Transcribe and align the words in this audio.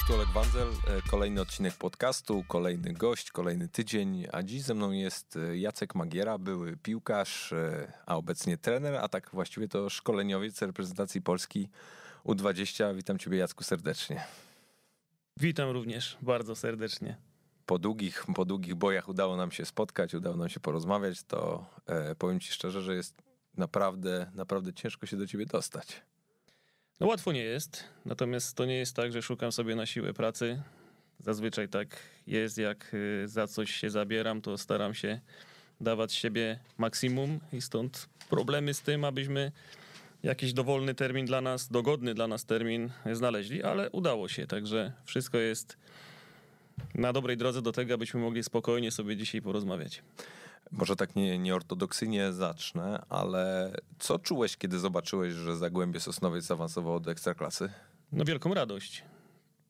Cześć, 0.00 0.12
tu 0.12 0.14
Olek 0.14 0.28
Wandzel. 0.28 0.68
E, 0.68 1.02
kolejny 1.10 1.40
odcinek 1.40 1.74
podcastu, 1.74 2.44
kolejny 2.48 2.92
gość, 2.92 3.30
kolejny 3.30 3.68
tydzień, 3.68 4.26
a 4.32 4.42
dziś 4.42 4.62
ze 4.62 4.74
mną 4.74 4.90
jest 4.90 5.36
e, 5.36 5.58
Jacek 5.58 5.94
Magiera, 5.94 6.38
były 6.38 6.76
piłkarz, 6.76 7.52
e, 7.52 7.92
a 8.06 8.16
obecnie 8.16 8.58
trener, 8.58 8.94
a 8.94 9.08
tak 9.08 9.30
właściwie 9.32 9.68
to 9.68 9.90
szkoleniowiec 9.90 10.62
reprezentacji 10.62 11.22
Polski 11.22 11.68
U20. 12.24 12.96
Witam 12.96 13.18
Ciebie 13.18 13.38
Jacku 13.38 13.64
serdecznie. 13.64 14.24
Witam 15.36 15.70
również 15.70 16.18
bardzo 16.22 16.56
serdecznie. 16.56 17.16
Po 17.66 17.78
długich, 17.78 18.24
po 18.34 18.44
długich 18.44 18.74
bojach 18.74 19.08
udało 19.08 19.36
nam 19.36 19.50
się 19.50 19.64
spotkać, 19.64 20.14
udało 20.14 20.36
nam 20.36 20.48
się 20.48 20.60
porozmawiać, 20.60 21.22
to 21.22 21.66
e, 21.86 22.14
powiem 22.14 22.40
Ci 22.40 22.52
szczerze, 22.52 22.82
że 22.82 22.94
jest 22.94 23.22
naprawdę, 23.56 24.30
naprawdę 24.34 24.72
ciężko 24.72 25.06
się 25.06 25.16
do 25.16 25.26
Ciebie 25.26 25.46
dostać. 25.46 26.02
No 27.00 27.06
łatwo 27.06 27.32
nie 27.32 27.42
jest, 27.42 27.84
natomiast 28.06 28.56
to 28.56 28.64
nie 28.64 28.74
jest 28.74 28.96
tak, 28.96 29.12
że 29.12 29.22
szukam 29.22 29.52
sobie 29.52 29.74
na 29.74 29.86
siłę 29.86 30.14
pracy. 30.14 30.62
Zazwyczaj 31.18 31.68
tak 31.68 31.96
jest, 32.26 32.58
jak 32.58 32.94
y, 32.94 33.28
za 33.28 33.46
coś 33.46 33.70
się 33.70 33.90
zabieram, 33.90 34.40
to 34.40 34.58
staram 34.58 34.94
się 34.94 35.20
dawać 35.80 36.12
siebie 36.12 36.58
maksimum 36.78 37.40
i 37.52 37.60
stąd 37.60 38.08
problemy 38.30 38.74
z 38.74 38.80
tym, 38.80 39.04
abyśmy 39.04 39.52
jakiś 40.22 40.52
dowolny 40.52 40.94
termin 40.94 41.26
dla 41.26 41.40
nas, 41.40 41.68
dogodny 41.68 42.14
dla 42.14 42.28
nas 42.28 42.44
termin 42.44 42.90
znaleźli, 43.12 43.62
ale 43.62 43.90
udało 43.90 44.28
się, 44.28 44.46
także 44.46 44.92
wszystko 45.04 45.38
jest 45.38 45.76
na 46.94 47.12
dobrej 47.12 47.36
drodze 47.36 47.62
do 47.62 47.72
tego, 47.72 47.94
abyśmy 47.94 48.20
mogli 48.20 48.42
spokojnie 48.42 48.90
sobie 48.90 49.16
dzisiaj 49.16 49.42
porozmawiać. 49.42 50.02
Może 50.72 50.96
tak 50.96 51.16
nie, 51.16 51.38
nieortodoksyjnie 51.38 52.32
zacznę, 52.32 53.02
ale 53.08 53.72
co 53.98 54.18
czułeś, 54.18 54.56
kiedy 54.56 54.78
zobaczyłeś, 54.78 55.34
że 55.34 55.56
Zagłębie 55.56 56.00
Sosnowiec 56.00 56.44
zaawansowało 56.44 57.00
do 57.00 57.10
Ekstraklasy? 57.10 57.72
No 58.12 58.24
wielką 58.24 58.54
radość. 58.54 59.04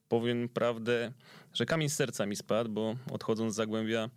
Powiem 0.09 0.49
prawdę, 0.49 1.11
że 1.53 1.65
kamień 1.65 1.89
z 1.89 1.95
serca 1.95 2.25
mi 2.25 2.35
spadł, 2.35 2.69
bo 2.69 2.95
odchodząc 3.11 3.53
z 3.53 3.55
Zagłębia 3.55 4.09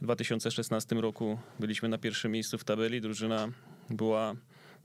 w 0.00 0.04
2016 0.04 0.96
roku 0.96 1.38
byliśmy 1.60 1.88
na 1.88 1.98
pierwszym 1.98 2.32
miejscu 2.32 2.58
w 2.58 2.64
tabeli. 2.64 3.00
Drużyna 3.00 3.48
była 3.90 4.34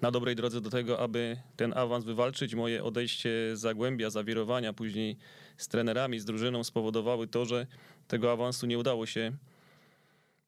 na 0.02 0.11
dobrej 0.11 0.36
drodze 0.36 0.61
do 0.61 0.69
tego, 0.69 0.99
aby 0.99 1.38
ten 1.55 1.73
awans 1.77 2.05
wywalczyć. 2.05 2.55
Moje 2.55 2.83
odejście 2.83 3.30
z 3.53 3.59
Zagłębia, 3.59 4.09
zawirowania 4.09 4.73
później 4.73 5.17
z 5.58 5.67
trenerami, 5.67 6.19
z 6.19 6.25
drużyną 6.25 6.63
spowodowały 6.63 7.27
to, 7.27 7.45
że 7.45 7.67
tego 8.08 8.31
awansu 8.31 8.65
nie 8.65 8.77
udało 8.77 9.05
się 9.05 9.31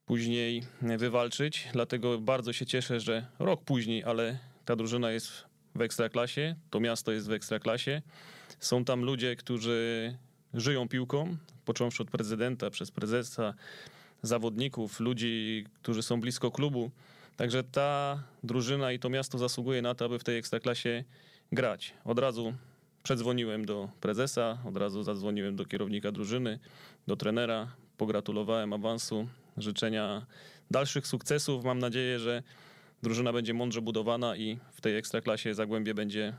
później 0.05 0.63
wywalczyć. 0.81 1.67
Dlatego 1.73 2.19
bardzo 2.19 2.53
się 2.53 2.65
cieszę, 2.65 2.99
że 2.99 3.25
rok 3.39 3.63
później, 3.63 4.03
ale 4.03 4.39
ta 4.65 4.75
drużyna 4.75 5.11
jest 5.11 5.31
w 5.75 5.81
ekstraklasie, 5.81 6.55
to 6.69 6.79
miasto 6.79 7.11
jest 7.11 7.27
w 7.27 7.31
ekstraklasie. 7.31 8.01
Są 8.59 8.85
tam 8.85 9.03
ludzie, 9.03 9.35
którzy 9.35 10.13
żyją 10.53 10.87
piłką, 10.87 11.37
począwszy 11.65 12.03
od 12.03 12.11
prezydenta, 12.11 12.69
przez 12.69 12.91
prezesa, 12.91 13.53
zawodników, 14.21 14.99
ludzi, 14.99 15.65
którzy 15.81 16.03
są 16.03 16.21
blisko 16.21 16.51
klubu. 16.51 16.91
Także 17.37 17.63
ta 17.63 18.23
drużyna 18.43 18.91
i 18.91 18.99
to 18.99 19.09
miasto 19.09 19.37
zasługuje 19.37 19.81
na 19.81 19.95
to, 19.95 20.05
aby 20.05 20.19
w 20.19 20.23
tej 20.23 20.37
ekstraklasie 20.37 21.03
grać. 21.51 21.93
Od 22.05 22.19
razu 22.19 22.53
przedzwoniłem 23.03 23.65
do 23.65 23.89
prezesa, 24.01 24.57
od 24.65 24.77
razu 24.77 25.03
zadzwoniłem 25.03 25.55
do 25.55 25.65
kierownika 25.65 26.11
drużyny, 26.11 26.59
do 27.07 27.15
trenera, 27.15 27.67
pogratulowałem 27.97 28.73
awansu, 28.73 29.27
życzenia 29.57 30.25
dalszych 30.71 31.07
sukcesów. 31.07 31.65
Mam 31.65 31.79
nadzieję, 31.79 32.19
że 32.19 32.43
drużyna 33.03 33.33
będzie 33.33 33.53
mądrze 33.53 33.81
budowana 33.81 34.35
i 34.35 34.59
w 34.71 34.81
tej 34.81 34.97
ekstraklasie 34.97 35.53
Zagłębie 35.53 35.93
będzie 35.93 36.33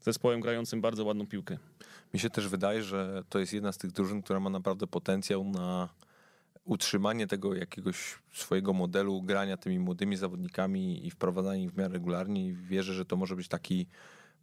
zespołem 0.00 0.40
grającym 0.40 0.80
bardzo 0.80 1.04
ładną 1.04 1.26
piłkę. 1.26 1.58
Mi 2.14 2.20
się 2.20 2.30
też 2.30 2.48
wydaje, 2.48 2.82
że 2.82 3.24
to 3.28 3.38
jest 3.38 3.52
jedna 3.52 3.72
z 3.72 3.78
tych 3.78 3.92
drużyn, 3.92 4.22
która 4.22 4.40
ma 4.40 4.50
naprawdę 4.50 4.86
potencjał 4.86 5.44
na 5.44 5.88
utrzymanie 6.64 7.26
tego 7.26 7.54
jakiegoś 7.54 8.18
swojego 8.32 8.72
modelu 8.72 9.22
grania 9.22 9.56
tymi 9.56 9.78
młodymi 9.78 10.16
zawodnikami 10.16 11.06
i 11.06 11.10
wprowadzanie 11.10 11.64
ich 11.64 11.70
w 11.70 11.76
miarę 11.76 11.92
regularnie 11.92 12.54
wierzę, 12.54 12.94
że 12.94 13.04
to 13.04 13.16
może 13.16 13.36
być 13.36 13.48
taki 13.48 13.86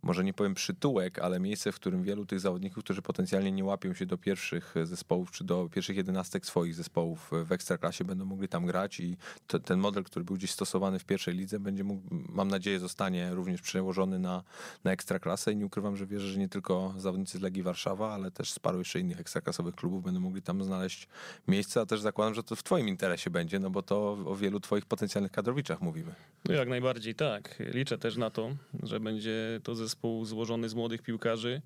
może 0.03 0.23
nie 0.23 0.33
powiem 0.33 0.53
przytułek, 0.53 1.19
ale 1.19 1.39
miejsce, 1.39 1.71
w 1.71 1.75
którym 1.75 2.03
wielu 2.03 2.25
tych 2.25 2.39
zawodników, 2.39 2.83
którzy 2.83 3.01
potencjalnie 3.01 3.51
nie 3.51 3.63
łapią 3.63 3.93
się 3.93 4.05
do 4.05 4.17
pierwszych 4.17 4.75
zespołów, 4.83 5.31
czy 5.31 5.43
do 5.43 5.69
pierwszych 5.69 5.97
jedenastek 5.97 6.45
swoich 6.45 6.75
zespołów 6.75 7.31
w 7.45 7.51
Ekstraklasie, 7.51 8.05
będą 8.05 8.25
mogli 8.25 8.47
tam 8.47 8.65
grać 8.65 8.99
i 8.99 9.17
ten 9.65 9.79
model, 9.79 10.03
który 10.03 10.25
był 10.25 10.35
gdzieś 10.35 10.51
stosowany 10.51 10.99
w 10.99 11.05
pierwszej 11.05 11.35
lidze, 11.35 11.59
będzie 11.59 11.83
mógł, 11.83 12.01
mam 12.11 12.47
nadzieję, 12.47 12.79
zostanie 12.79 13.33
również 13.33 13.61
przełożony 13.61 14.19
na, 14.19 14.43
na 14.83 14.91
Ekstraklasę 14.91 15.53
i 15.53 15.55
nie 15.55 15.65
ukrywam, 15.65 15.97
że 15.97 16.05
wierzę, 16.05 16.27
że 16.27 16.39
nie 16.39 16.49
tylko 16.49 16.93
zawodnicy 16.97 17.37
z 17.37 17.41
Legii 17.41 17.63
Warszawa, 17.63 18.13
ale 18.13 18.31
też 18.31 18.51
z 18.51 18.59
paru 18.59 18.79
jeszcze 18.79 18.99
innych 18.99 19.19
ekstraklasowych 19.19 19.75
klubów 19.75 20.03
będą 20.03 20.19
mogli 20.19 20.41
tam 20.41 20.63
znaleźć 20.63 21.07
miejsce, 21.47 21.81
a 21.81 21.85
też 21.85 22.01
zakładam, 22.01 22.33
że 22.33 22.43
to 22.43 22.55
w 22.55 22.63
twoim 22.63 22.87
interesie 22.87 23.29
będzie, 23.29 23.59
no 23.59 23.69
bo 23.69 23.81
to 23.81 24.11
o 24.25 24.35
wielu 24.35 24.59
twoich 24.59 24.85
potencjalnych 24.85 25.31
kadrowiczach 25.31 25.81
mówimy. 25.81 26.15
No 26.45 26.53
jak 26.53 26.69
najbardziej 26.69 27.15
tak. 27.15 27.55
Liczę 27.59 27.97
też 27.97 28.17
na 28.17 28.29
to, 28.29 28.55
że 28.83 28.99
będzie 28.99 29.59
to 29.63 29.75
zespół 29.75 29.92
zespół 29.93 30.25
złożony 30.25 30.69
z 30.69 30.75
młodych 30.75 31.01
piłkarzy. 31.01 31.61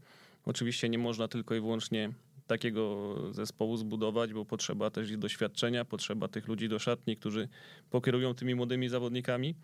Oczywiście 0.46 0.90
nie 0.90 0.98
można 0.98 1.28
tylko 1.28 1.56
i 1.56 1.60
wyłącznie 1.60 2.12
takiego 2.48 3.16
zespołu 3.34 3.78
zbudować, 3.78 4.34
bo 4.34 4.46
potrzeba 4.46 4.90
też 4.90 5.10
ich 5.10 5.18
doświadczenia, 5.18 5.86
potrzeba 5.86 6.28
tych 6.28 6.48
ludzi 6.48 6.70
do 6.70 6.80
szatni, 6.80 7.16
którzy 7.16 7.48
pokierują 7.90 8.36
tymi 8.36 8.56
młodymi 8.56 8.90
zawodnikami. 8.90 9.56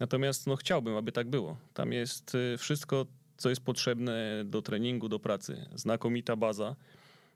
Natomiast 0.00 0.46
no, 0.46 0.56
chciałbym, 0.56 0.96
aby 0.96 1.12
tak 1.12 1.28
było. 1.28 1.56
Tam 1.74 1.92
jest 1.92 2.34
y, 2.34 2.58
wszystko, 2.58 3.06
co 3.36 3.48
jest 3.48 3.60
potrzebne 3.60 4.42
do 4.44 4.62
treningu, 4.62 5.08
do 5.08 5.18
pracy. 5.18 5.66
Znakomita 5.74 6.36
baza, 6.36 6.76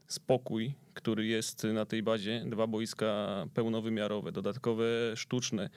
spokój, 0.07 0.73
który 0.95 1.27
jest 1.27 1.65
na 1.65 1.87
tej 1.87 2.03
bazie, 2.03 2.45
dwa 2.47 2.67
boiska 2.67 3.47
pełnowymiarowe, 3.55 4.33
dodatkowe 4.33 4.85
sztuczne, 5.17 5.71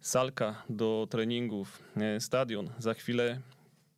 salka 0.00 0.62
do 0.68 1.06
treningów, 1.10 1.82
e, 1.96 2.20
stadion. 2.20 2.70
Za 2.78 2.94
chwilę 2.94 3.40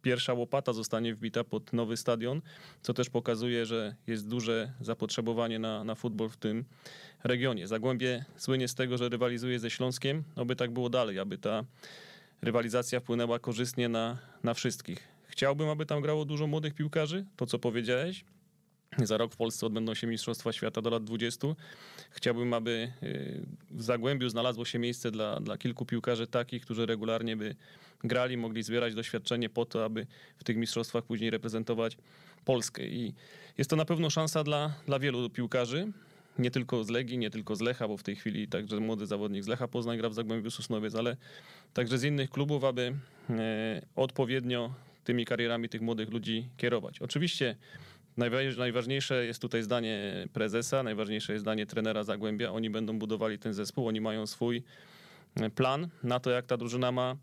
pierwsza 0.07 0.33
łopata 0.33 0.73
zostanie 0.73 1.15
wbita 1.15 1.45
pod 1.45 1.73
nowy 1.73 1.97
stadion, 1.97 2.43
co 2.83 2.95
też 2.95 3.11
pokazuje, 3.11 3.67
że 3.67 3.95
jest 4.07 4.29
duże 4.29 4.73
zapotrzebowanie 4.81 5.59
na, 5.59 5.85
na 5.85 5.95
futbol 5.95 6.29
w 6.29 6.37
tym 6.37 6.65
regionie. 7.25 7.67
Zagłębie 7.67 8.25
słynie 8.37 8.69
z 8.69 8.75
tego, 8.75 8.99
że 8.99 9.09
rywalizuje 9.09 9.59
ze 9.59 9.71
Śląskiem, 9.71 10.25
aby 10.37 10.57
tak 10.57 10.71
było 10.71 10.89
dalej, 10.89 11.19
aby 11.19 11.39
ta 11.39 11.65
rywalizacja 12.43 13.01
wpłynęła 13.01 13.39
korzystnie 13.39 13.89
na, 13.89 14.19
na 14.43 14.55
wszystkich. 14.55 15.09
Chciałbym, 15.29 15.69
aby 15.69 15.87
tam 15.87 16.01
grało 16.01 16.25
dużo 16.25 16.47
młodych 16.47 16.75
piłkarzy, 16.75 17.25
to 17.37 17.47
co 17.47 17.59
powiedziałeś, 17.59 18.25
za 19.03 19.17
rok 19.17 19.33
w 19.33 19.37
Polsce 19.37 19.67
odbędą 19.67 19.95
się 19.95 20.07
Mistrzostwa 20.07 20.53
Świata 20.53 20.83
do 20.83 20.91
lat 20.91 21.05
20. 21.05 21.49
Chciałbym, 22.11 22.55
aby 22.55 22.93
y, 23.03 23.47
w 23.71 23.83
Zagłębiu 23.83 24.29
znalazło 24.29 24.65
się 24.65 24.79
miejsce 24.79 25.11
dla, 25.11 25.41
dla 25.41 25.59
kilku 25.59 25.87
piłkarzy 25.87 26.27
takich, 26.27 26.63
którzy 26.63 26.87
regularnie 26.87 27.37
by 27.37 27.57
grali, 28.05 28.37
mogli 28.37 28.63
zbierać 28.63 28.95
doświadczenie 28.95 29.49
po 29.49 29.65
to, 29.65 29.85
aby 29.85 30.07
w 30.37 30.45
tych 30.45 30.57
mistrzostwach 30.57 31.05
później 31.05 31.31
reprezentować 31.31 31.97
Polskę. 32.45 32.87
I 32.87 33.15
jest 33.59 33.71
to 33.71 33.77
na 33.77 33.85
pewno 33.85 34.11
szansa 34.11 34.45
dla, 34.45 34.75
dla 34.87 34.99
wielu 34.99 35.31
piłkarzy. 35.31 35.93
Nie 36.39 36.51
tylko 36.51 36.85
z 36.85 36.89
Legii, 36.89 37.19
nie 37.19 37.31
tylko 37.31 37.57
z 37.57 37.61
Lecha, 37.61 37.89
bo 37.89 37.97
w 37.97 38.03
tej 38.03 38.17
chwili 38.17 38.49
także 38.49 38.81
młody 38.81 39.07
zawodnik 39.07 39.45
z 39.45 39.47
Lecha 39.47 39.69
Poznań 39.69 39.99
gra 39.99 40.09
w 40.09 40.15
Zagłębiu 40.15 40.51
Sosnowiec, 40.51 40.95
ale 40.95 41.17
także 41.75 41.99
z 41.99 42.05
innych 42.05 42.31
klubów, 42.31 42.65
aby 42.65 42.95
e, 43.31 43.83
odpowiednio 43.97 44.75
tymi 45.05 45.25
karierami 45.25 45.69
tych 45.69 45.81
młodych 45.81 46.11
ludzi 46.11 46.49
kierować. 46.57 47.03
Oczywiście 47.03 47.57
Najważniejsze 48.57 49.27
jest 49.27 49.43
tutaj 49.43 49.63
zdanie 49.63 50.29
prezesa, 50.33 50.83
najważniejsze 50.83 51.33
jest 51.33 51.43
zdanie 51.43 51.67
trenera 51.67 52.05
Zagłębia. 52.05 52.53
Oni 52.53 52.71
będą 52.71 52.99
budowali 52.99 53.39
ten 53.39 53.55
zespół, 53.55 53.89
oni 53.89 54.01
mają 54.01 54.27
swój 54.27 54.63
e, 55.37 55.51
plan 55.51 55.89
na 56.03 56.21
to, 56.21 56.31
jak 56.31 56.47
ta 56.47 56.57
drużyna 56.57 56.93
ma 56.93 57.17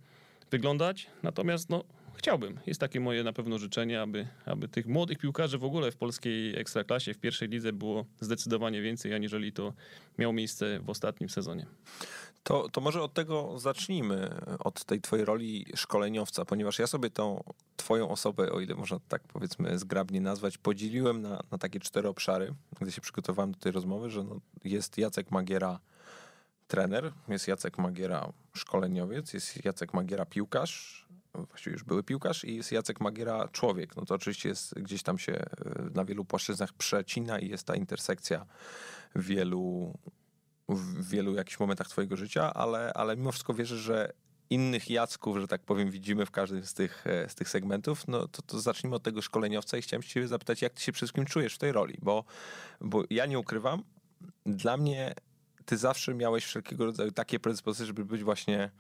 wyglądać. 0.52 1.08
Natomiast 1.24 1.70
no, 1.70 1.84
chciałbym, 2.24 2.60
jest 2.66 2.80
takie 2.80 3.00
moje 3.00 3.24
na 3.24 3.34
pewno 3.34 3.58
życzenie, 3.58 4.02
aby, 4.02 4.28
aby 4.46 4.68
tych 4.68 4.88
młodych 4.88 5.18
piłkarzy 5.18 5.58
w 5.58 5.64
ogóle 5.64 5.92
w 5.92 5.96
polskiej 5.96 6.60
ekstraklasie, 6.60 7.14
w 7.14 7.18
pierwszej 7.18 7.50
lidze 7.50 7.74
było 7.74 8.06
zdecydowanie 8.20 8.82
więcej, 8.82 9.14
aniżeli 9.14 9.54
to 9.54 9.74
miało 10.18 10.34
miejsce 10.34 10.80
w 10.80 10.90
ostatnim 10.90 11.30
sezonie. 11.30 11.66
To, 12.44 12.70
to 12.70 12.82
może 12.82 13.02
od 13.02 13.14
tego 13.14 13.60
zacznijmy, 13.60 14.30
od 14.60 14.86
tej 14.86 15.02
twojej 15.02 15.26
roli 15.26 15.66
szkoleniowca, 15.76 16.46
ponieważ 16.46 16.80
ja 16.80 16.88
sobie 16.88 17.10
tą 17.10 17.44
twoją 17.78 18.10
osobę, 18.10 18.52
o 18.52 18.60
ile 18.60 18.76
można 18.76 19.00
tak 19.08 19.24
powiedzmy 19.24 19.80
zgrabnie 19.80 20.22
nazwać, 20.22 20.58
podzieliłem 20.58 21.22
na, 21.22 21.44
na 21.52 21.58
takie 21.58 21.80
cztery 21.80 22.08
obszary, 22.08 22.54
gdy 22.82 22.92
się 22.92 23.02
przygotowałem 23.02 23.52
do 23.52 23.60
tej 23.60 23.72
rozmowy, 23.72 24.10
że 24.10 24.24
no, 24.24 24.40
jest 24.64 24.98
Jacek 24.98 25.32
Magiera 25.32 25.80
trener, 26.68 27.14
jest 27.28 27.48
Jacek 27.48 27.78
Magiera 27.78 28.34
szkoleniowiec, 28.54 29.34
jest 29.34 29.66
Jacek 29.66 29.94
Magiera 29.94 30.26
piłkarz, 30.26 31.04
właściwie 31.36 31.74
już 31.74 31.84
były 31.84 32.04
piłkarz 32.04 32.44
i 32.46 32.56
jest 32.56 32.72
Jacek 32.72 33.02
Magiera 33.02 33.48
człowiek. 33.48 33.96
No 33.96 34.06
to 34.06 34.16
oczywiście 34.16 34.50
jest 34.50 34.74
gdzieś 34.74 35.04
tam 35.04 35.18
się 35.18 35.34
e, 35.34 35.50
na 35.94 36.06
wielu 36.06 36.26
płaszczyznach 36.26 36.74
przecina 36.74 37.40
i 37.40 37.50
jest 37.50 37.68
ta 37.68 37.76
intersekcja 37.76 38.46
wielu 39.16 39.94
w 40.70 41.10
wielu 41.10 41.36
jakichś 41.36 41.60
momentach 41.60 41.88
twojego 41.88 42.16
życia, 42.16 42.54
ale, 42.54 42.94
ale 42.94 43.18
mimo 43.18 43.32
wszystko 43.32 43.54
wierzę, 43.54 43.78
że 43.78 44.14
innych 44.50 44.90
Jacków, 44.90 45.38
że 45.38 45.48
tak 45.48 45.62
powiem, 45.62 45.92
widzimy 45.92 46.26
w 46.26 46.32
każdym 46.32 46.66
z 46.66 46.74
tych, 46.74 47.08
e, 47.08 47.30
z 47.30 47.36
tych 47.36 47.50
segmentów, 47.50 48.08
no 48.08 48.28
to, 48.28 48.42
to 48.42 48.60
zacznijmy 48.60 48.96
od 48.96 49.04
tego 49.04 49.22
szkoleniowca 49.22 49.78
i 49.78 49.82
chciałem 49.82 50.04
cię 50.04 50.28
zapytać, 50.28 50.62
jak 50.62 50.74
ty 50.74 50.82
się 50.82 50.92
wszystkim 50.92 51.26
czujesz 51.26 51.56
w 51.56 51.58
tej 51.58 51.72
roli, 51.72 51.98
bo, 52.02 52.24
bo 52.82 53.04
ja 53.10 53.26
nie 53.26 53.40
ukrywam, 53.40 53.84
dla 54.46 54.78
mnie 54.78 55.14
ty 55.66 55.78
zawsze 55.78 56.14
miałeś 56.14 56.46
wszelkiego 56.46 56.86
rodzaju 56.86 57.12
takie 57.12 57.40
predyspozycje, 57.40 57.86
żeby 57.86 58.06
być 58.06 58.24
właśnie 58.24 58.72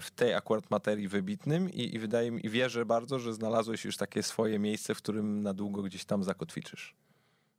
w 0.00 0.10
tej 0.10 0.34
akurat 0.34 0.70
materii 0.70 1.08
wybitnym 1.08 1.70
i, 1.70 1.94
i 1.94 1.98
wydaje 1.98 2.30
mi, 2.30 2.46
i 2.46 2.48
wierzę 2.48 2.86
bardzo, 2.86 3.18
że 3.18 3.34
znalazłeś 3.34 3.84
już 3.84 3.96
takie 3.96 4.22
swoje 4.22 4.58
miejsce, 4.58 4.94
w 4.94 4.98
którym 4.98 5.42
na 5.42 5.54
długo 5.54 5.82
gdzieś 5.82 6.04
tam 6.04 6.24
zakotwiczysz. 6.24 6.94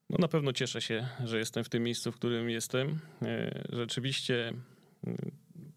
No 0.09 0.17
na 0.19 0.27
pewno 0.27 0.53
cieszę 0.53 0.81
się, 0.81 1.07
że 1.23 1.39
jestem 1.39 1.63
w 1.63 1.69
tym 1.69 1.83
miejscu, 1.83 2.11
w 2.11 2.15
którym 2.15 2.49
jestem. 2.49 2.99
E, 3.21 3.63
rzeczywiście 3.69 4.53
mm, 5.03 5.17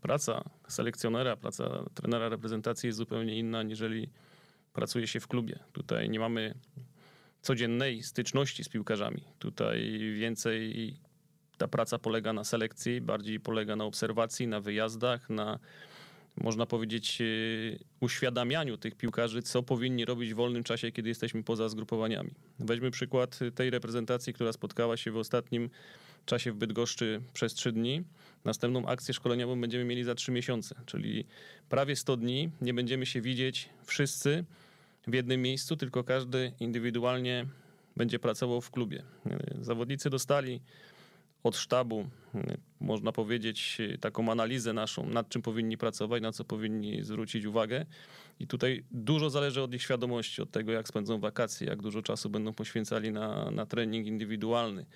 praca 0.00 0.44
selekcjonera, 0.68 1.36
praca 1.36 1.84
trenera 1.94 2.28
reprezentacji 2.28 2.86
jest 2.86 2.98
zupełnie 2.98 3.38
inna, 3.38 3.58
aniżeli 3.58 4.08
pracuje 4.72 5.06
się 5.06 5.20
w 5.20 5.28
klubie. 5.28 5.58
Tutaj 5.72 6.10
nie 6.10 6.20
mamy 6.20 6.54
codziennej 7.42 8.02
styczności 8.02 8.64
z 8.64 8.68
piłkarzami. 8.68 9.24
Tutaj 9.38 9.98
więcej 10.14 10.96
ta 11.58 11.68
praca 11.68 11.98
polega 11.98 12.32
na 12.32 12.44
selekcji, 12.44 13.00
bardziej 13.00 13.40
polega 13.40 13.76
na 13.76 13.84
obserwacji, 13.84 14.46
na 14.46 14.60
wyjazdach, 14.60 15.30
na 15.30 15.58
można 16.36 16.66
powiedzieć, 16.66 17.20
e, 17.20 17.24
uświadamianiu 18.00 18.76
tych 18.76 18.94
piłkarzy, 18.94 19.42
co 19.42 19.62
powinni 19.62 20.04
robić 20.04 20.32
w 20.32 20.36
wolnym 20.36 20.64
czasie, 20.64 20.92
kiedy 20.92 21.08
jesteśmy 21.08 21.42
poza 21.42 21.68
zgrupowaniami. 21.68 22.30
Weźmy 22.58 22.90
przykład 22.90 23.38
tej 23.54 23.70
reprezentacji, 23.70 24.32
która 24.32 24.52
spotkała 24.52 24.96
się 24.96 25.10
w 25.10 25.16
ostatnim 25.16 25.70
czasie 26.26 26.52
w 26.52 26.56
Bydgoszczy 26.56 27.20
przez 27.32 27.54
trzy 27.54 27.72
dni. 27.72 28.02
Następną 28.44 28.86
akcję 28.86 29.14
szkoleniową 29.14 29.60
będziemy 29.60 29.84
mieli 29.84 30.04
za 30.04 30.14
trzy 30.14 30.32
miesiące, 30.32 30.74
czyli 30.86 31.24
prawie 31.68 31.96
100 31.96 32.16
dni 32.16 32.50
nie 32.60 32.74
będziemy 32.74 33.06
się 33.06 33.20
widzieć 33.20 33.68
wszyscy 33.84 34.44
w 35.06 35.14
jednym 35.14 35.42
miejscu, 35.42 35.76
tylko 35.76 36.04
każdy 36.04 36.52
indywidualnie 36.60 37.46
będzie 37.96 38.18
pracował 38.18 38.60
w 38.60 38.70
klubie. 38.70 39.02
Zawodnicy 39.60 40.10
dostali 40.10 40.60
od 41.42 41.56
sztabu, 41.56 42.08
można 42.80 43.12
powiedzieć, 43.12 43.78
taką 44.00 44.32
analizę 44.32 44.72
naszą, 44.72 45.06
nad 45.06 45.28
czym 45.28 45.42
powinni 45.42 45.78
pracować, 45.78 46.22
na 46.22 46.32
co 46.32 46.44
powinni 46.44 47.04
zwrócić 47.04 47.44
uwagę. 47.44 47.86
I 48.40 48.46
tutaj 48.46 48.84
dużo 48.90 49.30
zależy 49.30 49.62
od 49.62 49.74
ich 49.74 49.82
świadomości, 49.82 50.42
od 50.42 50.50
tego, 50.50 50.72
jak 50.72 50.88
spędzą 50.88 51.20
wakacje, 51.20 51.66
jak 51.66 51.82
dużo 51.82 52.02
czasu 52.02 52.30
będą 52.30 52.52
poświęcali 52.52 53.12
na, 53.12 53.50
na 53.50 53.66
trening 53.66 54.06
indywidualny, 54.06 54.86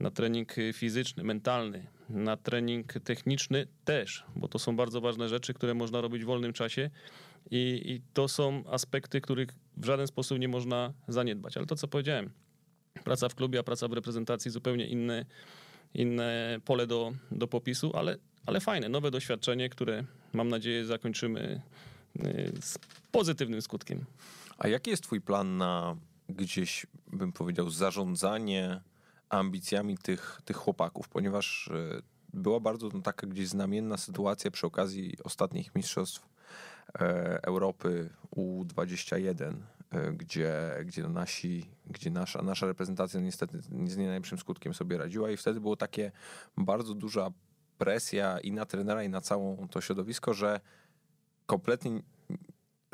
na 0.00 0.10
trening 0.10 0.54
fizyczny, 0.72 1.24
mentalny, 1.24 1.86
na 2.08 2.36
trening 2.36 2.92
techniczny 2.92 3.66
też, 3.84 4.24
bo 4.36 4.48
to 4.48 4.58
są 4.58 4.76
bardzo 4.76 5.00
ważne 5.00 5.28
rzeczy, 5.28 5.54
które 5.54 5.74
można 5.74 6.00
robić 6.00 6.22
w 6.22 6.26
wolnym 6.26 6.52
czasie. 6.52 6.90
I, 7.50 7.82
I 7.84 8.00
to 8.14 8.28
są 8.28 8.64
aspekty, 8.66 9.20
których 9.20 9.48
w 9.76 9.84
żaden 9.84 10.06
sposób 10.06 10.38
nie 10.38 10.48
można 10.48 10.92
zaniedbać. 11.08 11.56
Ale 11.56 11.66
to, 11.66 11.76
co 11.76 11.88
powiedziałem, 11.88 12.30
praca 13.04 13.28
w 13.28 13.34
klubie, 13.34 13.58
a 13.58 13.62
praca 13.62 13.88
w 13.88 13.92
reprezentacji 13.92 14.50
zupełnie 14.50 14.86
inny 14.86 15.26
inne 15.94 16.60
pole 16.64 16.86
do, 16.86 17.12
do 17.30 17.46
popisu, 17.46 17.92
ale, 17.96 18.16
ale 18.46 18.60
fajne, 18.60 18.88
nowe 18.88 19.10
doświadczenie, 19.10 19.68
które 19.68 20.04
mam 20.32 20.48
nadzieję 20.48 20.86
zakończymy 20.86 21.62
y, 22.16 22.52
z 22.60 22.78
pozytywnym 23.12 23.62
skutkiem. 23.62 24.04
A 24.58 24.68
jaki 24.68 24.90
jest 24.90 25.02
Twój 25.02 25.20
plan 25.20 25.56
na 25.56 25.96
gdzieś, 26.28 26.86
bym 27.12 27.32
powiedział, 27.32 27.70
zarządzanie 27.70 28.80
ambicjami 29.28 29.98
tych, 29.98 30.40
tych 30.44 30.56
chłopaków? 30.56 31.08
Ponieważ 31.08 31.66
y, 31.66 32.02
była 32.32 32.60
bardzo 32.60 32.88
no, 32.94 33.00
taka 33.00 33.26
gdzieś 33.26 33.48
znamienna 33.48 33.96
sytuacja 33.96 34.50
przy 34.50 34.66
okazji 34.66 35.16
ostatnich 35.24 35.74
mistrzostw 35.74 36.28
e, 37.00 37.42
Europy 37.42 38.10
U21, 38.36 39.52
E, 39.52 39.79
gdzie, 40.12 40.52
gdzie, 40.84 41.08
nasi, 41.08 41.70
gdzie 41.86 42.10
nasza, 42.10 42.42
nasza 42.42 42.66
reprezentacja 42.66 43.20
niestety 43.20 43.60
z 43.62 43.96
nie 43.96 44.06
najlepszym 44.06 44.38
skutkiem 44.38 44.74
sobie 44.74 44.98
radziła 44.98 45.30
i 45.30 45.36
wtedy 45.36 45.60
było 45.60 45.76
takie 45.76 46.12
bardzo 46.56 46.94
duża 46.94 47.30
presja 47.78 48.38
i 48.38 48.52
na 48.52 48.66
trenera 48.66 49.04
i 49.04 49.08
na 49.08 49.20
całą 49.20 49.68
to 49.68 49.80
środowisko, 49.80 50.34
że 50.34 50.60
kompletnie 51.46 52.02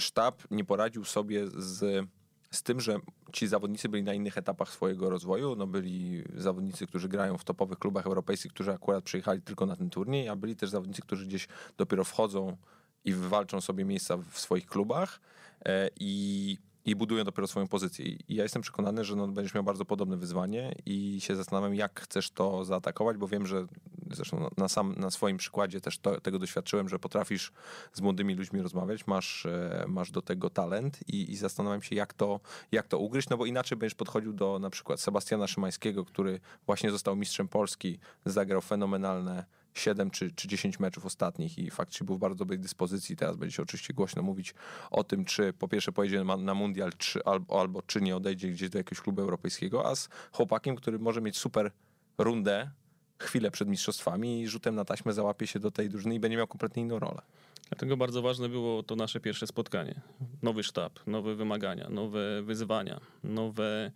sztab 0.01 0.43
nie 0.51 0.65
poradził 0.65 1.05
sobie 1.05 1.47
z, 1.47 2.07
z 2.51 2.63
tym, 2.63 2.81
że 2.81 2.99
ci 3.33 3.47
zawodnicy 3.47 3.89
byli 3.89 4.03
na 4.03 4.15
innych 4.15 4.39
etapach 4.39 4.73
swojego 4.73 5.11
rozwoju. 5.11 5.57
No 5.57 5.67
byli 5.67 6.25
zawodnicy, 6.35 6.87
którzy 6.87 7.09
grają 7.09 7.39
w 7.39 7.45
topowych 7.45 7.79
klubach 7.79 8.07
europejskich, 8.07 8.53
którzy 8.53 8.73
akurat 8.73 9.05
przyjechali 9.05 9.43
tylko 9.43 9.67
na 9.67 9.77
ten 9.77 9.91
turniej, 9.91 10.29
a 10.29 10.37
byli 10.37 10.57
też 10.57 10.71
zawodnicy, 10.71 11.03
którzy 11.03 11.27
gdzieś 11.27 11.49
dopiero 11.77 12.05
wchodzą 12.05 12.57
i 13.05 13.13
wywalczą 13.13 13.61
sobie 13.61 13.85
miejsca 13.85 14.17
w 14.17 14.39
swoich 14.39 14.67
klubach. 14.67 15.21
E, 15.65 15.91
I 16.01 16.59
i 16.87 16.97
budują 16.97 17.25
dopiero 17.25 17.47
swoją 17.47 17.69
pozycję. 17.69 18.05
I 18.05 18.35
ja 18.35 18.43
jestem 18.43 18.63
przekonany, 18.63 19.05
że 19.05 19.17
no, 19.17 19.29
będziesz 19.29 19.55
miał 19.55 19.65
bardzo 19.65 19.85
podobne 19.85 20.17
wyzwanie 20.17 20.75
i 20.87 21.21
się 21.21 21.37
zastanawiam, 21.37 21.75
jak 21.75 22.01
chcesz 22.01 22.31
to 22.31 22.65
zaatakować, 22.65 23.17
bo 23.17 23.29
wiem, 23.29 23.47
że 23.47 23.67
zresztą 24.11 24.51
na, 24.57 24.69
sam, 24.69 24.95
na 24.99 25.11
swoim 25.11 25.37
przykładzie 25.37 25.81
też 25.81 25.99
to, 25.99 26.21
tego 26.21 26.39
doświadczyłem, 26.39 26.89
że 26.89 26.99
potrafisz 26.99 27.53
z 27.93 28.01
młodymi 28.01 28.35
ludźmi 28.35 28.63
rozmawiać, 28.63 29.07
masz, 29.07 29.47
e, 29.47 29.85
masz 29.89 30.11
do 30.11 30.23
tego 30.23 30.51
talent 30.51 30.99
i, 31.09 31.31
i 31.31 31.37
zastanawiam 31.37 31.83
się, 31.83 31.97
jak 31.97 32.15
to, 32.15 32.41
jak 32.73 32.89
to 32.89 32.99
ugryźć, 32.99 33.29
no 33.29 33.37
bo 33.37 33.47
inaczej 33.47 33.79
będziesz 33.79 33.95
podchodził 33.95 34.33
do 34.33 34.59
na 34.59 34.71
przykład 34.71 35.01
Sebastiana 35.01 35.47
Szymańskiego, 35.47 36.05
który 36.05 36.41
właśnie 36.67 36.91
został 36.91 37.17
mistrzem 37.17 37.49
Polski, 37.49 37.99
zagrał 38.25 38.61
fenomenalne 38.61 39.45
7 39.79 40.11
czy, 40.11 40.31
czy 40.31 40.49
10 40.49 40.81
meczów 40.81 41.07
ostatnich 41.07 41.59
i 41.59 41.71
faktycznie 41.71 42.05
był 42.05 42.17
w 42.17 42.19
bardzo 42.19 42.39
dobrej 42.39 42.59
dyspozycji. 42.59 43.17
Teraz 43.17 43.37
będzie 43.37 43.57
się 43.57 43.63
oczywiście 43.63 43.95
głośno 43.95 44.23
mówić 44.23 44.55
o 44.91 45.05
tym, 45.05 45.25
czy 45.25 45.53
po 45.53 45.69
pierwsze 45.69 45.93
pojedzie 45.93 46.25
na, 46.25 46.37
na 46.37 46.55
mundial, 46.55 46.93
czy, 46.99 47.25
albo, 47.25 47.61
albo 47.61 47.83
czy 47.83 48.01
nie 48.01 48.17
odejdzie 48.17 48.49
gdzieś 48.49 48.71
do 48.71 48.79
jakiegoś 48.79 49.01
klubu 49.01 49.21
europejskiego, 49.21 49.87
a 49.87 49.97
z 49.97 50.09
chłopakiem, 50.33 50.77
który 50.77 50.99
może 50.99 51.21
mieć 51.21 51.39
super 51.39 51.71
rundę 52.19 52.71
chwilę 53.19 53.51
przed 53.51 53.69
mistrzostwami 53.69 54.41
i 54.43 54.49
rzutem 54.49 54.75
na 54.75 54.85
taśmę 54.85 55.13
załapie 55.13 55.47
się 55.47 55.59
do 55.61 55.71
tej 55.71 55.89
drużyny 55.89 56.15
i 56.15 56.21
będzie 56.21 56.37
miał 56.37 56.47
kompletnie 56.47 56.83
inną 56.83 56.99
rolę. 56.99 57.23
Dlatego 57.69 57.97
bardzo 57.97 58.23
ważne 58.23 58.49
było 58.49 58.83
to 58.83 58.97
nasze 58.97 59.21
pierwsze 59.21 59.47
spotkanie. 59.47 60.01
Nowy 60.43 60.63
sztab, 60.63 61.07
nowe 61.07 61.35
wymagania, 61.35 61.89
nowe 61.91 62.43
wyzwania, 62.43 63.01
nowe 63.25 63.93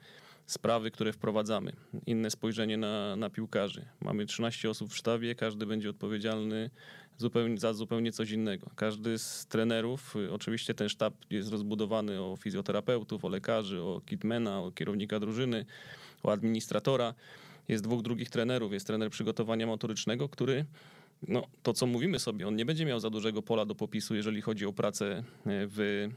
sprawy, 0.51 0.91
które 0.91 1.13
wprowadzamy, 1.13 1.73
inne 2.07 2.31
spojrzenie 2.31 2.77
na, 2.77 3.17
na 3.17 3.31
piłkarzy. 3.31 3.85
Mamy 4.01 4.27
13 4.27 4.71
osób 4.71 4.91
w 4.91 4.97
sztabie, 4.97 5.35
każdy 5.35 5.67
będzie 5.67 5.91
odpowiedzialny 5.91 6.71
zupełnie, 7.17 7.59
za 7.59 7.73
zupełnie 7.73 8.13
coś 8.13 8.31
innego. 8.31 8.71
Każdy 8.77 9.19
z 9.19 9.47
trenerów, 9.47 10.15
oczywiście 10.31 10.75
ten 10.75 10.89
sztab 10.89 11.15
jest 11.31 11.51
rozbudowany 11.51 12.21
o 12.21 12.37
fizjoterapeutów, 12.37 13.25
o 13.25 13.29
lekarzy, 13.29 13.83
o 13.83 14.01
kitmana, 14.07 14.61
o 14.61 14.73
kierownika 14.73 15.21
drużyny, 15.21 15.67
o 16.23 16.33
administratora. 16.33 17.15
Jest 17.69 17.85
dwóch 17.85 18.03
drugich 18.03 18.31
trenerów. 18.31 18.73
Jest 18.73 18.87
trener 18.87 19.11
przygotowania 19.11 19.67
motorycznego, 19.67 20.29
który 20.29 20.65
no, 21.29 21.47
to 21.63 21.73
co 21.73 21.87
mówimy 21.87 22.19
sobie, 22.19 22.49
on 22.49 22.57
nie 22.57 22.65
będzie 22.65 22.85
miał 22.85 23.01
za 23.01 23.11
dużego 23.11 23.43
pola 23.43 23.67
do 23.67 23.75
popisu, 23.75 24.15
jeżeli 24.15 24.41
chodzi 24.41 24.67
o 24.67 24.73
pracę 24.73 25.23
w 25.47 26.09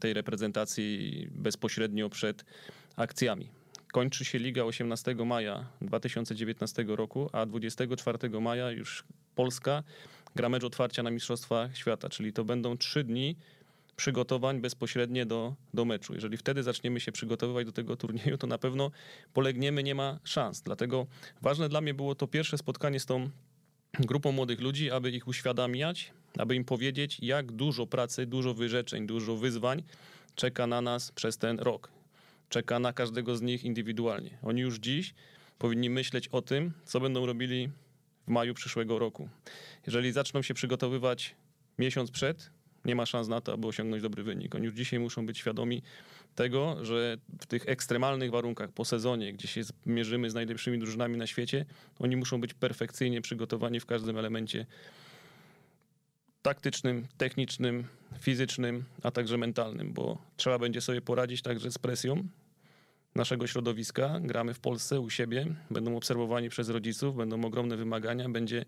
tej 0.00 0.14
reprezentacji 0.14 1.28
bezpośrednio 1.30 2.08
przed 2.08 2.44
akcjami. 2.96 3.48
Kończy 3.92 4.24
się 4.24 4.38
liga 4.38 4.64
18 4.64 5.14
maja 5.14 5.64
2019 5.80 6.84
roku, 6.88 7.30
a 7.32 7.46
24 7.46 8.40
maja 8.40 8.70
już 8.70 9.04
Polska 9.34 9.82
gra 10.36 10.48
mecz 10.48 10.64
otwarcia 10.64 11.02
na 11.02 11.10
Mistrzostwach 11.10 11.76
Świata, 11.76 12.08
czyli 12.08 12.32
to 12.32 12.44
będą 12.44 12.76
trzy 12.76 13.04
dni 13.04 13.36
przygotowań 13.96 14.60
bezpośrednie 14.60 15.26
do, 15.26 15.54
do 15.74 15.84
meczu. 15.84 16.14
Jeżeli 16.14 16.36
wtedy 16.36 16.62
zaczniemy 16.62 17.00
się 17.00 17.12
przygotowywać 17.12 17.66
do 17.66 17.72
tego 17.72 17.96
turnieju, 17.96 18.38
to 18.38 18.46
na 18.46 18.58
pewno 18.58 18.90
polegniemy, 19.32 19.82
nie 19.82 19.94
ma 19.94 20.18
szans. 20.24 20.62
Dlatego 20.62 21.06
ważne 21.42 21.68
dla 21.68 21.80
mnie 21.80 21.94
było 21.94 22.14
to 22.14 22.26
pierwsze 22.26 22.58
spotkanie 22.58 23.00
z 23.00 23.06
tą 23.06 23.30
grupą 24.00 24.32
młodych 24.32 24.60
ludzi, 24.60 24.90
aby 24.90 25.10
ich 25.10 25.28
uświadamiać, 25.28 26.12
aby 26.38 26.54
im 26.54 26.64
powiedzieć, 26.64 27.18
jak 27.22 27.52
dużo 27.52 27.86
pracy, 27.86 28.26
dużo 28.26 28.54
wyrzeczeń, 28.54 29.06
dużo 29.06 29.36
wyzwań 29.36 29.82
czeka 30.34 30.66
na 30.66 30.80
nas 30.80 31.12
przez 31.12 31.38
ten 31.38 31.58
rok 31.58 31.95
czeka 32.48 32.78
na 32.78 32.92
każdego 32.92 33.36
z 33.36 33.42
nich 33.42 33.64
indywidualnie. 33.64 34.38
Oni 34.42 34.60
już 34.60 34.78
dziś 34.78 35.14
powinni 35.58 35.90
myśleć 35.90 36.28
o 36.28 36.42
tym, 36.42 36.72
co 36.84 37.00
będą 37.00 37.26
robili 37.26 37.70
w 38.26 38.30
maju 38.30 38.54
przyszłego 38.54 38.98
roku. 38.98 39.28
Jeżeli 39.86 40.12
zaczną 40.12 40.42
się 40.42 40.54
przygotowywać 40.54 41.34
miesiąc 41.78 42.10
przed, 42.10 42.50
nie 42.84 42.94
ma 42.94 43.06
szans 43.06 43.28
na 43.28 43.40
to, 43.40 43.52
aby 43.52 43.66
osiągnąć 43.66 44.02
dobry 44.02 44.22
wynik. 44.22 44.54
Oni 44.54 44.64
już 44.64 44.74
dzisiaj 44.74 44.98
muszą 44.98 45.26
być 45.26 45.38
świadomi 45.38 45.82
tego, 46.34 46.84
że 46.84 47.16
w 47.40 47.46
tych 47.46 47.68
ekstremalnych 47.68 48.30
warunkach 48.30 48.72
po 48.72 48.84
sezonie, 48.84 49.32
gdzie 49.32 49.48
się 49.48 49.60
mierzymy 49.86 50.30
z 50.30 50.34
najlepszymi 50.34 50.78
drużynami 50.78 51.16
na 51.16 51.26
świecie, 51.26 51.64
oni 51.98 52.16
muszą 52.16 52.40
być 52.40 52.54
perfekcyjnie 52.54 53.20
przygotowani 53.20 53.80
w 53.80 53.86
każdym 53.86 54.18
elemencie 54.18 54.66
taktycznym, 56.46 57.06
technicznym, 57.18 57.84
fizycznym, 58.20 58.84
a 59.02 59.10
także 59.10 59.38
mentalnym, 59.38 59.92
bo 59.92 60.18
trzeba 60.36 60.58
będzie 60.58 60.80
sobie 60.80 61.00
poradzić 61.00 61.42
także 61.42 61.70
z 61.70 61.78
presją 61.78 62.24
naszego 63.14 63.46
środowiska. 63.46 64.20
Gramy 64.20 64.54
w 64.54 64.60
Polsce 64.60 65.00
u 65.00 65.10
siebie, 65.10 65.46
będą 65.70 65.96
obserwowani 65.96 66.48
przez 66.48 66.68
rodziców, 66.68 67.16
będą 67.16 67.44
ogromne 67.44 67.76
wymagania, 67.76 68.28
będzie 68.28 68.64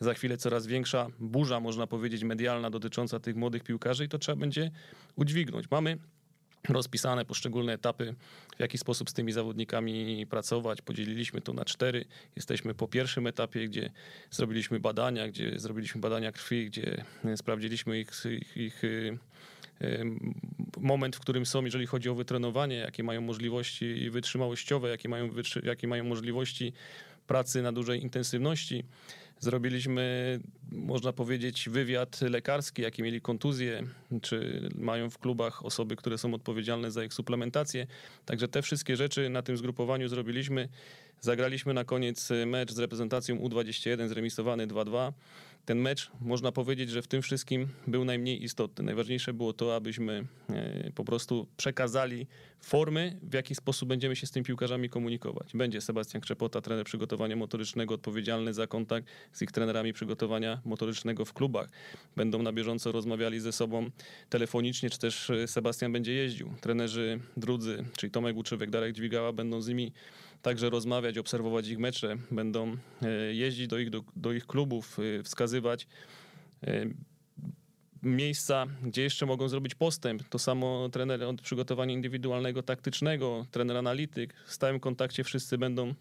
za 0.00 0.14
chwilę 0.14 0.36
coraz 0.36 0.66
większa 0.66 1.06
burza, 1.20 1.60
można 1.60 1.86
powiedzieć, 1.86 2.24
medialna 2.24 2.70
dotycząca 2.70 3.20
tych 3.20 3.36
młodych 3.36 3.62
piłkarzy 3.64 4.04
i 4.04 4.08
to 4.08 4.18
trzeba 4.18 4.36
będzie 4.36 4.70
udźwignąć. 5.16 5.70
Mamy 5.70 5.98
rozpisane 6.68 7.24
poszczególne 7.24 7.72
etapy, 7.72 8.14
w 8.56 8.60
jaki 8.60 8.78
sposób 8.78 9.10
z 9.10 9.12
tymi 9.12 9.32
zawodnikami 9.32 10.26
pracować. 10.26 10.82
Podzieliliśmy 10.82 11.40
to 11.40 11.52
na 11.52 11.64
cztery. 11.64 12.04
Jesteśmy 12.36 12.74
po 12.74 12.88
pierwszym 12.88 13.26
etapie, 13.26 13.68
gdzie 13.68 13.90
zrobiliśmy 14.30 14.80
badania, 14.80 15.28
gdzie 15.28 15.58
zrobiliśmy 15.58 16.00
badania 16.00 16.32
krwi, 16.32 16.66
gdzie 16.66 17.04
sprawdziliśmy 17.36 18.00
ich, 18.00 18.10
ich, 18.24 18.56
ich 18.56 18.82
moment, 20.80 21.16
w 21.16 21.20
którym 21.20 21.46
są, 21.46 21.64
jeżeli 21.64 21.86
chodzi 21.86 22.08
o 22.08 22.14
wytrenowanie, 22.14 22.76
jakie 22.76 23.02
mają 23.02 23.20
możliwości 23.20 24.10
wytrzymałościowe, 24.10 24.88
jakie 24.88 25.08
mają, 25.08 25.30
jakie 25.62 25.88
mają 25.88 26.04
możliwości 26.04 26.72
pracy 27.26 27.62
na 27.62 27.72
dużej 27.72 28.02
intensywności. 28.02 28.84
Zrobiliśmy, 29.42 30.40
można 30.72 31.12
powiedzieć, 31.12 31.68
wywiad 31.68 32.20
lekarski, 32.20 32.82
jakie 32.82 33.02
mieli 33.02 33.20
kontuzje, 33.20 33.82
czy 34.22 34.68
mają 34.74 35.10
w 35.10 35.18
klubach 35.18 35.64
osoby, 35.64 35.96
które 35.96 36.18
są 36.18 36.34
odpowiedzialne 36.34 36.90
za 36.90 37.04
ich 37.04 37.14
suplementację. 37.14 37.86
Także 38.26 38.48
te 38.48 38.62
wszystkie 38.62 38.96
rzeczy 38.96 39.28
na 39.28 39.42
tym 39.42 39.56
zgrupowaniu 39.56 40.08
zrobiliśmy. 40.08 40.68
Zagraliśmy 41.20 41.74
na 41.74 41.84
koniec 41.84 42.28
mecz 42.46 42.72
z 42.72 42.78
reprezentacją 42.78 43.36
U21, 43.36 44.08
zremisowany 44.08 44.66
2-2 44.66 45.12
ten 45.64 45.78
mecz, 45.78 46.10
można 46.20 46.52
powiedzieć, 46.52 46.90
że 46.90 47.02
w 47.02 47.06
tym 47.06 47.22
wszystkim 47.22 47.68
był 47.86 48.04
najmniej 48.04 48.44
istotny. 48.44 48.84
Najważniejsze 48.84 49.32
było 49.32 49.52
to, 49.52 49.76
abyśmy 49.76 50.24
e, 50.50 50.90
po 50.94 51.04
prostu 51.04 51.46
przekazali 51.56 52.26
formy, 52.60 53.18
w 53.22 53.34
jaki 53.34 53.54
sposób 53.54 53.88
będziemy 53.88 54.16
się 54.16 54.26
z 54.26 54.30
tymi 54.30 54.44
piłkarzami 54.44 54.88
komunikować. 54.88 55.52
Będzie 55.54 55.80
Sebastian 55.80 56.20
Krzepota, 56.22 56.60
trener 56.60 56.86
przygotowania 56.86 57.36
motorycznego, 57.36 57.94
odpowiedzialny 57.94 58.54
za 58.54 58.66
kontakt 58.66 59.06
z 59.32 59.42
ich 59.42 59.52
trenerami 59.52 59.92
przygotowania 59.92 60.60
motorycznego 60.64 61.24
w 61.24 61.32
klubach. 61.32 61.68
Będą 62.16 62.42
na 62.42 62.52
bieżąco 62.52 62.92
rozmawiali 62.92 63.40
ze 63.40 63.52
sobą 63.52 63.90
telefonicznie, 64.28 64.90
czy 64.90 64.98
też 64.98 65.30
e, 65.30 65.48
Sebastian 65.48 65.92
będzie 65.92 66.12
jeździł. 66.12 66.52
Trenerzy 66.60 67.20
drudzy, 67.36 67.84
czyli 67.96 68.10
Tomek 68.10 68.36
Łuczywek, 68.36 68.70
Darek 68.70 68.92
Dźwigała 68.92 69.32
będą 69.32 69.60
z 69.60 69.68
nimi 69.68 69.92
także 70.42 70.70
rozmawiać, 70.70 71.18
obserwować 71.18 71.68
ich 71.68 71.78
mecze, 71.78 72.16
będą 72.30 72.76
e, 73.02 73.34
jeździć 73.34 73.66
do 73.66 73.78
ich, 73.78 73.90
do, 73.90 74.04
do 74.16 74.32
ich 74.32 74.46
klubów, 74.46 74.98
e, 74.98 75.22
wskazywać 75.22 75.86
e, 76.62 76.86
miejsca, 78.02 78.66
gdzie 78.82 79.02
jeszcze 79.02 79.26
mogą 79.26 79.48
zrobić 79.48 79.74
postęp. 79.74 80.28
To 80.28 80.38
samo 80.38 80.88
trener 80.88 81.22
od 81.24 81.42
przygotowania 81.42 81.94
indywidualnego, 81.94 82.62
taktycznego, 82.62 83.46
trener 83.50 83.76
analityk. 83.76 84.34
W 84.46 84.52
stałym 84.52 84.80
kontakcie 84.80 85.24
wszyscy 85.24 85.58
będą, 85.58 85.94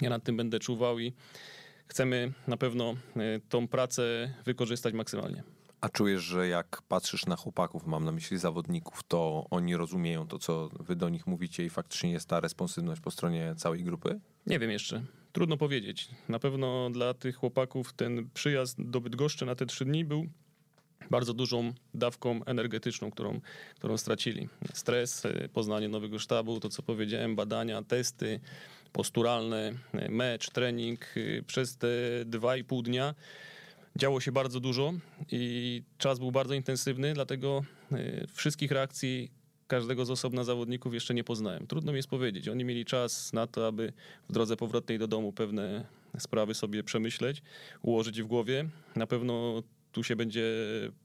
ja 0.00 0.10
nad 0.10 0.24
tym 0.24 0.36
będę 0.36 0.58
czuwał 0.58 0.98
i 0.98 1.12
chcemy 1.86 2.32
na 2.46 2.56
pewno 2.56 2.94
tą 3.48 3.68
pracę 3.68 4.34
wykorzystać 4.44 4.94
maksymalnie. 4.94 5.42
A 5.84 5.88
czujesz, 5.88 6.22
że 6.22 6.48
jak 6.48 6.82
patrzysz 6.88 7.26
na 7.26 7.36
chłopaków, 7.36 7.86
mam 7.86 8.04
na 8.04 8.12
myśli 8.12 8.38
zawodników, 8.38 9.02
to 9.08 9.46
oni 9.50 9.76
rozumieją 9.76 10.26
to, 10.28 10.38
co 10.38 10.68
wy 10.80 10.96
do 10.96 11.08
nich 11.08 11.26
mówicie 11.26 11.64
i 11.64 11.70
faktycznie 11.70 12.10
jest 12.10 12.28
ta 12.28 12.40
responsywność 12.40 13.00
po 13.00 13.10
stronie 13.10 13.54
całej 13.56 13.84
grupy? 13.84 14.20
Nie 14.46 14.58
wiem 14.58 14.70
jeszcze. 14.70 15.02
Trudno 15.32 15.56
powiedzieć. 15.56 16.08
Na 16.28 16.38
pewno 16.38 16.90
dla 16.90 17.14
tych 17.14 17.36
chłopaków 17.36 17.92
ten 17.92 18.28
przyjazd 18.34 18.82
do 18.82 19.00
Bydgoszczy 19.00 19.46
na 19.46 19.54
te 19.54 19.66
trzy 19.66 19.84
dni 19.84 20.04
był 20.04 20.26
bardzo 21.10 21.34
dużą 21.34 21.72
dawką 21.94 22.44
energetyczną, 22.44 23.10
którą, 23.10 23.40
którą 23.74 23.96
stracili. 23.96 24.48
Stres, 24.72 25.26
e, 25.26 25.48
poznanie 25.48 25.88
nowego 25.88 26.18
sztabu, 26.18 26.60
to 26.60 26.68
co 26.68 26.82
powiedziałem, 26.82 27.36
badania, 27.36 27.82
testy 27.82 28.40
posturalne, 28.92 29.72
e, 29.92 30.10
mecz, 30.10 30.50
trening. 30.50 31.14
E, 31.16 31.42
przez 31.42 31.76
te 31.76 31.88
dwa 32.26 32.56
i 32.56 32.64
pół 32.64 32.82
dnia 32.82 33.14
Działo 33.98 34.20
się 34.20 34.32
bardzo 34.32 34.60
dużo 34.60 34.92
i 35.32 35.82
czas 35.98 36.18
był 36.18 36.32
bardzo 36.32 36.54
intensywny, 36.54 37.14
dlatego 37.14 37.64
y, 37.92 38.26
wszystkich 38.32 38.70
reakcji 38.70 39.30
każdego 39.66 40.04
z 40.04 40.10
osobna 40.10 40.44
zawodników 40.44 40.94
jeszcze 40.94 41.14
nie 41.14 41.24
poznałem. 41.24 41.66
Trudno 41.66 41.92
mi 41.92 41.96
jest 41.96 42.08
powiedzieć. 42.08 42.48
Oni 42.48 42.64
mieli 42.64 42.84
czas 42.84 43.32
na 43.32 43.46
to, 43.46 43.66
aby 43.66 43.92
w 44.28 44.32
drodze 44.32 44.56
powrotnej 44.56 44.98
do 44.98 45.06
domu 45.06 45.32
pewne 45.32 45.84
sprawy 46.18 46.54
sobie 46.54 46.84
przemyśleć, 46.84 47.42
ułożyć 47.82 48.22
w 48.22 48.26
głowie. 48.26 48.68
Na 48.96 49.06
pewno 49.06 49.62
tu 49.92 50.02
się 50.02 50.16
będzie 50.16 50.44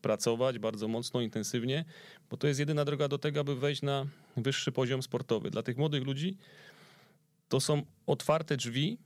pracować 0.01 0.60
bardzo 0.60 0.88
mocno, 0.88 1.22
intensywnie, 1.22 1.86
bo 2.29 2.38
to 2.38 2.48
jest 2.48 2.60
jedyna 2.60 2.86
droga 2.86 3.08
do 3.08 3.17
tego, 3.17 3.39
aby 3.39 3.55
wejść 3.55 3.81
na 3.81 4.05
wyższy 4.38 4.72
poziom 4.72 5.03
sportowy. 5.03 5.51
Dla 5.51 5.63
tych 5.63 5.77
młodych 5.77 6.03
ludzi 6.03 6.38
to 7.50 7.60
są 7.60 7.81
otwarte 8.08 8.58
drzwi 8.58 8.98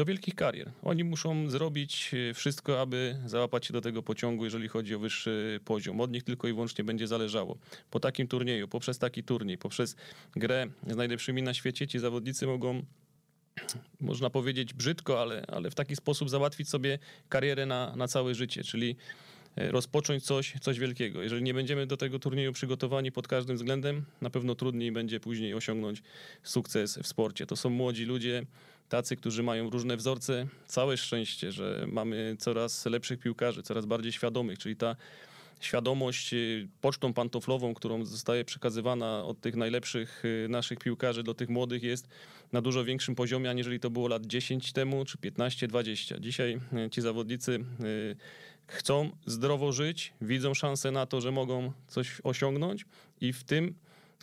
do 0.00 0.04
wielkich 0.04 0.34
karier. 0.34 0.72
Oni 0.82 1.04
muszą 1.04 1.50
zrobić 1.50 2.10
e, 2.30 2.34
wszystko, 2.34 2.80
aby 2.80 3.16
załapać 3.26 3.66
się 3.66 3.72
do 3.72 3.80
tego 3.80 4.02
pociągu, 4.02 4.44
jeżeli 4.44 4.68
chodzi 4.68 4.94
o 4.94 4.98
wyższy 4.98 5.60
poziom. 5.64 6.00
Od 6.00 6.12
nich 6.12 6.24
tylko 6.24 6.48
i 6.48 6.52
wyłącznie 6.52 6.84
będzie 6.84 7.06
zależało. 7.06 7.58
Po 7.90 8.00
takim 8.00 8.28
turnieju, 8.28 8.68
poprzez 8.68 8.98
taki 8.98 9.24
turniej, 9.24 9.58
poprzez 9.58 9.96
grę 10.36 10.66
z 10.86 10.96
najlepszymi 10.96 11.42
na 11.42 11.54
świecie, 11.54 11.86
ci 11.86 11.98
zawodnicy 11.98 12.46
mogą 12.46 12.82
można 14.00 14.30
powiedzieć 14.30 14.74
brzydko, 14.74 15.20
ale, 15.20 15.44
ale 15.48 15.70
w 15.70 15.74
taki 15.74 15.96
sposób 15.96 16.30
załatwić 16.30 16.68
sobie 16.68 16.98
karierę 17.28 17.66
na, 17.66 17.96
na 17.96 18.08
całe 18.08 18.34
życie, 18.34 18.64
czyli 18.64 18.96
e, 19.56 19.70
rozpocząć 19.70 20.24
coś, 20.24 20.54
coś 20.60 20.78
wielkiego. 20.78 21.22
Jeżeli 21.22 21.42
nie 21.42 21.54
będziemy 21.54 21.86
do 21.86 21.96
tego 21.96 22.18
turnieju 22.18 22.52
przygotowani 22.52 23.12
pod 23.12 23.28
każdym 23.28 23.56
względem, 23.56 24.04
na 24.20 24.30
pewno 24.30 24.54
trudniej 24.54 24.92
będzie 24.92 25.20
później 25.20 25.54
osiągnąć 25.54 26.02
sukces 26.42 26.98
w 26.98 27.06
sporcie. 27.06 27.46
To 27.46 27.56
są 27.56 27.70
młodzi 27.70 28.04
ludzie, 28.04 28.46
tacy, 28.90 29.16
którzy 29.16 29.42
mają 29.42 29.70
różne 29.70 29.96
wzorce. 29.96 30.46
Całe 30.66 30.96
szczęście, 30.96 31.52
że 31.52 31.86
mamy 31.88 32.36
coraz 32.38 32.86
lepszych 32.86 33.20
piłkarzy, 33.20 33.62
coraz 33.62 33.86
bardziej 33.86 34.12
świadomych, 34.12 34.58
czyli 34.58 34.76
ta 34.76 34.96
świadomość 35.60 36.34
y, 36.34 36.68
pocztą 36.80 37.12
pantoflową, 37.12 37.74
którą 37.74 38.04
zostaje 38.04 38.44
przekazywana 38.44 39.24
od 39.24 39.40
tych 39.40 39.56
najlepszych 39.56 40.22
y, 40.24 40.46
naszych 40.48 40.78
piłkarzy 40.78 41.22
do 41.22 41.34
tych 41.34 41.48
młodych 41.48 41.82
jest 41.82 42.08
na 42.52 42.62
dużo 42.62 42.84
większym 42.84 43.14
poziomie, 43.14 43.50
aniżeli 43.50 43.80
to 43.80 43.90
było 43.90 44.08
lat 44.08 44.26
10 44.26 44.72
temu 44.72 45.04
czy 45.04 45.18
15-20. 45.18 46.20
Dzisiaj 46.20 46.60
y, 46.86 46.90
ci 46.90 47.00
zawodnicy 47.00 47.64
chcą 48.66 49.10
zdrowo 49.26 49.72
żyć, 49.72 50.12
widzą 50.20 50.54
szansę 50.54 50.90
na 50.90 51.06
to, 51.06 51.20
że 51.20 51.32
mogą 51.32 51.72
coś 51.88 52.20
osiągnąć 52.24 52.84
i 53.20 53.32
w 53.32 53.44
tym 53.44 53.74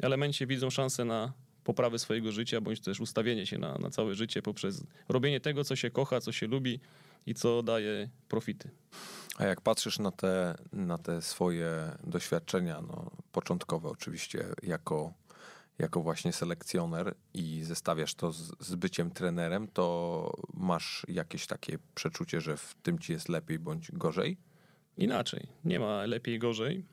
elemencie 0.01 0.47
widzą 0.47 0.69
szansę 0.69 1.05
na 1.05 1.33
poprawy 1.67 2.00
swojego 2.00 2.31
życia, 2.31 2.62
bądź 2.62 2.79
też 2.79 3.00
ustawienie 3.00 3.45
się 3.45 3.57
na, 3.57 3.77
na 3.77 3.89
całe 3.89 4.15
życie 4.15 4.41
poprzez 4.41 4.83
robienie 5.09 5.39
tego, 5.39 5.63
co 5.63 5.75
się 5.75 5.89
kocha, 5.89 6.21
co 6.21 6.31
się 6.31 6.47
lubi 6.47 6.79
i 7.25 7.33
co 7.33 7.63
daje 7.63 8.09
profity. 8.29 8.69
A 9.38 9.45
jak 9.45 9.62
patrzysz 9.62 10.00
na 10.00 10.12
te, 10.12 10.57
na 10.74 10.97
te 10.97 11.21
swoje 11.21 11.91
doświadczenia, 12.03 12.81
no, 12.81 13.12
początkowe 13.31 13.89
oczywiście, 13.89 14.45
jako, 14.63 15.13
jako 15.79 16.01
właśnie 16.01 16.33
selekcjoner 16.33 17.15
i 17.33 17.63
zestawiasz 17.63 18.15
to 18.15 18.31
z, 18.31 18.51
z 18.59 18.75
byciem 18.75 19.12
trenerem, 19.12 19.67
to 19.67 20.31
masz 20.53 21.05
jakieś 21.07 21.47
takie 21.47 21.77
przeczucie, 21.95 22.41
że 22.41 22.57
w 22.57 22.75
tym 22.83 23.00
ci 23.00 23.13
jest 23.13 23.29
lepiej 23.29 23.59
bądź 23.59 23.91
gorzej? 23.91 24.38
Inaczej. 24.98 25.48
Nie 25.66 25.80
ma 25.80 26.06
lepiej, 26.06 26.39
gorzej 26.39 26.84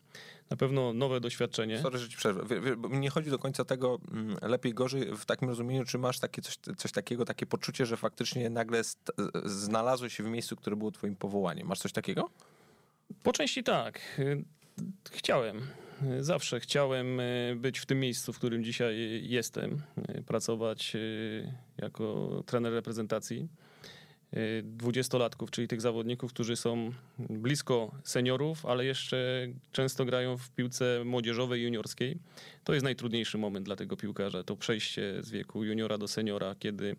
na 0.51 0.57
pewno 0.57 0.93
nowe 0.93 1.21
doświadczenie. 1.21 1.79
Sorry, 1.79 1.99
że 1.99 2.09
ci 2.09 2.17
przerwę. 2.17 2.61
Nie 2.91 3.11
chodzi 3.11 3.31
do 3.31 3.39
końca 3.39 3.65
tego 3.65 3.99
mm, 4.13 4.37
lepiej, 4.43 4.75
gorzej 4.75 5.17
w 5.17 5.25
takim 5.25 5.49
rozumieniu, 5.49 5.85
czy 5.85 5.99
masz 5.99 6.19
takie 6.19 6.43
coś, 6.43 6.57
coś 6.77 6.93
takiego, 6.93 7.25
takie 7.25 7.47
poczucie, 7.47 7.87
że 7.87 7.97
faktycznie 7.97 8.51
nagle 8.51 8.83
znalazłeś 9.45 10.17
się 10.17 10.23
w 10.23 10.27
miejscu, 10.27 10.57
które 10.57 10.77
było 10.77 10.91
twoim 10.91 11.17
powołaniem. 11.17 11.67
Masz 11.67 11.79
coś 11.79 11.93
takiego? 11.93 12.31
Po 13.23 13.33
części 13.33 13.65
tak. 13.65 14.01
Chciałem. 15.11 15.61
Zawsze 16.21 16.61
chciałem 16.61 17.21
e, 17.21 17.57
być 17.57 17.79
w 17.79 17.87
tym 17.87 18.01
miejscu, 18.01 18.33
w 18.33 18.39
którym 18.39 18.65
dzisiaj 18.65 19.23
jestem. 19.23 19.83
E, 20.09 20.23
pracować 20.23 20.97
e, 20.97 20.99
jako 21.79 22.43
trener 22.47 22.73
reprezentacji 22.73 23.49
dwudziestolatków, 24.63 25.51
czyli 25.51 25.69
tych 25.69 25.81
zawodników, 25.81 26.33
którzy 26.33 26.57
są 26.57 26.93
blisko 27.19 27.93
seniorów, 28.05 28.67
ale 28.67 28.85
jeszcze 28.85 29.49
często 29.73 30.05
grają 30.05 30.37
w 30.37 30.51
piłce 30.51 31.03
młodzieżowej, 31.05 31.63
juniorskiej. 31.63 32.19
To 32.65 32.75
jest 32.75 32.85
najtrudniejszy 32.85 33.39
moment 33.39 33.67
dla 33.67 33.77
tego 33.77 33.97
piłkarza, 33.97 34.43
to 34.43 34.57
przejście 34.57 35.23
z 35.23 35.31
wieku 35.31 35.65
juniora 35.65 35.99
do 35.99 36.09
seniora, 36.09 36.55
kiedy 36.59 36.97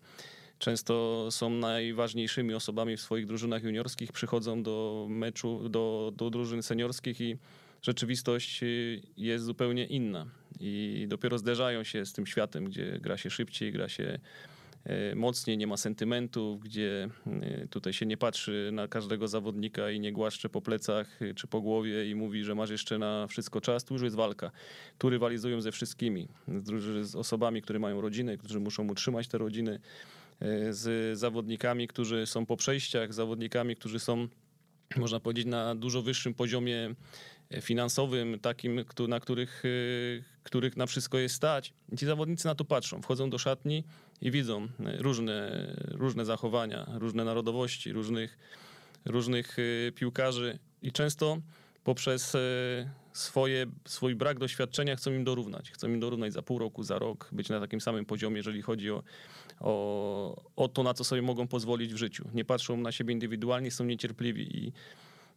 często 0.60 1.28
są 1.32 1.50
najważniejszymi 1.50 2.54
osobami 2.54 2.98
w 2.98 3.02
swoich 3.02 3.26
drużynach 3.26 3.64
juniorskich, 3.64 4.12
przychodzą 4.12 4.64
do 4.64 5.08
meczu, 5.10 5.70
do, 5.70 6.14
do 6.16 6.30
drużyn 6.30 6.64
seniorskich 6.64 7.22
i 7.22 7.38
rzeczywistość 7.82 8.62
jest 9.18 9.46
zupełnie 9.46 9.86
inna. 9.86 10.26
I 10.60 11.06
dopiero 11.10 11.38
zderzają 11.38 11.84
się 11.84 12.06
z 12.06 12.14
tym 12.14 12.26
światem, 12.26 12.66
gdzie 12.66 13.00
gra 13.00 13.18
się 13.18 13.30
szybciej, 13.30 13.72
gra 13.72 13.90
się 13.90 14.20
mocniej, 15.16 15.58
nie 15.58 15.68
ma 15.68 15.78
sentymentów, 15.78 16.60
gdzie 16.60 17.10
e, 17.28 17.68
tutaj 17.68 17.94
się 17.94 18.06
nie 18.06 18.18
patrzy 18.18 18.70
na 18.74 18.88
każdego 18.88 19.28
zawodnika 19.28 19.92
i 19.92 20.00
nie 20.00 20.12
głaszcze 20.12 20.50
po 20.50 20.62
plecach 20.62 21.22
e, 21.22 21.34
czy 21.34 21.48
po 21.48 21.62
głowie 21.62 22.10
i 22.10 22.16
mówi, 22.16 22.44
że 22.44 22.56
masz 22.56 22.70
jeszcze 22.70 22.98
na 22.98 23.28
wszystko 23.28 23.62
czas. 23.62 23.84
Tu 23.84 23.94
już 23.94 24.04
jest 24.04 24.16
walka. 24.16 24.52
Tu 24.98 25.10
rywalizują 25.10 25.62
ze 25.62 25.72
wszystkimi, 25.72 26.28
z, 26.48 27.08
z 27.10 27.16
osobami, 27.16 27.62
które 27.62 27.80
mają 27.80 28.02
rodziny, 28.02 28.38
którzy 28.38 28.60
muszą 28.60 28.88
utrzymać 28.88 29.28
te 29.28 29.38
rodziny, 29.38 29.80
z 30.70 31.18
zawodnikami, 31.18 31.88
którzy 31.88 32.26
są 32.26 32.46
po 32.46 32.58
przejściach, 32.58 33.14
zawodnikami, 33.14 33.76
którzy 33.76 34.00
są 34.00 34.28
można 34.96 35.20
powiedzieć, 35.20 35.46
na 35.46 35.76
dużo 35.76 36.02
wyższym 36.02 36.34
poziomie 36.34 36.96
finansowym, 37.62 38.40
takim, 38.40 38.86
na 39.08 39.20
których, 39.20 39.66
y, 39.66 40.24
których 40.44 40.78
na 40.78 40.86
wszystko 40.86 41.18
jest 41.18 41.36
stać. 41.36 41.74
Ci 41.98 42.06
zawodnicy 42.06 42.48
na 42.48 42.56
to 42.56 42.66
patrzą, 42.66 43.02
wchodzą 43.02 43.30
do 43.30 43.38
szatni 43.38 43.84
i 44.22 44.32
widzą 44.32 44.64
y, 44.64 44.70
różne, 44.98 45.68
różne 45.92 46.26
zachowania, 46.26 46.86
różne 46.94 47.26
narodowości, 47.26 47.92
różnych, 47.92 48.38
różnych 49.06 49.60
y, 49.60 49.92
piłkarzy 49.96 50.60
i 50.82 50.92
często 50.92 51.38
poprzez 51.84 52.34
swoje, 53.14 53.66
swój 53.86 54.16
brak 54.16 54.40
doświadczenia 54.40 54.96
chcą 54.96 55.12
im 55.12 55.24
dorównać. 55.24 55.72
Chcą 55.72 55.88
im 55.88 56.00
dorównać 56.00 56.34
za 56.34 56.42
pół 56.42 56.60
roku, 56.60 56.84
za 56.84 57.00
rok, 57.00 57.30
być 57.32 57.50
na 57.50 57.60
takim 57.60 57.82
samym 57.82 58.06
poziomie, 58.06 58.38
jeżeli 58.38 58.62
chodzi 58.62 58.92
o, 58.92 59.04
o, 59.60 60.44
o 60.56 60.68
to, 60.68 60.84
na 60.84 60.94
co 60.94 61.04
sobie 61.04 61.22
mogą 61.22 61.48
pozwolić 61.48 61.94
w 61.94 61.98
życiu. 61.98 62.30
Nie 62.34 62.46
patrzą 62.46 62.78
na 62.78 62.92
siebie 62.92 63.14
indywidualnie, 63.14 63.72
są 63.72 63.86
niecierpliwi 63.86 64.58
i 64.58 64.74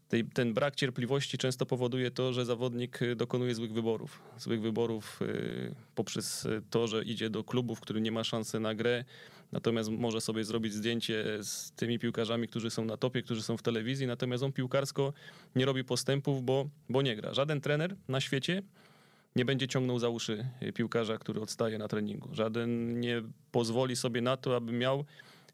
tej, 0.09 0.25
ten 0.25 0.55
brak 0.55 0.77
cierpliwości 0.77 1.38
często 1.38 1.67
powoduje 1.67 2.11
to, 2.11 2.33
że 2.33 2.45
zawodnik 2.45 3.03
y, 3.03 3.17
dokonuje 3.17 3.55
złych 3.55 3.73
wyborów. 3.73 4.23
Złych 4.38 4.61
wyborów 4.61 5.23
y, 5.23 5.75
poprzez 5.95 6.45
y, 6.45 6.62
to, 6.71 6.87
że 6.87 7.05
idzie 7.05 7.31
do 7.31 7.45
klubu, 7.45 7.75
w 7.75 7.81
którym 7.81 8.03
nie 8.03 8.12
ma 8.12 8.25
szansy 8.25 8.61
na 8.61 8.75
grę, 8.75 9.05
natomiast 9.53 9.91
może 9.91 10.21
sobie 10.21 10.45
zrobić 10.45 10.73
zdjęcie 10.73 11.25
z 11.43 11.73
tymi 11.73 11.99
piłkarzami, 11.99 12.49
którzy 12.49 12.71
są 12.71 12.85
na 12.85 12.97
topie, 12.97 13.23
którzy 13.23 13.43
są 13.43 13.57
w 13.57 13.62
telewizji, 13.62 14.07
natomiast 14.07 14.45
on 14.45 14.53
piłkarsko 14.53 15.12
nie 15.57 15.65
robi 15.65 15.85
postępów, 15.85 16.45
bo, 16.45 16.69
bo 16.88 17.03
nie 17.03 17.17
gra. 17.17 17.35
Żaden 17.35 17.61
trener 17.61 17.97
na 18.09 18.21
świecie 18.21 18.62
nie 19.37 19.45
będzie 19.45 19.69
ciągnął 19.69 19.99
za 19.99 20.09
uszy 20.09 20.47
piłkarza, 20.75 21.19
który 21.19 21.41
odstaje 21.41 21.79
na 21.79 21.88
treningu. 21.88 22.29
Żaden 22.33 23.00
nie 23.00 23.23
pozwoli 23.53 23.97
sobie 23.97 24.21
na 24.21 24.37
to, 24.37 24.57
aby 24.57 24.73
miał 24.73 25.05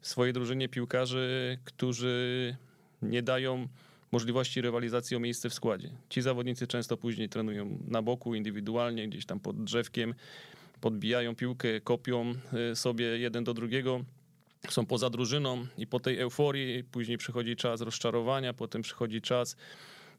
w 0.01 0.07
swojej 0.07 0.33
drużynie 0.33 0.69
piłkarzy, 0.69 1.57
którzy 1.63 2.55
nie 3.01 3.21
dają 3.21 3.67
możliwości 4.11 4.61
rywalizacji 4.61 5.17
o 5.17 5.19
miejsce 5.19 5.49
w 5.49 5.53
składzie. 5.53 5.89
Ci 6.09 6.21
zawodnicy 6.21 6.67
często 6.67 6.97
później 6.97 7.29
trenują 7.29 7.77
na 7.87 8.01
boku, 8.01 8.35
indywidualnie, 8.35 9.07
gdzieś 9.07 9.25
tam 9.25 9.39
pod 9.39 9.63
drzewkiem, 9.63 10.13
podbijają 10.81 11.35
piłkę, 11.35 11.81
kopią 11.81 12.33
e, 12.71 12.75
sobie 12.75 13.05
jeden 13.05 13.43
do 13.43 13.53
drugiego 13.53 14.05
są 14.69 14.85
poza 14.85 15.09
drużyną 15.09 15.67
i 15.77 15.87
po 15.87 15.99
tej 15.99 16.19
euforii 16.19 16.83
później 16.83 17.17
przychodzi 17.17 17.55
czas 17.55 17.81
rozczarowania, 17.81 18.53
potem 18.53 18.81
przychodzi 18.81 19.21
czas 19.21 19.55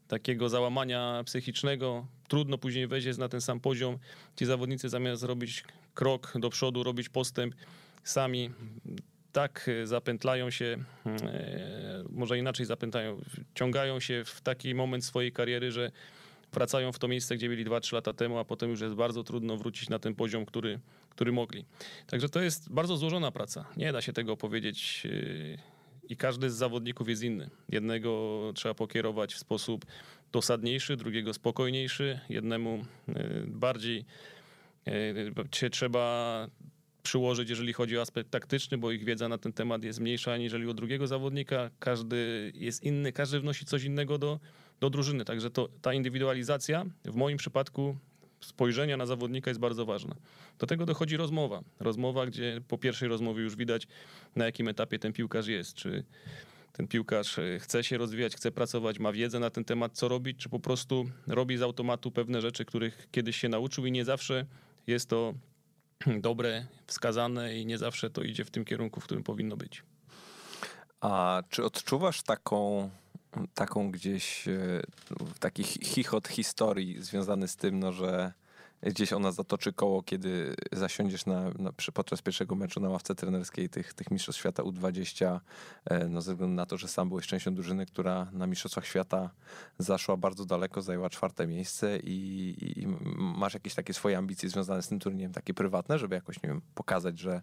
takiego 0.08 0.48
załamania 0.48 1.22
psychicznego. 1.24 2.06
Trudno 2.28 2.58
później 2.58 2.86
wejść 2.86 3.18
na 3.18 3.28
ten 3.28 3.40
sam 3.40 3.60
poziom. 3.60 3.98
Ci 4.36 4.46
zawodnicy 4.46 4.88
zamiast 4.88 5.22
robić 5.22 5.64
krok 5.94 6.32
do 6.38 6.50
przodu, 6.50 6.82
robić 6.82 7.08
postęp, 7.08 7.54
sami 8.04 8.50
tak 9.36 9.68
e, 9.68 9.86
zapętlają 9.86 10.50
się, 10.50 10.76
e, 11.06 12.04
może 12.10 12.38
inaczej 12.38 12.66
zapętlają, 12.66 13.20
ciągają 13.54 14.00
się 14.00 14.24
w 14.24 14.40
taki 14.40 14.74
moment 14.74 15.04
swojej 15.04 15.32
kariery, 15.32 15.72
że 15.72 15.90
wracają 16.52 16.92
w 16.92 16.98
to 16.98 17.08
miejsce, 17.08 17.36
gdzie 17.36 17.48
byli 17.48 17.64
2-3 17.64 17.94
lata 17.94 18.12
temu, 18.12 18.38
a 18.38 18.44
potem 18.44 18.70
już 18.70 18.80
jest 18.80 18.94
bardzo 18.94 19.24
trudno 19.24 19.56
wrócić 19.56 19.88
na 19.88 19.98
ten 19.98 20.14
poziom, 20.14 20.46
który, 20.46 20.80
który 21.10 21.32
mogli. 21.32 21.64
Także 22.06 22.28
to 22.28 22.40
jest 22.40 22.72
bardzo 22.72 22.96
złożona 22.96 23.30
praca. 23.30 23.64
Nie 23.76 23.92
da 23.92 24.02
się 24.02 24.12
tego 24.12 24.36
powiedzieć 24.36 25.06
e, 25.06 26.08
i 26.08 26.16
każdy 26.16 26.50
z 26.50 26.54
zawodników 26.54 27.08
jest 27.08 27.22
inny. 27.22 27.50
Jednego 27.68 28.40
trzeba 28.54 28.74
pokierować 28.74 29.34
w 29.34 29.38
sposób 29.38 29.86
dosadniejszy, 30.32 30.96
drugiego 30.96 31.34
spokojniejszy, 31.34 32.20
jednemu 32.28 32.84
bardziej 33.46 34.04
się 35.52 35.70
trzeba 35.70 36.48
przyłożyć, 37.06 37.50
jeżeli 37.50 37.72
chodzi 37.72 37.98
o 37.98 38.00
aspekt 38.00 38.30
taktyczny, 38.30 38.78
bo 38.78 38.92
ich 38.92 39.04
wiedza 39.04 39.28
na 39.28 39.38
ten 39.38 39.52
temat 39.52 39.84
jest 39.84 40.00
mniejsza 40.00 40.32
aniżeli 40.32 40.66
u 40.66 40.74
drugiego 40.74 41.06
zawodnika. 41.06 41.70
Każdy 41.78 42.52
jest 42.54 42.82
inny, 42.82 43.12
każdy 43.12 43.40
wnosi 43.40 43.64
coś 43.64 43.84
innego 43.84 44.18
do, 44.18 44.40
do 44.80 44.90
drużyny. 44.90 45.24
Także 45.24 45.50
to, 45.50 45.68
ta 45.82 45.94
indywidualizacja 45.94 46.84
w 47.04 47.14
moim 47.14 47.38
przypadku 47.38 47.96
spojrzenia 48.40 48.96
na 48.96 49.06
zawodnika 49.06 49.50
jest 49.50 49.60
bardzo 49.60 49.86
ważna. 49.86 50.16
Do 50.58 50.66
tego 50.66 50.86
dochodzi 50.86 51.16
rozmowa. 51.16 51.62
Rozmowa, 51.80 52.26
gdzie 52.26 52.60
po 52.68 52.78
pierwszej 52.78 53.08
rozmowie 53.08 53.42
już 53.42 53.56
widać, 53.56 53.86
na 54.36 54.44
jakim 54.44 54.68
etapie 54.68 54.98
ten 54.98 55.12
piłkarz 55.12 55.46
jest. 55.46 55.74
Czy 55.74 56.04
ten 56.72 56.88
piłkarz 56.88 57.38
e, 57.38 57.58
chce 57.58 57.84
się 57.84 57.98
rozwijać, 57.98 58.36
chce 58.36 58.52
pracować, 58.52 58.98
ma 58.98 59.12
wiedzę 59.12 59.40
na 59.40 59.50
ten 59.50 59.64
temat, 59.64 59.92
co 59.92 60.08
robić, 60.08 60.38
czy 60.38 60.48
po 60.48 60.60
prostu 60.60 61.04
robi 61.26 61.56
z 61.56 61.62
automatu 61.62 62.10
pewne 62.10 62.40
rzeczy, 62.40 62.64
których 62.64 63.08
kiedyś 63.10 63.36
się 63.36 63.48
nauczył 63.48 63.86
i 63.86 63.92
nie 63.92 64.04
zawsze 64.04 64.46
jest 64.86 65.08
to 65.08 65.34
dobre, 66.20 66.66
wskazane 66.86 67.56
i 67.56 67.66
nie 67.66 67.78
zawsze 67.78 68.10
to 68.10 68.22
idzie 68.22 68.44
w 68.44 68.50
tym 68.50 68.64
kierunku, 68.64 69.00
w 69.00 69.04
którym 69.04 69.24
powinno 69.24 69.56
być. 69.56 69.82
A 71.00 71.42
czy 71.48 71.64
odczuwasz 71.64 72.22
taką, 72.22 72.90
taką 73.54 73.90
gdzieś 73.90 74.48
e, 74.48 74.82
taki 75.40 75.64
chichot 75.64 76.28
historii 76.28 77.02
związany 77.02 77.48
z 77.48 77.56
tym, 77.56 77.80
no, 77.80 77.92
że 77.92 78.32
gdzieś 78.90 79.12
ona 79.12 79.32
zatoczy 79.32 79.72
koło, 79.72 80.02
kiedy 80.02 80.54
zasiądziesz 80.72 81.26
na, 81.26 81.50
na, 81.58 81.72
podczas 81.94 82.22
pierwszego 82.22 82.54
meczu 82.54 82.80
na 82.80 82.88
ławce 82.88 83.14
trenerskiej 83.14 83.68
tych, 83.68 83.94
tych 83.94 84.10
Mistrzostw 84.10 84.40
Świata 84.40 84.62
U20, 84.62 85.40
e, 85.84 86.08
no 86.08 86.20
ze 86.22 86.32
względu 86.32 86.54
na 86.54 86.66
to, 86.66 86.76
że 86.76 86.88
sam 86.88 87.08
byłeś 87.08 87.26
częścią 87.26 87.54
drużyny, 87.54 87.86
która 87.86 88.26
na 88.32 88.46
Mistrzostwach 88.46 88.86
Świata 88.86 89.30
zaszła 89.78 90.16
bardzo 90.16 90.44
daleko, 90.44 90.82
zajęła 90.82 91.10
czwarte 91.10 91.46
miejsce 91.46 91.98
i, 91.98 92.54
i 92.80 92.86
masz 93.16 93.54
jakieś 93.54 93.74
takie 93.74 93.94
swoje 93.94 94.18
ambicje 94.18 94.48
związane 94.48 94.82
z 94.82 94.88
tym 94.88 94.98
turniejem, 94.98 95.32
takie 95.32 95.54
prywatne, 95.54 95.98
żeby 95.98 96.14
jakoś, 96.14 96.42
nie 96.42 96.48
wiem, 96.48 96.62
pokazać, 96.74 97.18
że, 97.18 97.42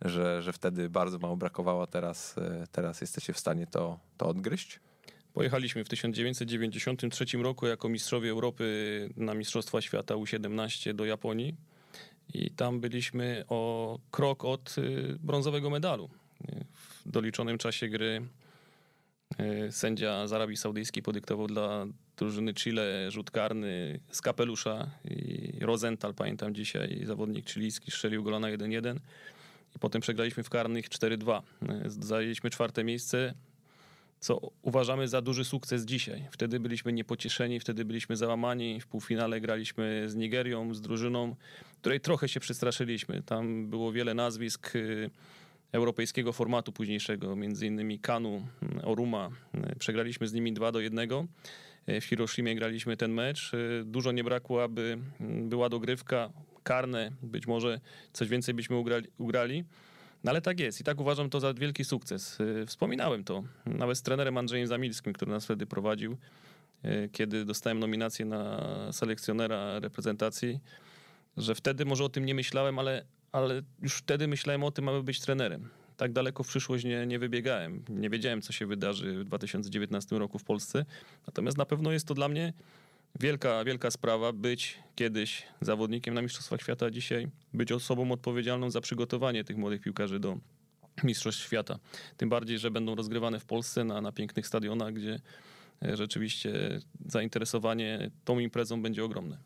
że, 0.00 0.42
że 0.42 0.52
wtedy 0.52 0.90
bardzo 0.90 1.18
mało 1.18 1.36
brakowało, 1.36 1.86
teraz, 1.86 2.38
e, 2.38 2.66
teraz 2.72 3.00
jesteście 3.00 3.32
w 3.32 3.38
stanie 3.38 3.66
to, 3.66 3.98
to 4.16 4.26
odgryźć? 4.26 4.80
Pojechaliśmy 5.34 5.84
w 5.84 5.88
1993 5.88 7.24
roku 7.38 7.66
jako 7.66 7.88
mistrzowie 7.88 8.30
Europy 8.30 8.64
na 9.16 9.34
Mistrzostwa 9.34 9.80
Świata 9.80 10.14
U17 10.14 10.92
do 10.92 11.04
Japonii 11.04 11.54
i 12.34 12.50
tam 12.50 12.80
byliśmy 12.80 13.44
o 13.48 13.98
krok 14.10 14.44
od 14.44 14.78
y, 14.78 15.16
brązowego 15.20 15.70
medalu. 15.70 16.10
W 17.04 17.10
doliczonym 17.10 17.58
czasie 17.58 17.88
gry 17.88 18.22
y, 19.40 19.72
sędzia 19.72 20.26
z 20.26 20.32
Arabii 20.32 20.56
Saudyjskiej 20.56 21.02
podyktował 21.02 21.46
dla 21.46 21.86
drużyny 22.16 22.54
Chile 22.54 23.10
rzut 23.10 23.30
karny 23.30 24.00
z 24.10 24.20
kapelusza 24.20 24.90
i 25.04 25.52
Rosenthal, 25.60 26.14
pamiętam 26.14 26.54
dzisiaj, 26.54 27.00
zawodnik 27.04 27.50
chilijski 27.50 27.90
strzelił 27.90 28.22
gola 28.22 28.40
na 28.40 28.48
1-1 28.48 28.96
i 29.76 29.78
potem 29.78 30.02
przegraliśmy 30.02 30.42
w 30.42 30.50
karnych 30.50 30.88
4-2. 30.88 31.42
Zajęliśmy 31.86 32.50
czwarte 32.50 32.84
miejsce, 32.84 33.34
co 34.22 34.40
uważamy 34.62 35.08
za 35.08 35.22
duży 35.22 35.44
sukces 35.44 35.84
dzisiaj. 35.84 36.28
Wtedy 36.30 36.60
byliśmy 36.60 36.92
niepocieszeni, 36.92 37.60
wtedy 37.60 37.84
byliśmy 37.84 38.16
załamani. 38.16 38.80
W 38.80 38.86
półfinale 38.86 39.40
graliśmy 39.40 40.04
z 40.06 40.14
Nigerią, 40.14 40.74
z 40.74 40.80
drużyną, 40.80 41.36
której 41.80 42.00
trochę 42.00 42.28
się 42.28 42.40
przestraszyliśmy. 42.40 43.22
Tam 43.22 43.70
było 43.70 43.92
wiele 43.92 44.14
nazwisk 44.14 44.76
y, 44.76 45.10
europejskiego 45.72 46.32
formatu 46.32 46.72
późniejszego, 46.72 47.36
między 47.36 47.66
innymi 47.66 47.98
Kanu, 47.98 48.46
y, 48.80 48.84
Oruma. 48.84 49.30
Y, 49.72 49.78
przegraliśmy 49.78 50.28
z 50.28 50.32
nimi 50.32 50.52
2 50.52 50.72
do 50.72 50.80
1. 50.80 51.08
W 52.00 52.04
Hiroshimie 52.04 52.54
graliśmy 52.54 52.96
ten 52.96 53.12
mecz. 53.12 53.52
Dużo 53.84 54.12
nie 54.12 54.24
brakło, 54.24 54.64
aby 54.64 54.98
była 55.20 55.68
dogrywka, 55.68 56.30
karne, 56.62 57.10
być 57.22 57.46
może 57.46 57.80
coś 58.12 58.28
więcej 58.28 58.54
byśmy 58.54 58.76
ugrali. 58.76 59.08
ugrali. 59.18 59.64
No 60.24 60.30
ale 60.30 60.40
tak 60.40 60.60
jest 60.60 60.80
i 60.80 60.84
tak 60.84 61.00
uważam 61.00 61.30
to 61.30 61.40
za 61.40 61.54
wielki 61.54 61.84
sukces. 61.84 62.40
Y, 62.40 62.66
wspominałem 62.66 63.24
to 63.24 63.42
nawet 63.66 63.98
z 63.98 64.02
trenerem 64.02 64.38
Andrzejem 64.38 64.66
Zamilskim, 64.66 65.12
który 65.12 65.30
nas 65.30 65.44
wtedy 65.44 65.66
prowadził, 65.66 66.16
y, 66.84 67.08
kiedy 67.12 67.44
dostałem 67.44 67.78
nominację 67.78 68.24
na 68.24 68.62
selekcjonera 68.92 69.80
reprezentacji, 69.80 70.60
że 71.36 71.54
wtedy 71.54 71.84
może 71.84 72.04
o 72.04 72.08
tym 72.08 72.26
nie 72.26 72.34
myślałem, 72.34 72.78
ale, 72.78 73.04
ale 73.32 73.62
już 73.82 73.94
wtedy 73.94 74.28
myślałem 74.28 74.64
o 74.64 74.70
tym, 74.70 74.88
aby 74.88 75.02
być 75.02 75.20
trenerem. 75.20 75.68
Tak 75.96 76.12
daleko 76.12 76.42
w 76.42 76.48
przyszłość 76.48 76.84
nie, 76.84 77.06
nie 77.06 77.18
wybiegałem. 77.18 77.84
Nie 77.88 78.10
wiedziałem, 78.10 78.42
co 78.42 78.52
się 78.52 78.66
wydarzy 78.66 79.18
w 79.18 79.24
2019 79.24 80.18
roku 80.18 80.38
w 80.38 80.44
Polsce. 80.44 80.84
Natomiast 81.26 81.58
na 81.58 81.66
pewno 81.66 81.92
jest 81.92 82.06
to 82.06 82.14
dla 82.14 82.28
mnie 82.28 82.52
wielka, 83.20 83.64
wielka 83.64 83.90
sprawa 83.90 84.32
być 84.32 84.78
kiedyś 84.94 85.46
zawodnikiem 85.60 86.14
na 86.14 86.22
Mistrzostwach 86.22 86.60
Świata, 86.60 86.90
dzisiaj 86.90 87.28
być 87.54 87.72
osobą 87.72 88.12
odpowiedzialną 88.12 88.70
za 88.70 88.80
przygotowanie 88.80 89.44
tych 89.44 89.56
młodych 89.56 89.80
piłkarzy 89.80 90.20
do 90.20 90.38
Mistrzostw 91.04 91.42
Świata. 91.42 91.78
Tym 92.16 92.28
bardziej, 92.28 92.58
że 92.58 92.70
będą 92.70 92.94
rozgrywane 92.94 93.40
w 93.40 93.44
Polsce 93.44 93.84
na, 93.84 94.00
na 94.00 94.12
pięknych 94.12 94.46
stadionach, 94.46 94.92
gdzie 94.92 95.20
e, 95.82 95.96
rzeczywiście 95.96 96.80
zainteresowanie 97.06 98.10
tą 98.24 98.38
imprezą 98.38 98.82
będzie 98.82 99.04
ogromne. 99.04 99.38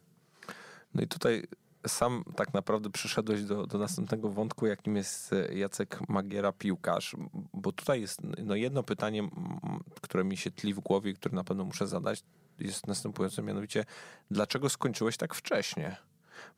No 0.95 1.03
i 1.03 1.07
tutaj 1.07 1.43
sam 1.89 2.25
tak 2.37 2.55
naprawdę 2.55 2.91
przyszedłeś 2.91 3.43
do, 3.43 3.67
do 3.67 3.79
następnego 3.79 4.31
wątku, 4.31 4.67
jakim 4.67 4.97
jest 4.97 5.33
e, 5.33 5.55
Jacek 5.55 6.09
Magiera, 6.09 6.53
piłkarz. 6.53 7.17
Bo 7.55 7.73
tutaj 7.73 8.01
jest 8.01 8.21
no 8.45 8.55
jedno 8.55 8.83
pytanie, 8.83 9.29
które 10.01 10.25
mi 10.25 10.37
się 10.37 10.51
tli 10.51 10.75
w 10.75 10.81
głowie, 10.81 11.15
które 11.15 11.35
na 11.35 11.45
pewno 11.45 11.65
muszę 11.65 11.87
zadać, 11.87 12.23
jest 12.59 12.87
następujące, 12.87 13.43
mianowicie 13.43 13.85
dlaczego 14.31 14.69
skończyłeś 14.69 15.17
tak 15.17 15.35
wcześnie? 15.35 15.97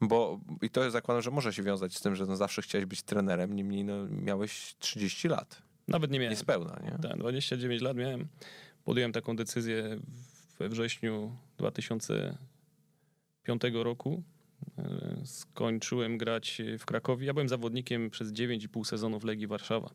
Bo 0.01 0.41
i 0.63 0.71
to 0.71 0.91
zakładam, 0.91 1.23
że 1.23 1.31
może 1.31 1.53
się 1.53 1.63
wiązać 1.63 1.97
z 1.97 2.01
tym, 2.01 2.17
że 2.17 2.27
no 2.27 2.37
zawsze 2.37 2.63
chciałeś 2.63 2.87
być 2.87 3.03
trenerem, 3.03 3.57
niemniej 3.57 3.85
no, 3.85 3.93
miałeś 4.11 4.75
30 4.79 5.29
lat. 5.29 5.63
Nawet 5.89 6.11
nie 6.11 6.19
miałem. 6.19 6.33
Niespełna, 6.33 6.81
nie? 6.85 6.99
Tak, 7.09 7.19
29 7.19 7.83
lat 7.83 7.97
miałem. 7.97 8.29
Podjąłem 8.85 9.13
taką 9.13 9.37
decyzję 9.37 10.01
we 10.59 10.69
wrześniu 10.69 11.37
2005 11.59 13.63
roku. 13.73 14.23
Skończyłem 15.25 16.19
grać 16.19 16.63
w 16.79 16.85
Krakowie. 16.85 17.27
Ja 17.27 17.35
byłem 17.35 17.49
zawodnikiem 17.49 18.11
przez 18.11 18.33
9,5 18.33 18.85
sezonów 18.85 19.25
Legii 19.25 19.47
Warszawa, 19.47 19.91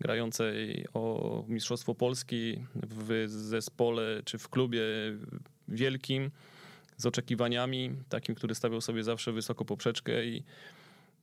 grającej 0.00 0.86
o 0.94 1.44
Mistrzostwo 1.48 1.94
Polski 1.94 2.64
w 2.74 3.24
zespole 3.28 4.22
czy 4.24 4.38
w 4.38 4.48
klubie 4.48 4.82
wielkim 5.68 6.30
z 6.96 7.06
oczekiwaniami, 7.06 7.90
takim, 8.08 8.34
który 8.34 8.54
stawiał 8.54 8.80
sobie 8.80 9.04
zawsze 9.04 9.32
wysoko 9.32 9.64
poprzeczkę 9.64 10.26
i 10.26 10.42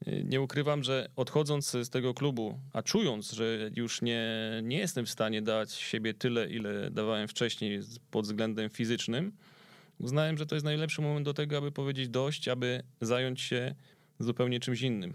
y, 0.07 0.23
nie 0.25 0.41
ukrywam, 0.41 0.83
że 0.83 1.09
odchodząc 1.15 1.71
z 1.71 1.89
tego 1.89 2.13
klubu, 2.13 2.59
a 2.73 2.83
czując, 2.83 3.31
że 3.31 3.69
już 3.75 4.01
nie, 4.01 4.25
nie 4.63 4.77
jestem 4.77 5.05
w 5.05 5.09
stanie 5.09 5.41
dać 5.41 5.73
siebie 5.73 6.13
tyle, 6.13 6.49
ile 6.49 6.91
dawałem 6.91 7.27
wcześniej 7.27 7.79
pod 8.11 8.25
względem 8.25 8.69
fizycznym, 8.69 9.31
uznałem, 9.99 10.37
że 10.37 10.45
to 10.45 10.55
jest 10.55 10.65
najlepszy 10.65 11.01
moment 11.01 11.25
do 11.25 11.33
tego, 11.33 11.57
aby 11.57 11.71
powiedzieć 11.71 12.09
dość, 12.09 12.47
aby 12.47 12.83
zająć 13.01 13.41
się 13.41 13.75
zupełnie 14.19 14.59
czymś 14.59 14.81
innym. 14.81 15.13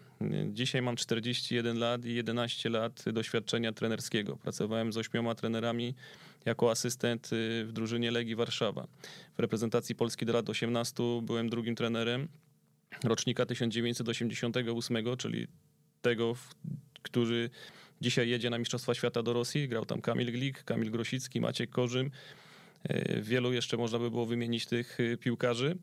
Dzisiaj 0.52 0.82
mam 0.82 0.96
41 0.96 1.78
lat 1.78 2.04
i 2.04 2.14
11 2.14 2.68
lat 2.68 3.04
doświadczenia 3.12 3.72
trenerskiego. 3.72 4.36
Pracowałem 4.36 4.92
z 4.92 4.96
ośmioma 4.96 5.34
trenerami 5.34 5.94
jako 6.44 6.70
asystent 6.70 7.32
y, 7.32 7.64
w 7.64 7.72
drużynie 7.72 8.10
Legii 8.10 8.34
Warszawa. 8.34 8.86
W 9.36 9.38
reprezentacji 9.38 9.94
Polski 9.94 10.26
do 10.26 10.32
lat 10.32 10.50
18 10.50 11.02
byłem 11.22 11.48
drugim 11.50 11.74
trenerem 11.74 12.28
rocznika 13.04 13.46
1988, 13.46 15.16
czyli 15.18 15.46
tego, 16.02 16.36
który 17.02 17.50
dzisiaj 18.00 18.28
jedzie 18.28 18.50
na 18.50 18.58
Mistrzostwa 18.58 18.94
Świata 18.94 19.22
do 19.22 19.32
Rosji. 19.32 19.68
Grał 19.68 19.84
tam 19.84 20.00
Kamil 20.00 20.32
Glik, 20.32 20.64
Kamil 20.64 20.90
Grosicki, 20.90 21.40
Maciek 21.40 21.70
Korzym. 21.70 22.10
Y, 22.90 23.22
wielu 23.22 23.52
jeszcze 23.52 23.76
można 23.76 23.98
by 23.98 24.10
było 24.10 24.26
wymienić 24.26 24.66
tych 24.66 25.00
y, 25.00 25.16
piłkarzy 25.16 25.76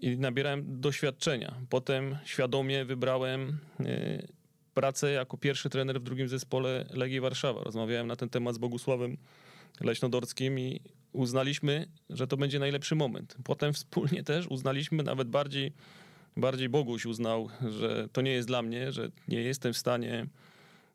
i 0.00 0.18
nabierałem 0.18 0.80
doświadczenia. 0.80 1.54
Potem 1.68 2.18
świadomie 2.24 2.84
wybrałem 2.84 3.58
pracę 4.74 5.10
jako 5.10 5.38
pierwszy 5.38 5.70
trener 5.70 6.00
w 6.00 6.02
drugim 6.02 6.28
zespole 6.28 6.86
Legii 6.90 7.20
Warszawa. 7.20 7.62
Rozmawiałem 7.62 8.06
na 8.06 8.16
ten 8.16 8.28
temat 8.28 8.54
z 8.54 8.58
Bogusławem 8.58 9.16
Leśnodorskim 9.80 10.58
i 10.58 10.80
uznaliśmy, 11.12 11.86
że 12.10 12.26
to 12.26 12.36
będzie 12.36 12.58
najlepszy 12.58 12.94
moment. 12.94 13.36
Potem 13.44 13.72
wspólnie 13.72 14.22
też 14.22 14.46
uznaliśmy, 14.46 15.02
nawet 15.02 15.28
bardziej, 15.28 15.72
bardziej 16.36 16.68
Boguś 16.68 17.06
uznał, 17.06 17.48
że 17.78 18.08
to 18.12 18.20
nie 18.20 18.32
jest 18.32 18.48
dla 18.48 18.62
mnie, 18.62 18.92
że 18.92 19.10
nie 19.28 19.42
jestem 19.42 19.72
w 19.72 19.78
stanie 19.78 20.26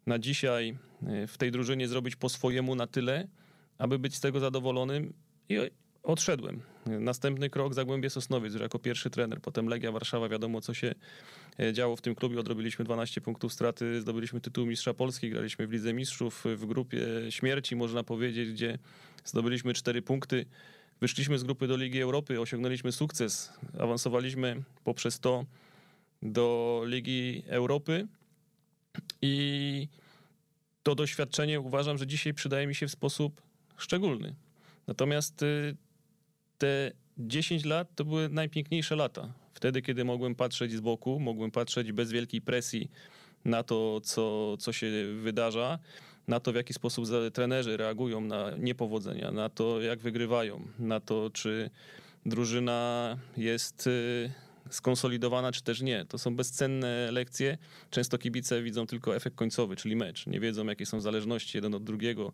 na 0.05 0.19
dzisiaj 0.19 0.77
e, 1.07 1.27
w 1.27 1.37
tej 1.37 1.51
drużynie 1.51 1.87
zrobić 1.87 2.15
po 2.15 2.29
swojemu 2.29 2.75
na 2.75 2.87
tyle, 2.87 3.27
aby 3.81 3.99
być 3.99 4.15
z 4.15 4.19
tego 4.19 4.39
zadowolonym 4.39 5.13
i 5.49 5.57
odszedłem. 6.03 6.61
Następny 6.85 7.49
krok 7.49 7.73
Zagłębie 7.73 8.09
Sosnowiec, 8.09 8.55
jako 8.55 8.79
pierwszy 8.79 9.09
trener, 9.09 9.41
potem 9.41 9.67
Legia 9.67 9.91
Warszawa, 9.91 10.29
wiadomo 10.29 10.61
co 10.61 10.73
się 10.73 10.95
e, 11.59 11.73
działo 11.73 11.95
w 11.95 12.01
tym 12.01 12.15
klubie, 12.15 12.39
odrobiliśmy 12.39 12.85
12 12.85 13.21
punktów 13.21 13.53
straty, 13.53 14.01
zdobyliśmy 14.01 14.41
tytuł 14.41 14.65
mistrza 14.65 14.93
Polski, 14.93 15.29
graliśmy 15.29 15.67
w 15.67 15.71
Lidze 15.71 15.93
Mistrzów 15.93 16.45
w 16.55 16.65
grupie 16.65 17.07
śmierci, 17.29 17.75
można 17.75 18.03
powiedzieć, 18.03 18.51
gdzie 18.51 18.77
zdobyliśmy 19.25 19.73
4 19.73 20.01
punkty. 20.01 20.45
Wyszliśmy 21.01 21.39
z 21.39 21.43
grupy 21.43 21.67
do 21.67 21.77
Ligi 21.77 22.01
Europy, 22.01 22.41
osiągnęliśmy 22.41 22.91
sukces, 22.91 23.53
awansowaliśmy 23.79 24.63
poprzez 24.83 25.19
to 25.19 25.45
do 26.21 26.81
Ligi 26.85 27.43
Europy 27.47 28.07
i 29.21 29.87
to 30.83 30.95
doświadczenie 30.95 31.59
uważam, 31.59 31.97
że 31.97 32.07
dzisiaj 32.07 32.33
przydaje 32.33 32.67
mi 32.67 32.75
się 32.75 32.87
w 32.87 32.91
sposób 32.91 33.50
szczególny. 33.81 34.35
Natomiast 34.87 35.43
y, 35.43 35.75
te 36.57 36.91
10 37.17 37.65
lat 37.65 37.95
to 37.95 38.05
były 38.05 38.29
najpiękniejsze 38.29 38.95
lata. 38.95 39.33
Wtedy, 39.53 39.81
kiedy 39.81 40.05
mogłem 40.05 40.35
patrzeć 40.35 40.71
z 40.71 40.79
boku, 40.79 41.19
mogłem 41.19 41.51
patrzeć 41.51 41.91
bez 41.91 42.11
wielkiej 42.11 42.41
presji 42.41 42.91
na 43.45 43.63
to, 43.63 44.01
co, 44.03 44.57
co 44.57 44.73
się 44.73 44.91
wydarza, 45.21 45.79
na 46.27 46.39
to, 46.39 46.51
w 46.51 46.55
jaki 46.55 46.73
sposób 46.73 47.05
trenerzy 47.33 47.77
reagują 47.77 48.21
na 48.21 48.51
niepowodzenia, 48.57 49.31
na 49.31 49.49
to, 49.49 49.81
jak 49.81 49.99
wygrywają, 49.99 50.67
na 50.79 50.99
to, 50.99 51.29
czy 51.33 51.69
drużyna 52.25 53.17
jest 53.37 53.87
y, 53.87 54.31
skonsolidowana, 54.69 55.51
czy 55.51 55.63
też 55.63 55.81
nie. 55.81 56.05
To 56.05 56.17
są 56.17 56.35
bezcenne 56.35 57.11
lekcje. 57.11 57.57
Często 57.89 58.17
kibice 58.17 58.63
widzą 58.63 58.87
tylko 58.87 59.15
efekt 59.15 59.35
końcowy, 59.35 59.75
czyli 59.75 59.95
mecz. 59.95 60.27
Nie 60.27 60.39
wiedzą, 60.39 60.65
jakie 60.65 60.85
są 60.85 61.01
zależności 61.01 61.57
jeden 61.57 61.75
od 61.75 61.83
drugiego 61.83 62.31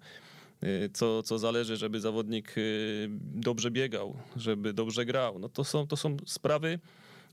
co, 0.94 1.24
co 1.24 1.40
zależy, 1.40 1.78
żeby 1.78 2.00
zawodnik 2.00 2.58
y, 2.58 3.08
dobrze 3.22 3.72
biegał, 3.72 4.18
żeby 4.36 4.74
dobrze 4.74 5.06
grał. 5.06 5.40
No 5.40 5.50
to 5.50 5.64
są, 5.64 5.88
to 5.88 5.98
są 5.98 6.18
sprawy, 6.26 6.80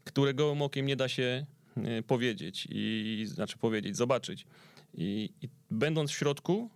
które 0.04 0.34
gołym 0.34 0.62
okiem 0.62 0.87
nie 0.87 0.96
da 0.96 1.08
się 1.08 1.46
y, 1.76 2.02
powiedzieć 2.02 2.68
i 2.70 3.24
znaczy 3.28 3.58
powiedzieć, 3.58 3.96
zobaczyć. 3.96 4.46
I, 4.94 5.30
i 5.42 5.48
będąc 5.70 6.10
w 6.10 6.14
środku, 6.14 6.70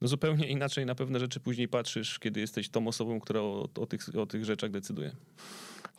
no 0.00 0.08
zupełnie 0.08 0.48
inaczej 0.48 0.86
na 0.86 0.94
pewne 0.94 1.18
rzeczy 1.18 1.40
później 1.40 1.68
patrzysz, 1.68 2.18
kiedy 2.18 2.40
jesteś 2.40 2.68
tą 2.68 2.88
osobą, 2.88 3.20
która 3.20 3.40
o, 3.40 3.68
o, 3.80 3.86
tych, 3.86 4.18
o 4.18 4.26
tych 4.26 4.44
rzeczach 4.44 4.70
decyduje. 4.70 5.12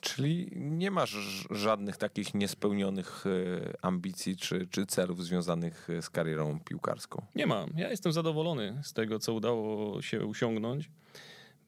Czyli 0.02 0.50
nie 0.56 0.92
masz 0.92 1.18
żadnych 1.52 1.98
takich 1.98 2.34
niespełnionych 2.34 3.26
e, 3.28 3.74
ambicji 3.82 4.38
czy, 4.38 4.68
czy 4.68 4.86
celów 4.86 5.26
związanych 5.26 5.90
e, 5.90 6.02
z 6.02 6.10
karierą 6.10 6.60
piłkarską? 6.60 7.26
Nie 7.36 7.48
mam. 7.48 7.70
Ja 7.76 7.90
jestem 7.90 8.12
zadowolony 8.12 8.82
z 8.84 8.94
tego, 8.94 9.20
co 9.20 9.34
udało 9.34 10.02
się 10.02 10.30
osiągnąć. 10.30 10.90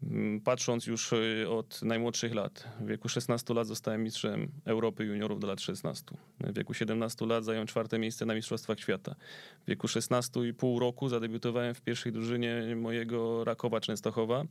Mm, 0.03 0.41
patrząc 0.41 0.87
już 0.87 1.13
y, 1.13 1.45
od 1.49 1.81
najmłodszych 1.81 2.35
lat, 2.35 2.67
w 2.79 2.87
wieku 2.87 3.09
16 3.09 3.53
lat 3.53 3.67
zostałem 3.67 4.03
mistrzem 4.03 4.51
Europy 4.65 5.05
juniorów 5.05 5.39
do 5.39 5.47
lat 5.47 5.61
16. 5.61 6.05
W 6.39 6.53
wieku 6.53 6.73
17 6.73 7.25
lat 7.25 7.45
zająłem 7.45 7.67
czwarte 7.67 7.99
miejsce 7.99 8.25
na 8.25 8.35
Mistrzostwach 8.35 8.79
Świata. 8.79 9.15
W 9.63 9.69
wieku 9.69 9.87
16,5 9.87 10.79
roku 10.79 11.09
zadebiutowałem 11.09 11.75
w 11.75 11.81
pierwszej 11.81 12.11
drużynie 12.11 12.75
mojego 12.75 13.43
Rakowa 13.43 13.79
Częstochowa, 13.81 14.43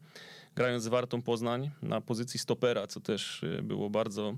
grając 0.55 0.83
z 0.83 0.89
Wartą 0.89 1.23
Poznań 1.23 1.71
na 1.83 2.01
pozycji 2.01 2.41
stopera, 2.41 2.87
co 2.87 3.01
też 3.01 3.43
y, 3.43 3.63
było 3.63 3.91
bardzo 3.91 4.35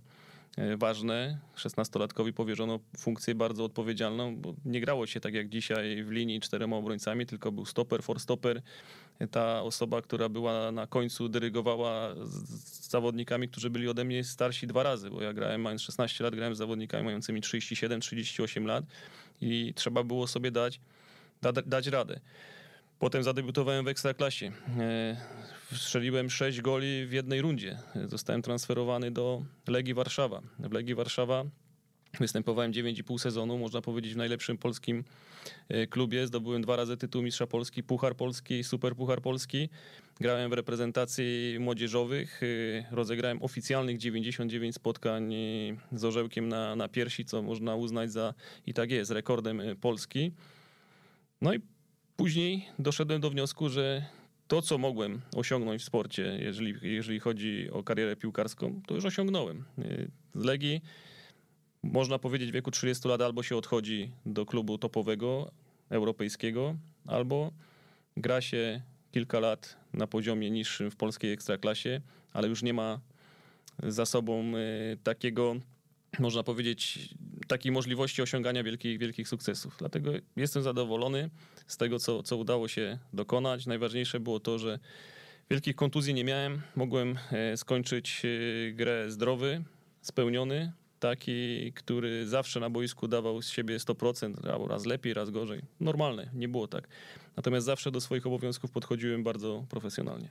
ważne. 0.76 1.38
16-latkowi 1.56 2.32
powierzono 2.32 2.80
funkcję 2.98 3.34
bardzo 3.34 3.64
odpowiedzialną, 3.64 4.36
bo 4.36 4.54
nie 4.64 4.80
grało 4.80 5.06
się 5.06 5.20
tak 5.20 5.34
jak 5.34 5.48
dzisiaj 5.48 6.04
w 6.04 6.10
linii 6.10 6.40
czterema 6.40 6.76
obrońcami, 6.76 7.26
tylko 7.26 7.52
był 7.52 7.66
stoper, 7.66 8.02
forstoper. 8.02 8.62
Ta 9.30 9.62
osoba, 9.62 10.02
która 10.02 10.28
była 10.28 10.72
na 10.72 10.86
końcu, 10.86 11.28
dyrygowała 11.28 12.14
z 12.24 12.90
zawodnikami, 12.90 13.48
którzy 13.48 13.70
byli 13.70 13.88
ode 13.88 14.04
mnie 14.04 14.24
starsi 14.24 14.66
dwa 14.66 14.82
razy, 14.82 15.10
bo 15.10 15.22
ja 15.22 15.32
grałem 15.32 15.60
mając 15.60 15.82
16 15.82 16.24
lat, 16.24 16.34
grałem 16.34 16.54
z 16.54 16.58
zawodnikami 16.58 17.04
mającymi 17.04 17.40
37-38 17.40 18.64
lat 18.64 18.84
i 19.40 19.72
trzeba 19.76 20.04
było 20.04 20.26
sobie 20.26 20.50
dać, 20.50 20.80
da, 21.42 21.52
dać 21.52 21.86
radę. 21.86 22.20
Potem 23.00 23.22
zadebiutowałem 23.22 23.84
w 23.84 23.88
Ekstraklasie. 23.88 24.52
E, 24.78 25.16
strzeliłem 25.72 26.30
6 26.30 26.60
goli 26.60 27.06
w 27.06 27.12
jednej 27.12 27.42
rundzie. 27.42 27.78
Zostałem 28.06 28.42
transferowany 28.42 29.10
do 29.10 29.42
Legii 29.68 29.94
Warszawa. 29.94 30.40
W 30.58 30.72
Legii 30.72 30.94
Warszawa 30.94 31.44
Występowałem 32.20 32.72
9,5 32.72 33.18
sezonu, 33.18 33.58
można 33.58 33.80
powiedzieć, 33.80 34.14
w 34.14 34.16
najlepszym 34.16 34.58
polskim 34.58 35.04
e, 35.68 35.86
klubie. 35.86 36.26
Zdobyłem 36.26 36.62
dwa 36.62 36.76
razy 36.76 36.96
tytuł 36.96 37.22
Mistrza 37.22 37.46
Polski, 37.46 37.82
Puchar 37.82 38.16
Polski, 38.16 38.64
Super 38.64 38.94
Puchar 38.96 39.22
Polski. 39.22 39.68
Grałem 40.20 40.50
w 40.50 40.52
reprezentacji 40.52 41.56
młodzieżowych. 41.60 42.40
E, 42.42 42.96
rozegrałem 42.96 43.42
oficjalnych 43.42 43.98
99 43.98 44.74
spotkań 44.74 45.34
z 45.92 46.04
orzełkiem 46.04 46.48
na, 46.48 46.76
na 46.76 46.88
piersi, 46.88 47.24
co 47.24 47.42
można 47.42 47.74
uznać 47.74 48.12
za, 48.12 48.34
i 48.66 48.74
tak 48.74 48.90
jest, 48.90 49.10
rekordem 49.10 49.62
Polski. 49.80 50.32
No 51.42 51.54
i 51.54 51.60
Później 52.20 52.66
doszedłem 52.78 53.20
do 53.20 53.30
wniosku, 53.30 53.68
że 53.68 54.06
to, 54.48 54.62
co 54.62 54.78
mogłem 54.78 55.20
osiągnąć 55.37 55.83
w 55.83 55.85
sporcie, 55.85 56.38
jeżeli, 56.40 56.74
jeżeli 56.83 57.20
chodzi 57.20 57.70
o 57.72 57.83
karierę 57.83 58.16
piłkarską, 58.16 58.80
to 58.87 58.94
już 58.94 59.04
osiągnąłem. 59.04 59.64
Z 60.35 60.44
Legii 60.44 60.83
można 61.83 62.18
powiedzieć 62.18 62.50
w 62.50 62.52
wieku 62.52 62.70
30 62.70 63.09
lat 63.09 63.22
albo 63.22 63.42
się 63.42 63.56
odchodzi 63.56 64.11
do 64.26 64.46
klubu 64.46 64.78
topowego, 64.78 65.50
europejskiego, 65.88 66.76
albo 67.06 67.52
gra 68.16 68.40
się 68.40 68.83
kilka 69.12 69.40
lat 69.40 69.76
na 69.92 70.06
poziomie 70.06 70.50
niższym 70.50 70.90
w 70.90 70.96
polskiej 70.96 71.33
ekstraklasie, 71.33 72.00
ale 72.33 72.48
już 72.48 72.62
nie 72.62 72.74
ma 72.74 73.00
za 73.83 74.06
sobą 74.06 74.52
e, 74.56 74.96
takiego 75.02 75.56
można 76.18 76.42
powiedzieć, 76.42 77.09
takiej 77.50 77.72
możliwości 77.72 78.22
osiągania 78.22 78.62
wielkich, 78.62 78.98
wielkich 78.98 79.28
sukcesów. 79.28 79.76
Dlatego 79.78 80.12
jestem 80.36 80.62
zadowolony 80.62 81.30
z 81.66 81.76
tego, 81.76 81.98
co, 81.98 82.22
co 82.22 82.36
udało 82.36 82.68
się 82.68 82.98
dokonać. 83.12 83.66
Najważniejsze 83.66 84.20
było 84.20 84.40
to, 84.40 84.58
że 84.58 84.78
wielkich 85.50 85.76
kontuzji 85.76 86.14
nie 86.14 86.24
miałem. 86.24 86.62
Mogłem 86.76 87.18
e, 87.32 87.56
skończyć 87.56 88.22
e, 88.24 88.72
grę 88.72 89.10
zdrowy, 89.10 89.62
spełniony, 90.00 90.72
taki, 91.00 91.72
który 91.72 92.28
zawsze 92.28 92.60
na 92.60 92.70
boisku 92.70 93.08
dawał 93.08 93.42
z 93.42 93.48
siebie 93.48 93.78
100%, 93.78 94.50
albo 94.52 94.68
raz 94.68 94.86
lepiej, 94.86 95.14
raz 95.14 95.30
gorzej. 95.30 95.60
Normalne, 95.80 96.30
nie 96.34 96.48
było 96.48 96.68
tak. 96.68 96.88
Natomiast 97.36 97.66
zawsze 97.66 97.90
do 97.90 98.00
swoich 98.00 98.26
obowiązków 98.26 98.70
podchodziłem 98.70 99.24
bardzo 99.24 99.64
profesjonalnie. 99.68 100.28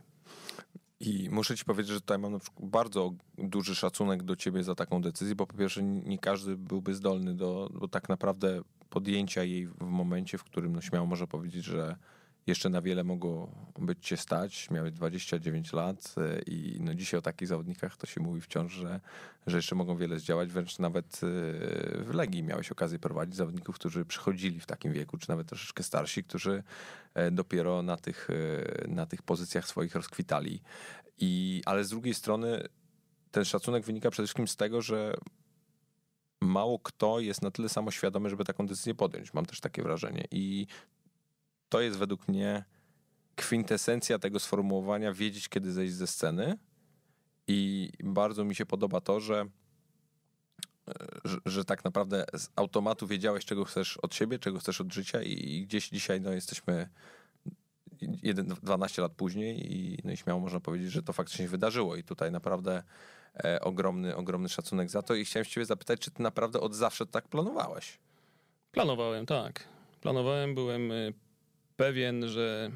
I 0.99 1.29
muszę 1.31 1.57
ci 1.57 1.65
powiedzieć, 1.65 1.93
że 1.93 2.01
tutaj 2.01 2.19
mam 2.19 2.31
na 2.31 2.39
przykład 2.39 2.69
bardzo 2.69 3.13
duży 3.37 3.75
szacunek 3.75 4.23
do 4.23 4.35
ciebie 4.35 4.63
za 4.63 4.75
taką 4.75 5.01
decyzję, 5.01 5.35
bo 5.35 5.47
po 5.47 5.57
pierwsze 5.57 5.83
nie 5.83 6.19
każdy 6.19 6.57
byłby 6.57 6.95
zdolny 6.95 7.35
do, 7.35 7.69
do 7.81 7.87
tak 7.87 8.09
naprawdę 8.09 8.61
podjęcia 8.89 9.43
jej 9.43 9.67
w 9.67 9.81
momencie, 9.81 10.37
w 10.37 10.43
którym 10.43 10.73
no 10.73 10.81
śmiało 10.81 11.05
może 11.05 11.27
powiedzieć, 11.27 11.65
że 11.65 11.95
jeszcze 12.47 12.69
na 12.69 12.81
wiele 12.81 13.03
mogło 13.03 13.51
być 13.79 14.07
cię 14.07 14.17
stać. 14.17 14.69
Miałeś 14.69 14.91
29 14.91 15.73
lat 15.73 16.15
e, 16.17 16.41
i 16.41 16.77
no 16.81 16.95
dzisiaj 16.95 17.17
o 17.17 17.21
takich 17.21 17.47
zawodnikach 17.47 17.97
to 17.97 18.07
się 18.07 18.21
mówi 18.21 18.41
wciąż, 18.41 18.73
że, 18.73 18.99
że 19.47 19.57
jeszcze 19.57 19.75
mogą 19.75 19.97
wiele 19.97 20.19
zdziałać. 20.19 20.49
Wręcz 20.49 20.79
nawet 20.79 21.05
e, 21.05 21.17
w 22.03 22.11
Legii 22.13 22.43
miałeś 22.43 22.71
okazję 22.71 22.99
prowadzić 22.99 23.35
zawodników, 23.35 23.75
którzy 23.75 24.05
przychodzili 24.05 24.59
w 24.59 24.65
takim 24.65 24.93
wieku, 24.93 25.17
czy 25.17 25.29
nawet 25.29 25.47
troszeczkę 25.47 25.83
starsi, 25.83 26.23
którzy 26.23 26.63
e, 27.13 27.31
dopiero 27.31 27.81
na 27.81 27.97
tych, 27.97 28.27
na 28.87 29.05
tych 29.05 29.21
pozycjach 29.21 29.67
swoich 29.67 29.95
rozkwitali. 29.95 30.61
I, 31.17 31.61
ale 31.65 31.83
z 31.83 31.89
drugiej 31.89 32.13
strony 32.13 32.67
ten 33.31 33.45
szacunek 33.45 33.85
wynika 33.85 34.11
przede 34.11 34.27
wszystkim 34.27 34.47
z 34.47 34.55
tego, 34.55 34.81
że 34.81 35.13
mało 36.41 36.79
kto 36.79 37.19
jest 37.19 37.41
na 37.41 37.51
tyle 37.51 37.69
samoświadomy, 37.69 38.29
żeby 38.29 38.45
taką 38.45 38.67
decyzję 38.67 38.95
podjąć. 38.95 39.33
Mam 39.33 39.45
też 39.45 39.59
takie 39.59 39.83
wrażenie. 39.83 40.27
I 40.31 40.67
to 41.69 41.81
jest 41.81 41.97
według 41.97 42.27
mnie 42.27 42.65
kwintesencja 43.35 44.19
tego 44.19 44.39
sformułowania 44.39 45.13
wiedzieć, 45.13 45.49
kiedy 45.49 45.71
zejść 45.71 45.93
ze 45.93 46.07
sceny. 46.07 46.57
I 47.47 47.91
bardzo 48.03 48.43
mi 48.43 48.55
się 48.55 48.65
podoba 48.65 49.01
to, 49.01 49.19
że, 49.19 49.45
że, 51.23 51.37
że, 51.45 51.65
tak 51.65 51.83
naprawdę 51.83 52.25
z 52.33 52.49
automatu 52.55 53.07
wiedziałeś, 53.07 53.45
czego 53.45 53.65
chcesz 53.65 53.97
od 53.97 54.15
siebie, 54.15 54.39
czego 54.39 54.59
chcesz 54.59 54.81
od 54.81 54.93
życia, 54.93 55.21
i 55.21 55.63
gdzieś 55.67 55.89
dzisiaj 55.89 56.21
no, 56.21 56.31
jesteśmy 56.31 56.89
12 58.63 59.01
lat 59.01 59.11
później 59.11 59.73
i, 59.75 59.97
no 60.03 60.11
i 60.11 60.17
śmiało 60.17 60.39
można 60.39 60.59
powiedzieć, 60.59 60.91
że 60.91 61.03
to 61.03 61.13
faktycznie 61.13 61.45
się 61.45 61.49
wydarzyło. 61.49 61.95
I 61.95 62.03
tutaj 62.03 62.31
naprawdę 62.31 62.83
e, 63.43 63.61
ogromny, 63.61 64.15
ogromny 64.15 64.49
szacunek 64.49 64.89
za 64.89 65.01
to. 65.01 65.15
I 65.15 65.25
chciałem 65.25 65.45
się 65.45 65.51
ciebie 65.51 65.65
zapytać, 65.65 65.99
czy 65.99 66.11
ty 66.11 66.23
naprawdę 66.23 66.59
od 66.59 66.75
zawsze 66.75 67.05
tak 67.05 67.27
planowałeś? 67.27 67.99
Planowałem, 68.71 69.25
tak. 69.25 69.63
Planowałem, 70.01 70.55
byłem 70.55 70.91
e, 70.91 70.95
pewien, 71.79 72.27
że 72.27 72.71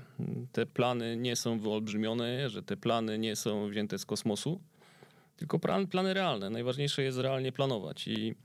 te 0.51 0.65
plany 0.65 1.17
nie 1.17 1.35
są 1.35 1.59
wyolbrzymione, 1.59 2.49
że 2.49 2.63
te 2.63 2.77
plany 2.77 3.19
nie 3.19 3.35
są 3.35 3.69
wzięte 3.69 3.99
z 3.99 4.05
kosmosu, 4.05 4.61
tylko 5.37 5.59
plan, 5.59 5.87
plany 5.87 6.13
realne. 6.13 6.49
Najważniejsze 6.49 7.03
jest 7.03 7.17
realnie 7.17 7.51
planować 7.51 8.07
i 8.07 8.35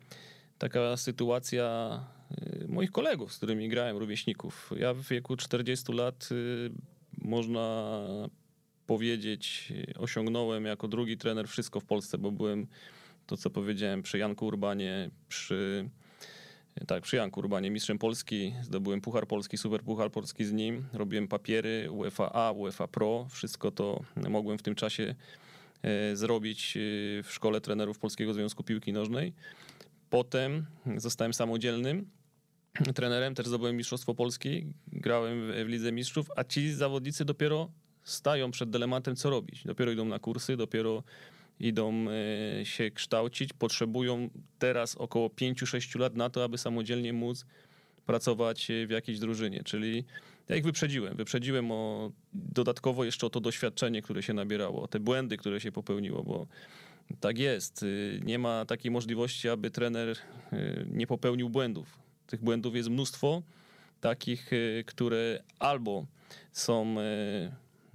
taka 0.59 0.97
sytuacja 0.97 2.01
y, 2.63 2.69
moich 2.69 2.91
kolegów, 2.91 3.33
z 3.33 3.37
którymi 3.37 3.69
grałem, 3.69 3.97
rówieśników. 3.97 4.71
Ja 4.79 4.95
w 4.95 5.03
wieku 5.03 5.37
40 5.37 5.93
lat 5.93 6.29
y, 6.33 6.71
można 7.19 7.99
powiedzieć, 8.87 9.73
osiągnąłem 9.99 10.65
jako 10.65 10.89
drugi 10.89 11.17
trener 11.17 11.49
wszystko 11.49 11.81
w 11.81 11.85
Polsce, 11.85 12.19
bo 12.19 12.33
byłem 12.33 12.67
to, 13.27 13.37
co 13.37 13.51
powiedziałem, 13.51 14.03
przy 14.03 14.19
Janku 14.19 14.47
Urbanie, 14.47 15.11
przy 15.29 15.89
tak, 16.87 17.03
przy 17.03 17.17
Janku 17.17 17.41
Urbanie, 17.41 17.71
mistrzem 17.71 17.99
Polski, 17.99 18.55
zdobyłem 18.63 19.01
Puchar 19.01 19.27
Polski, 19.27 19.59
Super 19.59 19.83
Puchar 19.83 20.11
Polski 20.11 20.45
z 20.45 20.53
nim, 20.53 20.89
robiłem 20.93 21.29
papiery 21.29 21.89
UEFA 21.91 22.33
A, 22.33 22.53
UEFA 22.53 22.89
Pro, 22.89 23.27
wszystko 23.31 23.71
to 23.71 24.01
mogłem 24.29 24.59
w 24.59 24.63
tym 24.63 24.75
czasie 24.75 25.15
e, 25.83 26.17
zrobić 26.17 26.77
e, 26.77 26.81
w 27.23 27.29
szkole 27.31 27.61
trenerów 27.61 27.99
Polskiego 27.99 28.35
Związku 28.35 28.65
Piłki 28.65 28.93
Nożnej. 28.93 29.33
Potem 30.11 30.67
zostałem 30.97 31.35
samodzielnym 31.35 32.11
trenerem, 32.95 33.35
też 33.35 33.47
zdobyłem 33.47 33.77
Mistrzostwo 33.77 34.15
Polski, 34.15 34.67
grałem 34.93 35.53
w 35.65 35.69
Lidze 35.69 35.93
Mistrzów, 35.93 36.31
a 36.37 36.45
ci 36.45 36.73
zawodnicy 36.73 37.25
dopiero 37.25 37.71
stają 38.05 38.51
przed 38.51 38.71
dylematem, 38.71 39.17
co 39.17 39.31
robić. 39.31 39.65
Dopiero 39.65 39.93
idą 39.93 40.05
na 40.05 40.19
kursy, 40.19 40.57
dopiero 40.57 41.03
idą 41.61 42.07
e, 42.61 42.65
się 42.65 42.91
kształcić, 42.91 43.53
potrzebują 43.53 44.31
teraz 44.59 44.95
około 44.95 45.29
5-6 45.29 45.99
lat 45.99 46.17
na 46.17 46.31
to, 46.31 46.45
aby 46.45 46.59
samodzielnie 46.59 47.13
móc 47.13 47.45
pracować 48.07 48.69
w 48.87 48.91
jakiejś 48.91 49.19
drużynie. 49.19 49.65
Czyli 49.65 50.05
ja 50.49 50.57
ich 50.57 50.65
wyprzedziłem. 50.65 51.17
Wyprzedziłem 51.17 51.73
o 51.73 52.13
dodatkowo 52.33 53.05
jeszcze 53.05 53.27
o 53.27 53.31
to 53.31 53.41
doświadczenie, 53.41 54.03
które 54.03 54.23
się 54.23 54.33
nabierało, 54.35 54.83
o 54.83 54.89
te 54.89 55.01
błędy, 55.01 55.37
które 55.37 55.61
się 55.61 55.73
popełniło, 55.73 56.23
bo 56.23 56.47
tak 57.21 57.39
jest. 57.39 57.83
Y, 57.83 58.21
nie 58.25 58.39
ma 58.39 58.65
takiej 58.65 58.91
możliwości, 58.91 59.49
aby 59.49 59.71
trener 59.71 60.09
y, 60.53 60.87
nie 60.91 61.07
popełnił 61.07 61.49
błędów. 61.51 61.99
Tych 62.27 62.43
błędów 62.43 62.77
jest 62.77 62.89
mnóstwo, 62.89 63.43
takich, 64.01 64.53
y, 64.53 64.85
które 64.87 65.43
albo 65.59 66.07
są 66.53 66.97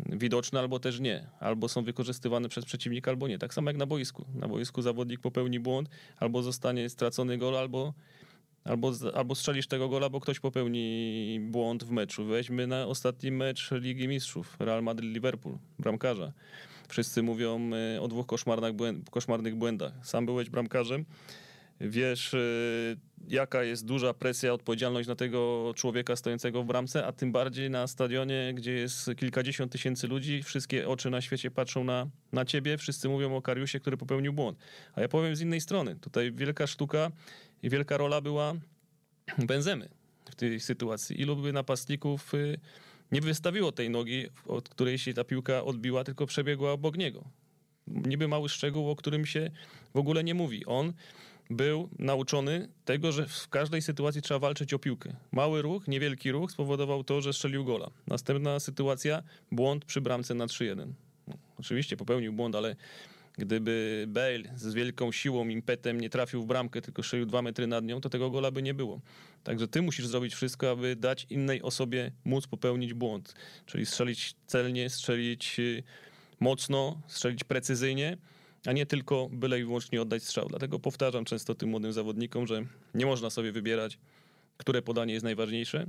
widoczne, 0.05 0.59
albo 0.59 0.79
też 0.79 0.99
nie. 0.99 1.27
Albo 1.39 1.69
są 1.69 1.83
wykorzystywane 1.83 2.49
przez 2.49 2.65
przeciwnika, 2.65 3.11
albo 3.11 3.27
nie. 3.27 3.37
Tak 3.37 3.53
samo 3.53 3.69
jak 3.69 3.77
na 3.77 3.85
boisku. 3.85 4.25
Na 4.35 4.47
boisku 4.47 4.81
zawodnik 4.81 5.19
popełni 5.19 5.59
błąd, 5.59 5.89
albo 6.17 6.43
zostanie 6.43 6.89
stracony 6.89 7.37
gol, 7.37 7.57
albo, 7.57 7.93
albo, 8.63 8.91
albo 9.13 9.35
strzelisz 9.35 9.67
tego 9.67 9.89
gola, 9.89 10.09
bo 10.09 10.19
ktoś 10.19 10.39
popełni 10.39 11.39
błąd 11.41 11.83
w 11.83 11.91
meczu. 11.91 12.25
Weźmy 12.25 12.67
na 12.67 12.85
ostatni 12.85 13.31
mecz 13.31 13.71
Ligi 13.71 14.07
Mistrzów, 14.07 14.57
Real 14.59 14.83
Madrid-Liverpool, 14.83 15.57
bramkarza. 15.79 16.33
Wszyscy 16.87 17.23
mówią 17.23 17.71
e, 17.95 18.01
o 18.01 18.07
dwóch 18.07 18.25
koszmarnych 19.11 19.55
błędach. 19.55 19.93
Sam 20.03 20.25
byłeś 20.25 20.49
bramkarzem 20.49 21.05
wiesz, 21.81 22.33
y, 22.33 22.97
jaka 23.27 23.63
jest 23.63 23.85
duża 23.85 24.13
presja, 24.13 24.53
odpowiedzialność 24.53 25.07
na 25.07 25.15
tego 25.15 25.71
człowieka 25.75 26.15
stojącego 26.15 26.63
w 26.63 26.65
bramce, 26.65 27.05
a 27.05 27.11
tym 27.11 27.31
bardziej 27.31 27.69
na 27.69 27.87
stadionie, 27.87 28.53
gdzie 28.55 28.71
jest 28.71 29.09
kilkadziesiąt 29.17 29.71
tysięcy 29.71 30.07
ludzi, 30.07 30.43
wszystkie 30.43 30.87
oczy 30.87 31.09
na 31.09 31.21
świecie 31.21 31.51
patrzą 31.51 31.83
na, 31.83 32.07
na 32.31 32.45
ciebie, 32.45 32.77
wszyscy 32.77 33.09
mówią 33.09 33.35
o 33.35 33.41
Kariusie, 33.41 33.79
który 33.79 33.97
popełnił 33.97 34.33
błąd. 34.33 34.57
A 34.93 35.01
ja 35.01 35.07
powiem 35.07 35.35
z 35.35 35.41
innej 35.41 35.61
strony, 35.61 35.95
tutaj 35.95 36.31
wielka 36.31 36.67
sztuka 36.67 37.11
i 37.63 37.69
wielka 37.69 37.97
rola 37.97 38.21
była 38.21 38.53
Benzemy 39.37 39.89
w 40.31 40.35
tej 40.35 40.59
sytuacji. 40.59 41.21
Ilu 41.21 41.35
by 41.35 41.53
napastników 41.53 42.33
y, 42.33 42.59
nie 43.11 43.21
wystawiło 43.21 43.71
tej 43.71 43.89
nogi, 43.89 44.27
od 44.47 44.69
której 44.69 44.97
się 44.97 45.13
ta 45.13 45.23
piłka 45.23 45.63
odbiła, 45.63 46.03
tylko 46.03 46.25
przebiegła 46.25 46.71
obok 46.71 46.97
niego. 46.97 47.23
Niby 47.87 48.27
mały 48.27 48.49
szczegół, 48.49 48.89
o 48.89 48.95
którym 48.95 49.25
się 49.25 49.51
w 49.93 49.97
ogóle 49.97 50.23
nie 50.23 50.33
mówi. 50.33 50.65
On 50.65 50.93
był 51.49 51.89
nauczony 51.99 52.69
tego, 52.85 53.11
że 53.11 53.27
w 53.27 53.49
każdej 53.49 53.81
sytuacji 53.81 54.21
trzeba 54.21 54.39
walczyć 54.39 54.73
o 54.73 54.79
piłkę. 54.79 55.15
Mały 55.31 55.61
ruch, 55.61 55.87
niewielki 55.87 56.31
ruch 56.31 56.51
spowodował 56.51 57.03
to, 57.03 57.21
że 57.21 57.33
strzelił 57.33 57.65
gola. 57.65 57.89
Następna 58.07 58.59
sytuacja, 58.59 59.23
błąd 59.51 59.85
przy 59.85 60.01
bramce 60.01 60.33
na 60.33 60.45
3-1. 60.45 60.87
No, 61.27 61.33
oczywiście 61.59 61.97
popełnił 61.97 62.33
błąd, 62.33 62.55
ale 62.55 62.75
gdyby 63.37 64.05
Bale 64.07 64.43
z 64.55 64.73
wielką 64.73 65.11
siłą, 65.11 65.47
impetem 65.47 66.01
nie 66.01 66.09
trafił 66.09 66.41
w 66.41 66.45
bramkę, 66.45 66.81
tylko 66.81 67.03
strzelił 67.03 67.25
dwa 67.25 67.41
metry 67.41 67.67
nad 67.67 67.85
nią, 67.85 68.01
to 68.01 68.09
tego 68.09 68.29
gola 68.29 68.51
by 68.51 68.61
nie 68.61 68.73
było. 68.73 69.01
Także 69.43 69.67
ty 69.67 69.81
musisz 69.81 70.07
zrobić 70.07 70.35
wszystko, 70.35 70.71
aby 70.71 70.95
dać 70.95 71.27
innej 71.29 71.61
osobie 71.61 72.11
móc 72.25 72.47
popełnić 72.47 72.93
błąd. 72.93 73.35
Czyli 73.65 73.85
strzelić 73.85 74.35
celnie, 74.47 74.89
strzelić 74.89 75.59
y, 75.59 75.83
mocno, 76.39 77.01
strzelić 77.07 77.43
precyzyjnie, 77.43 78.17
a 78.65 78.71
nie 78.71 78.85
tylko 78.85 79.29
byle 79.31 79.59
i 79.59 79.63
wyłącznie 79.63 80.01
oddać 80.01 80.23
strzał. 80.23 80.47
Dlatego 80.49 80.79
powtarzam 80.79 81.25
często 81.25 81.55
tym 81.55 81.69
młodym 81.69 81.93
zawodnikom, 81.93 82.47
że 82.47 82.65
nie 82.93 83.05
można 83.05 83.29
sobie 83.29 83.51
wybierać, 83.51 83.99
które 84.57 84.81
podanie 84.81 85.13
jest 85.13 85.23
najważniejsze, 85.23 85.85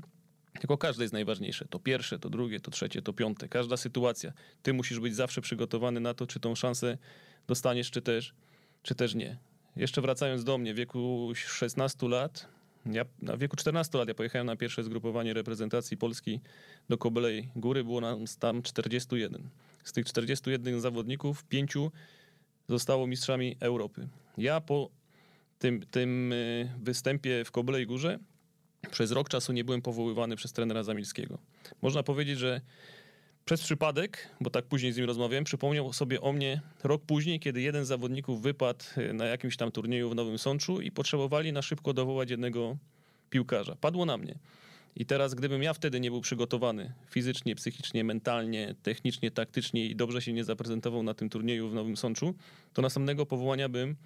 tylko 0.60 0.78
każde 0.78 1.04
jest 1.04 1.12
najważniejsze. 1.12 1.66
To 1.70 1.78
pierwsze, 1.78 2.18
to 2.18 2.30
drugie, 2.30 2.60
to 2.60 2.70
trzecie, 2.70 3.02
to 3.02 3.12
piąte. 3.12 3.48
Każda 3.48 3.76
sytuacja. 3.76 4.32
Ty 4.62 4.72
musisz 4.72 5.00
być 5.00 5.16
zawsze 5.16 5.40
przygotowany 5.40 6.00
na 6.00 6.14
to, 6.14 6.26
czy 6.26 6.40
tą 6.40 6.54
szansę 6.54 6.98
dostaniesz, 7.46 7.90
czy 7.90 8.02
też, 8.02 8.34
czy 8.82 8.94
też 8.94 9.14
nie. 9.14 9.38
Jeszcze 9.76 10.00
wracając 10.00 10.44
do 10.44 10.58
mnie, 10.58 10.74
w 10.74 10.76
wieku 10.76 11.32
16 11.34 12.08
lat, 12.08 12.48
ja 12.86 13.04
na 13.22 13.36
wieku 13.36 13.56
14 13.56 13.98
lat 13.98 14.08
ja 14.08 14.14
pojechałem 14.14 14.46
na 14.46 14.56
pierwsze 14.56 14.84
zgrupowanie 14.84 15.34
reprezentacji 15.34 15.96
Polski 15.96 16.40
do 16.88 16.98
Kobylej 16.98 17.48
Góry, 17.56 17.84
było 17.84 18.00
nam 18.00 18.24
tam 18.38 18.62
41. 18.62 19.48
Z 19.84 19.92
tych 19.92 20.06
41 20.06 20.80
zawodników 20.80 21.44
pięciu 21.44 21.92
zostało 22.68 23.06
mistrzami 23.06 23.56
Europy. 23.60 24.08
Ja 24.38 24.60
po 24.60 24.90
tym, 25.58 25.86
tym 25.90 26.32
y, 26.32 26.72
występie 26.82 27.44
w 27.44 27.50
Koblej 27.50 27.86
Górze 27.86 28.18
przez 28.90 29.10
rok 29.10 29.28
czasu 29.28 29.52
nie 29.52 29.64
byłem 29.64 29.82
powoływany 29.82 30.36
przez 30.36 30.52
trenera 30.52 30.82
Zamilskiego. 30.82 31.38
Można 31.82 32.02
powiedzieć, 32.02 32.38
że 32.38 32.60
przez 33.44 33.62
przypadek, 33.62 34.28
bo 34.40 34.50
tak 34.50 34.64
później 34.64 34.92
z 34.92 34.96
nim 34.96 35.06
rozmawiałem, 35.06 35.44
przypomniał 35.44 35.92
sobie 35.92 36.20
o 36.20 36.32
mnie 36.32 36.60
rok 36.84 37.02
później, 37.06 37.40
kiedy 37.40 37.60
jeden 37.60 37.84
z 37.84 37.88
zawodników 37.88 38.42
wypadł 38.42 38.84
e, 38.96 39.12
na 39.12 39.24
jakimś 39.24 39.56
tam 39.56 39.72
turnieju 39.72 40.10
w 40.10 40.14
Nowym 40.14 40.38
Sączu 40.38 40.80
i 40.80 40.90
potrzebowali 40.90 41.52
na 41.52 41.62
szybko 41.62 41.92
dowołać 41.92 42.30
jednego 42.30 42.76
piłkarza. 43.30 43.76
Padło 43.80 44.04
na 44.04 44.18
mnie. 44.18 44.38
I 44.96 45.06
teraz, 45.06 45.34
gdybym 45.34 45.62
ja 45.62 45.74
wtedy 45.74 46.00
nie 46.00 46.10
był 46.10 46.20
przygotowany 46.20 46.92
fizycznie, 47.10 47.54
psychicznie, 47.54 48.04
mentalnie, 48.04 48.74
technicznie, 48.82 49.30
taktycznie 49.30 49.86
i 49.86 49.96
dobrze 49.96 50.22
się 50.22 50.32
nie 50.32 50.44
zaprezentował 50.44 51.02
na 51.02 51.14
tym 51.14 51.30
turnieju 51.30 51.68
w 51.68 51.74
Nowym 51.74 51.96
Sączu, 51.96 52.34
to 52.72 52.82
następnego 52.82 53.26
powołania 53.26 53.68
bym 53.68 53.96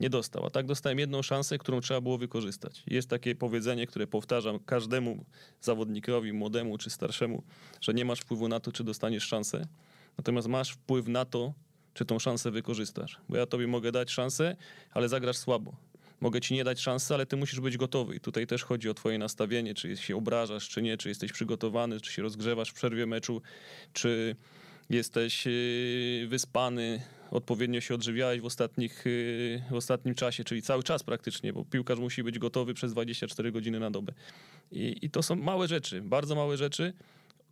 nie 0.00 0.10
dostał. 0.10 0.46
A 0.46 0.50
tak 0.50 0.66
dostałem 0.66 0.98
jedną 0.98 1.22
szansę, 1.22 1.58
którą 1.58 1.80
trzeba 1.80 2.00
było 2.00 2.18
wykorzystać. 2.18 2.82
Jest 2.86 3.10
takie 3.10 3.34
powiedzenie, 3.34 3.86
które 3.86 4.06
powtarzam 4.06 4.58
każdemu 4.58 5.24
zawodnikowi, 5.60 6.32
młodemu 6.32 6.78
czy 6.78 6.90
starszemu, 6.90 7.42
że 7.80 7.94
nie 7.94 8.04
masz 8.04 8.20
wpływu 8.20 8.48
na 8.48 8.60
to, 8.60 8.72
czy 8.72 8.84
dostaniesz 8.84 9.24
szansę, 9.24 9.66
natomiast 10.18 10.48
masz 10.48 10.70
wpływ 10.70 11.08
na 11.08 11.24
to, 11.24 11.54
czy 11.94 12.04
tą 12.04 12.18
szansę 12.18 12.50
wykorzystasz. 12.50 13.20
Bo 13.28 13.36
ja 13.36 13.46
tobie 13.46 13.66
mogę 13.66 13.92
dać 13.92 14.10
szansę, 14.10 14.56
ale 14.90 15.08
zagrasz 15.08 15.36
słabo. 15.36 15.76
Mogę 16.20 16.40
ci 16.40 16.54
nie 16.54 16.64
dać 16.64 16.80
szansy, 16.80 17.14
ale 17.14 17.26
ty 17.26 17.36
musisz 17.36 17.60
być 17.60 17.76
gotowy. 17.76 18.16
I 18.16 18.20
tutaj 18.20 18.46
też 18.46 18.64
chodzi 18.64 18.88
o 18.88 18.94
twoje 18.94 19.18
nastawienie, 19.18 19.74
czy 19.74 19.96
się 19.96 20.16
obrażasz, 20.16 20.68
czy 20.68 20.82
nie, 20.82 20.96
czy 20.96 21.08
jesteś 21.08 21.32
przygotowany, 21.32 22.00
czy 22.00 22.12
się 22.12 22.22
rozgrzewasz 22.22 22.70
w 22.70 22.74
przerwie 22.74 23.06
meczu, 23.06 23.42
czy 23.92 24.36
jesteś 24.90 25.46
yy, 25.46 26.26
wyspany, 26.28 27.02
odpowiednio 27.30 27.80
się 27.80 27.94
odżywiałeś 27.94 28.40
w, 28.40 28.44
ostatnich, 28.44 29.02
yy, 29.06 29.62
w 29.70 29.74
ostatnim 29.74 30.14
czasie, 30.14 30.44
czyli 30.44 30.62
cały 30.62 30.82
czas 30.82 31.02
praktycznie, 31.02 31.52
bo 31.52 31.64
piłkarz 31.64 31.98
musi 31.98 32.22
być 32.22 32.38
gotowy 32.38 32.74
przez 32.74 32.92
24 32.92 33.52
godziny 33.52 33.80
na 33.80 33.90
dobę. 33.90 34.12
I, 34.72 34.96
I 35.02 35.10
to 35.10 35.22
są 35.22 35.36
małe 35.36 35.68
rzeczy, 35.68 36.02
bardzo 36.02 36.34
małe 36.34 36.56
rzeczy, 36.56 36.92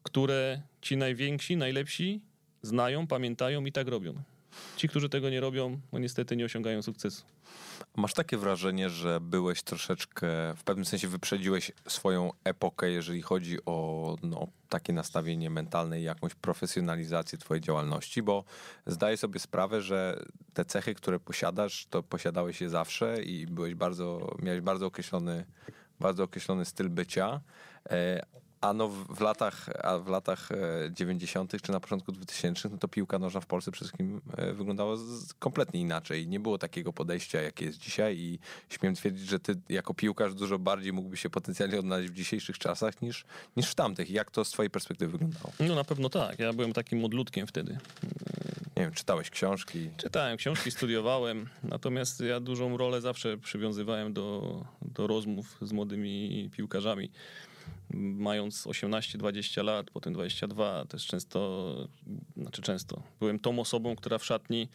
które 0.02 0.62
ci 0.82 0.96
najwięksi, 0.96 1.56
najlepsi 1.56 2.20
znają, 2.62 3.06
pamiętają 3.06 3.64
i 3.64 3.72
tak 3.72 3.88
robią. 3.88 4.22
Ci, 4.76 4.88
którzy 4.88 5.08
tego 5.08 5.30
nie 5.30 5.40
robią, 5.40 5.80
no 5.92 5.98
niestety 5.98 6.36
nie 6.36 6.44
osiągają 6.44 6.82
sukcesu. 6.82 7.24
Masz 7.96 8.14
takie 8.14 8.36
wrażenie, 8.36 8.90
że 8.90 9.20
byłeś 9.20 9.62
troszeczkę, 9.62 10.26
w 10.56 10.64
pewnym 10.64 10.84
sensie 10.84 11.08
wyprzedziłeś 11.08 11.72
swoją 11.88 12.30
epokę, 12.44 12.90
jeżeli 12.90 13.22
chodzi 13.22 13.58
o 13.66 14.16
no, 14.22 14.48
takie 14.68 14.92
nastawienie 14.92 15.50
mentalne 15.50 16.00
i 16.00 16.02
jakąś 16.02 16.34
profesjonalizację 16.34 17.38
twojej 17.38 17.60
działalności, 17.60 18.22
bo 18.22 18.44
zdaję 18.86 19.16
sobie 19.16 19.40
sprawę, 19.40 19.82
że 19.82 20.24
te 20.54 20.64
cechy, 20.64 20.94
które 20.94 21.20
posiadasz, 21.20 21.86
to 21.90 22.02
posiadałeś 22.02 22.60
je 22.60 22.70
zawsze 22.70 23.22
i 23.22 23.46
byłeś 23.46 23.74
bardzo, 23.74 24.36
miałeś 24.42 24.60
bardzo 24.60 24.86
określony, 24.86 25.44
bardzo 26.00 26.24
określony 26.24 26.64
styl 26.64 26.88
bycia, 26.88 27.40
e, 27.90 28.22
a 28.60 28.72
no 28.72 28.88
w 28.88 29.20
latach, 29.20 29.68
a 29.82 29.98
w 29.98 30.08
latach 30.08 30.48
90. 30.90 31.62
czy 31.62 31.72
na 31.72 31.80
początku 31.80 32.12
2000 32.12 32.68
no 32.68 32.78
to 32.78 32.88
piłka 32.88 33.18
nożna 33.18 33.40
w 33.40 33.46
Polsce 33.46 33.70
przede 33.70 33.84
wszystkim 33.84 34.20
e, 34.36 34.52
wyglądała 34.52 34.96
kompletnie 35.38 35.80
inaczej. 35.80 36.28
Nie 36.28 36.40
było 36.40 36.58
takiego 36.58 36.92
podejścia, 36.92 37.42
jakie 37.42 37.64
jest 37.64 37.78
dzisiaj 37.78 38.18
i 38.18 38.38
śmiem 38.68 38.94
twierdzić, 38.94 39.28
że 39.28 39.40
ty 39.40 39.56
jako 39.68 39.94
piłkarz 39.94 40.34
dużo 40.34 40.58
bardziej 40.58 40.92
mógłby 40.92 41.16
się 41.16 41.30
potencjalnie 41.30 41.78
odnaleźć 41.78 42.10
w 42.10 42.14
dzisiejszych 42.14 42.58
czasach 42.58 43.02
niż, 43.02 43.24
niż 43.56 43.70
w 43.70 43.74
tamtych. 43.74 44.10
Jak 44.10 44.30
to 44.30 44.44
z 44.44 44.50
twojej 44.50 44.70
perspektywy 44.70 45.12
wyglądało? 45.12 45.52
No 45.60 45.74
na 45.74 45.84
pewno 45.84 46.08
tak. 46.08 46.38
Ja 46.38 46.52
byłem 46.52 46.72
takim 46.72 47.00
modlutkiem 47.00 47.46
wtedy. 47.46 47.78
Nie 48.76 48.82
wiem, 48.82 48.92
czytałeś 48.92 49.30
książki? 49.30 49.90
Czytałem 49.96 50.36
książki, 50.36 50.70
studiowałem, 50.70 51.48
natomiast 51.62 52.20
ja 52.20 52.40
dużą 52.40 52.76
rolę 52.76 53.00
zawsze 53.00 53.38
przywiązywałem 53.38 54.12
do, 54.12 54.64
do 54.82 55.06
rozmów 55.06 55.58
z 55.62 55.72
młodymi 55.72 56.50
piłkarzami 56.52 57.10
mając 57.96 58.66
18-20 58.66 59.64
lat, 59.64 59.90
potem 59.90 60.12
22, 60.12 60.84
też 60.84 61.06
często, 61.06 61.88
znaczy 62.36 62.62
często, 62.62 63.02
byłem 63.20 63.38
tą 63.38 63.58
osobą, 63.58 63.96
która 63.96 64.18
w 64.18 64.24
szatni 64.24 64.68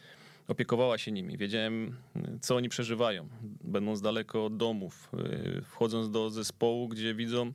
opiekowała 0.48 0.98
się 0.98 1.12
nimi. 1.12 1.38
Wiedziałem, 1.38 1.96
co 2.40 2.56
oni 2.56 2.68
przeżywają, 2.68 3.28
będąc 3.64 4.00
daleko 4.00 4.44
od 4.44 4.56
domów, 4.56 5.10
y, 5.58 5.62
wchodząc 5.62 6.10
do 6.10 6.30
zespołu, 6.30 6.88
gdzie 6.88 7.14
widzą 7.14 7.52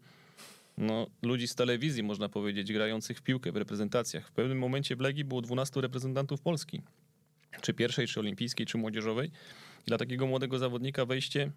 no, 0.78 1.08
ludzi 1.22 1.48
z 1.48 1.56
telewizji, 1.56 2.04
można 2.04 2.30
powiedzieć, 2.30 2.74
grających 2.74 3.18
w 3.18 3.22
piłkę 3.22 3.52
w 3.52 3.58
reprezentacjach. 3.58 4.28
W 4.28 4.32
pewnym 4.32 4.60
momencie 4.60 4.96
w 4.96 5.00
Legii 5.00 5.24
było 5.24 5.42
12 5.42 5.82
reprezentantów 5.82 6.42
Polski, 6.42 6.82
czy 7.62 7.74
pierwszej, 7.74 8.08
czy 8.08 8.20
olimpijskiej, 8.20 8.66
czy 8.66 8.78
młodzieżowej. 8.78 9.32
I 9.82 9.88
dla 9.88 9.98
takiego 9.98 10.28
młodego 10.28 10.60
zawodnika 10.60 11.06
wejście 11.06 11.52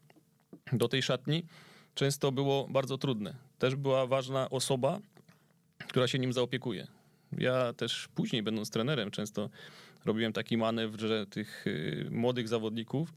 do 0.73 0.88
tej 0.88 1.03
szatni 1.03 1.42
często 1.94 2.33
było 2.33 2.68
bardzo 2.68 2.98
trudne. 2.98 3.35
Też 3.59 3.76
była 3.76 4.07
ważna 4.07 4.50
osoba, 4.50 5.00
która 5.88 6.09
się 6.09 6.18
nim 6.18 6.33
zaopiekuje. 6.33 6.87
Ja 7.38 7.72
też 7.72 8.09
później, 8.14 8.42
będąc 8.42 8.70
trenerem, 8.70 9.11
często 9.11 9.50
robiłem 10.05 10.33
taki 10.33 10.57
manewr, 10.57 11.00
że 11.00 11.26
tych 11.26 11.66
y, 11.66 12.09
młodych 12.11 12.48
zawodników 12.48 13.12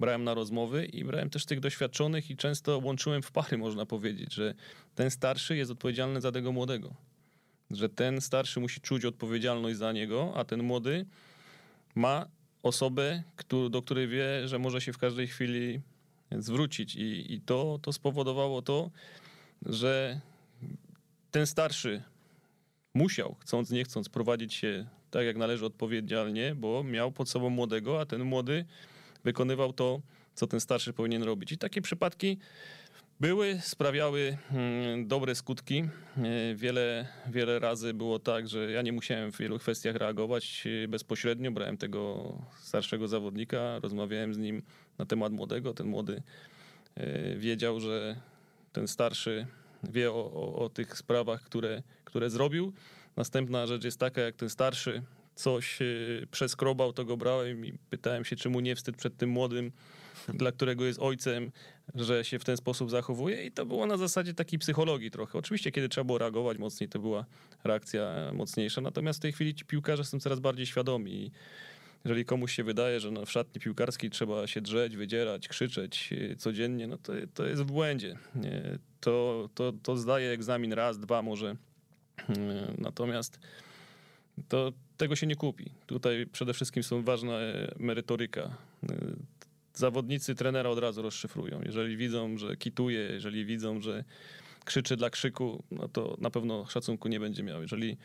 brałem 0.00 0.24
na 0.24 0.34
rozmowy 0.34 0.84
i 0.84 1.04
brałem 1.04 1.30
też 1.30 1.46
tych 1.46 1.60
doświadczonych 1.60 2.30
i 2.30 2.36
często 2.36 2.80
łączyłem 2.84 3.22
w 3.22 3.32
pary, 3.32 3.58
można 3.58 3.86
powiedzieć, 3.86 4.34
że 4.34 4.54
ten 4.94 5.10
starszy 5.10 5.56
jest 5.56 5.70
odpowiedzialny 5.70 6.20
za 6.20 6.32
tego 6.32 6.52
młodego. 6.52 6.94
Że 7.70 7.88
ten 7.88 8.20
starszy 8.20 8.60
musi 8.60 8.80
czuć 8.80 9.04
odpowiedzialność 9.04 9.78
za 9.78 9.92
niego, 9.92 10.32
a 10.36 10.44
ten 10.44 10.62
młody 10.62 11.06
ma 11.94 12.26
osobę, 12.62 13.22
do 13.70 13.82
której 13.82 14.08
wie, 14.08 14.48
że 14.48 14.58
może 14.58 14.80
się 14.80 14.92
w 14.92 14.98
każdej 14.98 15.26
chwili 15.26 15.80
zwrócić. 16.32 16.96
I, 16.96 17.32
i 17.34 17.40
to, 17.40 17.78
to 17.82 17.92
spowodowało 17.92 18.62
to, 18.62 18.90
że 19.66 20.20
ten 21.30 21.46
starszy 21.46 22.02
musiał, 22.94 23.36
chcąc 23.40 23.70
nie 23.70 23.84
chcąc, 23.84 24.08
prowadzić 24.08 24.54
się 24.54 24.86
tak 25.10 25.26
jak 25.26 25.36
należy 25.36 25.66
odpowiedzialnie, 25.66 26.54
bo 26.54 26.84
miał 26.84 27.12
pod 27.12 27.28
sobą 27.28 27.50
młodego, 27.50 28.00
a 28.00 28.06
ten 28.06 28.24
młody 28.24 28.64
wykonywał 29.24 29.72
to, 29.72 30.00
co 30.34 30.46
ten 30.46 30.60
starszy 30.60 30.92
powinien 30.92 31.22
robić. 31.22 31.52
I 31.52 31.58
takie 31.58 31.82
przypadki 31.82 32.38
były, 33.20 33.60
sprawiały 33.62 34.38
mm, 34.50 35.08
dobre 35.08 35.34
skutki. 35.34 35.84
E, 36.16 36.54
wiele, 36.54 37.08
wiele 37.30 37.58
razy 37.58 37.94
było 37.94 38.18
tak, 38.18 38.48
że 38.48 38.70
ja 38.70 38.82
nie 38.82 38.92
musiałem 38.92 39.32
w 39.32 39.38
wielu 39.38 39.58
kwestiach 39.58 39.96
reagować 39.96 40.64
e, 40.84 40.88
bezpośrednio. 40.88 41.50
Brałem 41.50 41.76
tego 41.76 42.32
starszego 42.60 43.08
zawodnika, 43.08 43.78
rozmawiałem 43.78 44.34
z 44.34 44.38
nim 44.38 44.62
na 44.98 45.06
temat 45.06 45.32
młodego. 45.32 45.74
Ten 45.74 45.86
młody 45.86 46.22
e, 46.94 47.36
wiedział, 47.36 47.80
że 47.80 48.20
ten 48.72 48.88
starszy 48.88 49.46
wie 49.82 50.12
o, 50.12 50.32
o, 50.32 50.54
o 50.64 50.68
tych 50.68 50.98
sprawach, 50.98 51.42
które, 51.42 51.82
które 52.04 52.30
zrobił. 52.30 52.72
Następna 53.16 53.66
rzecz 53.66 53.84
jest 53.84 53.98
taka, 53.98 54.20
jak 54.20 54.36
ten 54.36 54.50
starszy 54.50 55.02
coś 55.34 55.78
przeskrobał, 56.30 56.92
to 56.92 57.04
go 57.04 57.16
brałem 57.16 57.66
i 57.66 57.72
pytałem 57.90 58.24
się, 58.24 58.36
czy 58.36 58.48
mu 58.48 58.60
nie 58.60 58.76
wstyd 58.76 58.96
przed 58.96 59.16
tym 59.16 59.30
młodym, 59.30 59.72
dla 60.34 60.52
którego 60.52 60.84
jest 60.84 60.98
ojcem, 60.98 61.50
że 61.94 62.24
się 62.24 62.38
w 62.38 62.44
ten 62.44 62.56
sposób 62.56 62.90
zachowuje 62.90 63.44
i 63.44 63.52
to 63.52 63.66
było 63.66 63.86
na 63.86 63.96
zasadzie 63.96 64.34
takiej 64.34 64.58
psychologii 64.58 65.10
trochę. 65.10 65.38
Oczywiście, 65.38 65.72
kiedy 65.72 65.88
trzeba 65.88 66.04
było 66.04 66.18
reagować 66.18 66.58
mocniej, 66.58 66.88
to 66.88 66.98
była 66.98 67.24
reakcja 67.64 68.30
mocniejsza, 68.32 68.80
natomiast 68.80 69.18
w 69.18 69.22
tej 69.22 69.32
chwili 69.32 69.54
ci 69.54 69.64
piłkarze 69.64 70.04
są 70.04 70.20
coraz 70.20 70.40
bardziej 70.40 70.66
świadomi 70.66 71.12
i 71.12 71.30
jeżeli 72.04 72.24
komuś 72.24 72.54
się 72.54 72.64
wydaje, 72.64 73.00
że 73.00 73.10
w 73.26 73.30
szatni 73.30 73.60
piłkarskiej 73.60 74.10
trzeba 74.10 74.46
się 74.46 74.60
drzeć, 74.60 74.96
wydzierać, 74.96 75.48
krzyczeć 75.48 76.12
y, 76.12 76.36
codziennie, 76.36 76.86
no 76.86 76.98
to, 76.98 77.12
to 77.34 77.46
jest 77.46 77.62
w 77.62 77.66
błędzie. 77.66 78.16
To, 79.00 79.48
to, 79.54 79.72
to 79.82 79.96
zdaje 79.96 80.30
egzamin 80.30 80.72
raz, 80.72 80.98
dwa 80.98 81.22
może. 81.22 81.56
Y, 82.20 82.34
natomiast 82.78 83.38
to 84.48 84.72
tego 84.96 85.16
się 85.16 85.26
nie 85.26 85.36
kupi. 85.36 85.70
Tutaj 85.86 86.26
przede 86.32 86.54
wszystkim 86.54 86.82
są 86.82 87.02
ważna 87.02 87.38
merytoryka. 87.78 88.56
Zawodnicy 89.78 90.34
trenera 90.34 90.70
od 90.70 90.78
razu 90.78 91.02
rozszyfrują. 91.02 91.62
Jeżeli 91.66 91.96
widzą, 91.96 92.38
że 92.38 92.56
kituje, 92.56 93.00
jeżeli 93.00 93.44
widzą, 93.44 93.80
że 93.80 94.04
krzyczy 94.64 94.96
dla 94.96 95.10
krzyku, 95.10 95.62
no 95.70 95.88
to 95.88 96.16
na 96.20 96.30
pewno 96.30 96.66
szacunku 96.66 97.08
nie 97.08 97.20
będzie 97.20 97.42
miał. 97.42 97.62
Jeżeli 97.62 97.96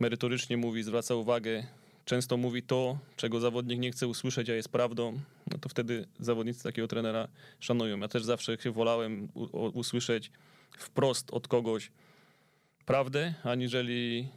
merytorycznie 0.00 0.56
mówi, 0.56 0.82
zwraca 0.82 1.14
uwagę, 1.14 1.66
często 2.04 2.36
mówi 2.36 2.62
to, 2.62 2.98
czego 3.16 3.40
zawodnik 3.40 3.80
nie 3.80 3.90
chce 3.92 4.08
usłyszeć, 4.08 4.50
a 4.50 4.54
jest 4.54 4.68
prawdą, 4.68 5.20
no 5.50 5.58
to 5.58 5.68
wtedy 5.68 6.06
zawodnicy 6.20 6.62
takiego 6.62 6.88
trenera 6.88 7.28
szanują. 7.60 8.00
Ja 8.00 8.08
też 8.08 8.24
zawsze 8.24 8.56
wolałem 8.72 9.28
usłyszeć 9.74 10.30
wprost 10.78 11.30
od 11.30 11.48
kogoś 11.48 11.90
prawdę, 12.86 13.34
aniżeli 13.44 14.28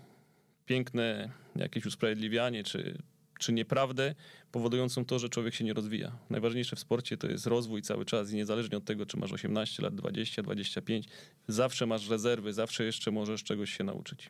piękne 0.66 1.32
jakieś 1.56 1.86
usprawiedliwianie 1.86 2.64
czy 2.64 2.98
czy 3.42 3.54
nieprawdę 3.54 4.16
powodującą 4.52 5.06
to, 5.06 5.20
że 5.20 5.30
człowiek 5.30 5.54
się 5.54 5.64
nie 5.64 5.74
rozwija. 5.74 6.12
Najważniejsze 6.30 6.76
w 6.76 6.80
sporcie 6.80 7.18
to 7.18 7.28
jest 7.28 7.48
rozwój 7.48 7.82
cały 7.82 8.06
czas 8.06 8.32
i 8.32 8.36
niezależnie 8.36 8.78
od 8.78 8.86
tego, 8.86 9.06
czy 9.06 9.18
masz 9.18 9.32
18 9.32 9.84
lat, 9.84 9.96
20, 9.96 10.44
25, 10.44 11.08
zawsze 11.48 11.86
masz 11.86 12.10
rezerwy, 12.10 12.54
zawsze 12.54 12.84
jeszcze 12.84 13.12
możesz 13.12 13.44
czegoś 13.44 13.78
się 13.78 13.84
nauczyć. 13.84 14.30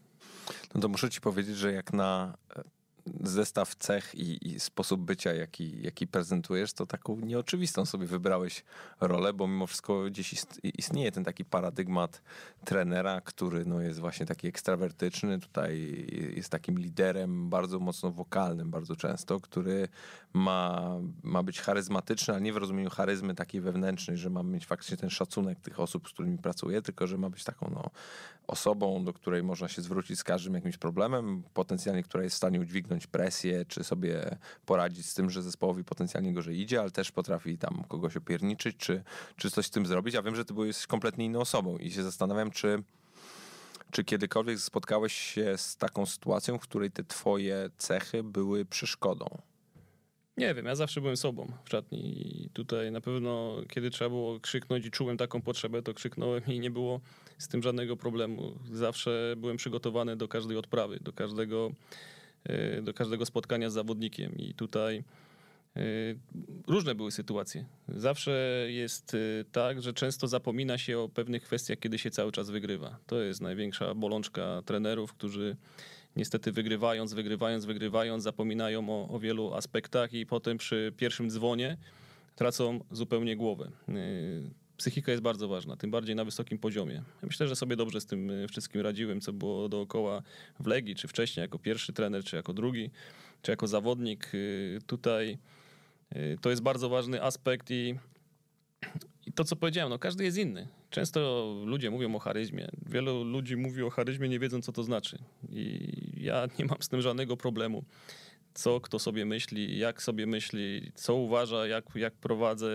No 0.75 0.81
to 0.81 0.89
muszę 0.89 1.09
ci 1.09 1.21
powiedzieć, 1.21 1.57
że 1.57 1.73
jak 1.73 1.93
na 1.93 2.37
zestaw 3.23 3.75
cech 3.75 4.15
i, 4.15 4.47
i, 4.47 4.59
sposób 4.59 5.01
bycia, 5.01 5.33
jaki, 5.33 5.81
jaki 5.81 6.07
prezentujesz, 6.07 6.73
to 6.73 6.85
taką 6.85 7.19
nieoczywistą 7.19 7.85
sobie 7.85 8.07
wybrałeś 8.07 8.63
rolę, 9.01 9.33
bo 9.33 9.47
mimo 9.47 9.67
wszystko 9.67 10.03
gdzieś 10.03 10.35
istnieje 10.63 11.11
ten 11.11 11.23
taki 11.23 11.45
paradygmat 11.45 12.21
trenera, 12.65 13.21
który 13.21 13.65
no, 13.65 13.81
jest 13.81 13.99
właśnie 13.99 14.25
taki 14.25 14.47
ekstrawertyczny, 14.47 15.39
tutaj 15.39 16.05
jest 16.35 16.49
takim 16.49 16.79
liderem 16.79 17.49
bardzo 17.49 17.79
mocno 17.79 18.11
wokalnym 18.11 18.71
bardzo 18.71 18.95
często, 18.95 19.39
który 19.39 19.87
ma, 20.33 20.91
ma 21.23 21.43
być 21.43 21.61
charyzmatyczny, 21.61 22.33
ale 22.33 22.41
nie 22.41 22.53
w 22.53 22.57
rozumieniu 22.57 22.89
charyzmy 22.89 23.35
takiej 23.35 23.61
wewnętrznej, 23.61 24.17
że 24.17 24.29
ma 24.29 24.43
mieć 24.43 24.65
faktycznie 24.65 24.97
ten 24.97 25.09
szacunek 25.09 25.59
tych 25.59 25.79
osób, 25.79 26.09
z 26.09 26.13
którymi 26.13 26.37
pracuje, 26.37 26.81
tylko 26.81 27.07
że 27.07 27.17
ma 27.17 27.29
być 27.29 27.43
taką 27.43 27.71
no, 27.73 27.89
osobą, 28.47 29.05
do 29.05 29.13
której 29.13 29.43
można 29.43 29.67
się 29.67 29.81
zwrócić 29.81 30.19
z 30.19 30.23
każdym 30.23 30.53
jakimś 30.53 30.77
problemem, 30.77 31.43
potencjalnie, 31.53 32.03
która 32.03 32.23
jest 32.23 32.33
w 32.33 32.37
stanie 32.37 32.59
udźwignąć 32.59 32.90
presję, 33.07 33.65
czy 33.65 33.83
sobie 33.83 34.37
poradzić 34.65 35.05
z 35.05 35.13
tym, 35.13 35.29
że 35.29 35.41
zespołowi 35.41 35.83
potencjalnie 35.83 36.33
gorzej 36.33 36.59
idzie, 36.59 36.81
ale 36.81 36.91
też 36.91 37.11
potrafi 37.11 37.57
tam 37.57 37.83
kogoś 37.87 38.17
opierniczyć, 38.17 38.77
czy, 38.77 39.03
czy 39.35 39.51
coś 39.51 39.65
z 39.65 39.69
tym 39.69 39.85
zrobić. 39.85 40.13
Ja 40.13 40.21
wiem, 40.21 40.35
że 40.35 40.45
ty 40.45 40.53
byłeś 40.53 40.87
kompletnie 40.87 41.25
inną 41.25 41.39
osobą 41.39 41.77
i 41.77 41.91
się 41.91 42.03
zastanawiam, 42.03 42.51
czy 42.51 42.83
czy 43.91 44.03
kiedykolwiek 44.03 44.59
spotkałeś 44.59 45.13
się 45.13 45.57
z 45.57 45.77
taką 45.77 46.05
sytuacją, 46.05 46.57
w 46.57 46.61
której 46.61 46.91
te 46.91 47.03
twoje 47.03 47.69
cechy 47.77 48.23
były 48.23 48.65
przeszkodą? 48.65 49.25
Nie 50.37 50.53
wiem, 50.53 50.65
ja 50.65 50.75
zawsze 50.75 51.01
byłem 51.01 51.17
sobą 51.17 51.51
w 51.65 51.69
szatni 51.69 52.27
i 52.45 52.49
tutaj 52.49 52.91
na 52.91 53.01
pewno, 53.01 53.55
kiedy 53.69 53.89
trzeba 53.89 54.09
było 54.09 54.39
krzyknąć 54.39 54.85
i 54.85 54.91
czułem 54.91 55.17
taką 55.17 55.41
potrzebę, 55.41 55.81
to 55.81 55.93
krzyknąłem 55.93 56.45
i 56.47 56.59
nie 56.59 56.71
było 56.71 57.01
z 57.37 57.47
tym 57.47 57.63
żadnego 57.63 57.97
problemu. 57.97 58.59
Zawsze 58.71 59.33
byłem 59.37 59.57
przygotowany 59.57 60.15
do 60.15 60.27
każdej 60.27 60.57
odprawy, 60.57 60.99
do 61.01 61.13
każdego, 61.13 61.71
do 62.81 62.93
każdego 62.93 63.25
spotkania 63.25 63.69
z 63.69 63.73
zawodnikiem 63.73 64.37
i 64.37 64.53
tutaj 64.53 65.03
e, 65.75 65.81
różne 66.67 66.95
były 66.95 67.11
sytuacje. 67.11 67.65
Zawsze 67.87 68.65
jest 68.69 69.13
e, 69.13 69.17
tak, 69.51 69.81
że 69.81 69.93
często 69.93 70.27
zapomina 70.27 70.77
się 70.77 70.99
o 70.99 71.09
pewnych 71.09 71.43
kwestiach, 71.43 71.79
kiedy 71.79 71.97
się 71.97 72.11
cały 72.11 72.31
czas 72.31 72.49
wygrywa. 72.49 72.97
To 73.07 73.21
jest 73.21 73.41
największa 73.41 73.95
bolączka 73.95 74.61
trenerów, 74.65 75.13
którzy 75.13 75.55
niestety 76.15 76.51
wygrywając, 76.51 77.13
wygrywając, 77.13 77.65
wygrywając, 77.65 78.23
zapominają 78.23 78.89
o, 78.89 79.09
o 79.09 79.19
wielu 79.19 79.53
aspektach 79.53 80.13
i 80.13 80.25
potem 80.25 80.57
przy 80.57 80.93
pierwszym 80.97 81.29
dzwonie 81.29 81.77
tracą 82.35 82.79
zupełnie 82.91 83.35
głowę. 83.35 83.71
Psychika 84.81 85.11
jest 85.11 85.23
bardzo 85.23 85.47
ważna, 85.47 85.75
tym 85.75 85.91
bardziej 85.91 86.15
na 86.15 86.25
wysokim 86.25 86.57
poziomie. 86.57 87.03
Myślę, 87.23 87.47
że 87.47 87.55
sobie 87.55 87.75
dobrze 87.75 88.01
z 88.01 88.05
tym 88.05 88.29
y, 88.29 88.47
wszystkim 88.47 88.81
radziłem, 88.81 89.21
co 89.21 89.33
było 89.33 89.69
dookoła 89.69 90.21
w 90.59 90.67
Legii, 90.67 90.95
czy 90.95 91.07
wcześniej 91.07 91.41
jako 91.41 91.59
pierwszy 91.59 91.93
trener, 91.93 92.23
czy 92.23 92.35
jako 92.35 92.53
drugi, 92.53 92.89
czy 93.41 93.51
jako 93.51 93.67
zawodnik. 93.67 94.31
Y, 94.33 94.79
tutaj 94.87 95.37
to 96.41 96.49
jest 96.49 96.61
bardzo 96.61 96.89
ważny 96.89 97.23
aspekt 97.23 97.71
i, 97.71 97.95
i 99.25 99.31
to, 99.31 99.43
co 99.43 99.55
powiedziałem, 99.55 99.89
no 99.89 99.99
każdy 99.99 100.23
jest 100.23 100.37
inny. 100.37 100.67
Często 100.89 101.53
ludzie 101.65 101.91
mówią 101.91 102.15
o 102.15 102.19
charyzmie. 102.19 102.67
Wielu 102.85 103.23
ludzi 103.23 103.57
mówi 103.57 103.83
o 103.83 103.89
charyzmie, 103.89 104.29
nie 104.29 104.39
wiedząc, 104.39 104.65
co 104.65 104.71
to 104.71 104.83
znaczy. 104.83 105.17
I 105.49 105.89
ja 106.17 106.47
nie 106.59 106.65
mam 106.65 106.77
z 106.81 106.89
tym 106.89 107.01
żadnego 107.01 107.37
problemu. 107.37 107.83
Co 108.53 108.79
kto 108.79 108.99
sobie 108.99 109.25
myśli, 109.25 109.77
jak 109.77 110.01
sobie 110.01 110.27
myśli, 110.27 110.91
co 110.95 111.15
uważa, 111.15 111.67
jak, 111.67 111.85
jak 111.95 112.13
prowadzę 112.13 112.69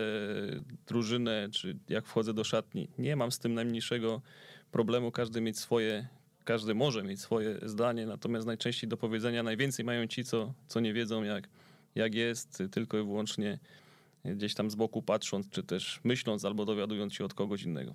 drużynę, 0.87 1.49
czy 1.53 1.79
jak 1.89 2.07
wchodzę 2.07 2.35
do 2.35 2.45
szatni. 2.45 2.89
Nie 2.99 3.17
mam 3.17 3.33
z 3.33 3.39
tym 3.39 3.55
najmniejszego 3.55 4.23
problemu. 4.71 5.11
Każdy 5.11 5.41
mieć 5.41 5.59
swoje, 5.59 6.09
każdy 6.45 6.75
może 6.75 7.03
mieć 7.03 7.21
swoje 7.21 7.59
zdanie, 7.63 8.07
natomiast 8.07 8.47
najczęściej 8.47 8.89
do 8.89 8.97
powiedzenia 8.97 9.43
najwięcej 9.43 9.85
mają 9.85 10.07
ci, 10.07 10.25
co, 10.25 10.55
co 10.69 10.81
nie 10.81 10.93
wiedzą, 10.93 11.23
jak, 11.23 11.49
jak 11.95 12.15
jest, 12.15 12.63
tylko 12.71 12.99
i 12.99 13.03
wyłącznie 13.03 13.59
gdzieś 14.25 14.55
tam 14.55 14.71
z 14.71 14.75
boku 14.75 15.03
patrząc, 15.03 15.51
czy 15.51 15.63
też 15.63 16.01
myśląc 16.05 16.45
albo 16.45 16.65
dowiadując 16.65 17.15
się 17.15 17.25
od 17.25 17.35
kogoś 17.35 17.63
innego. 17.63 17.95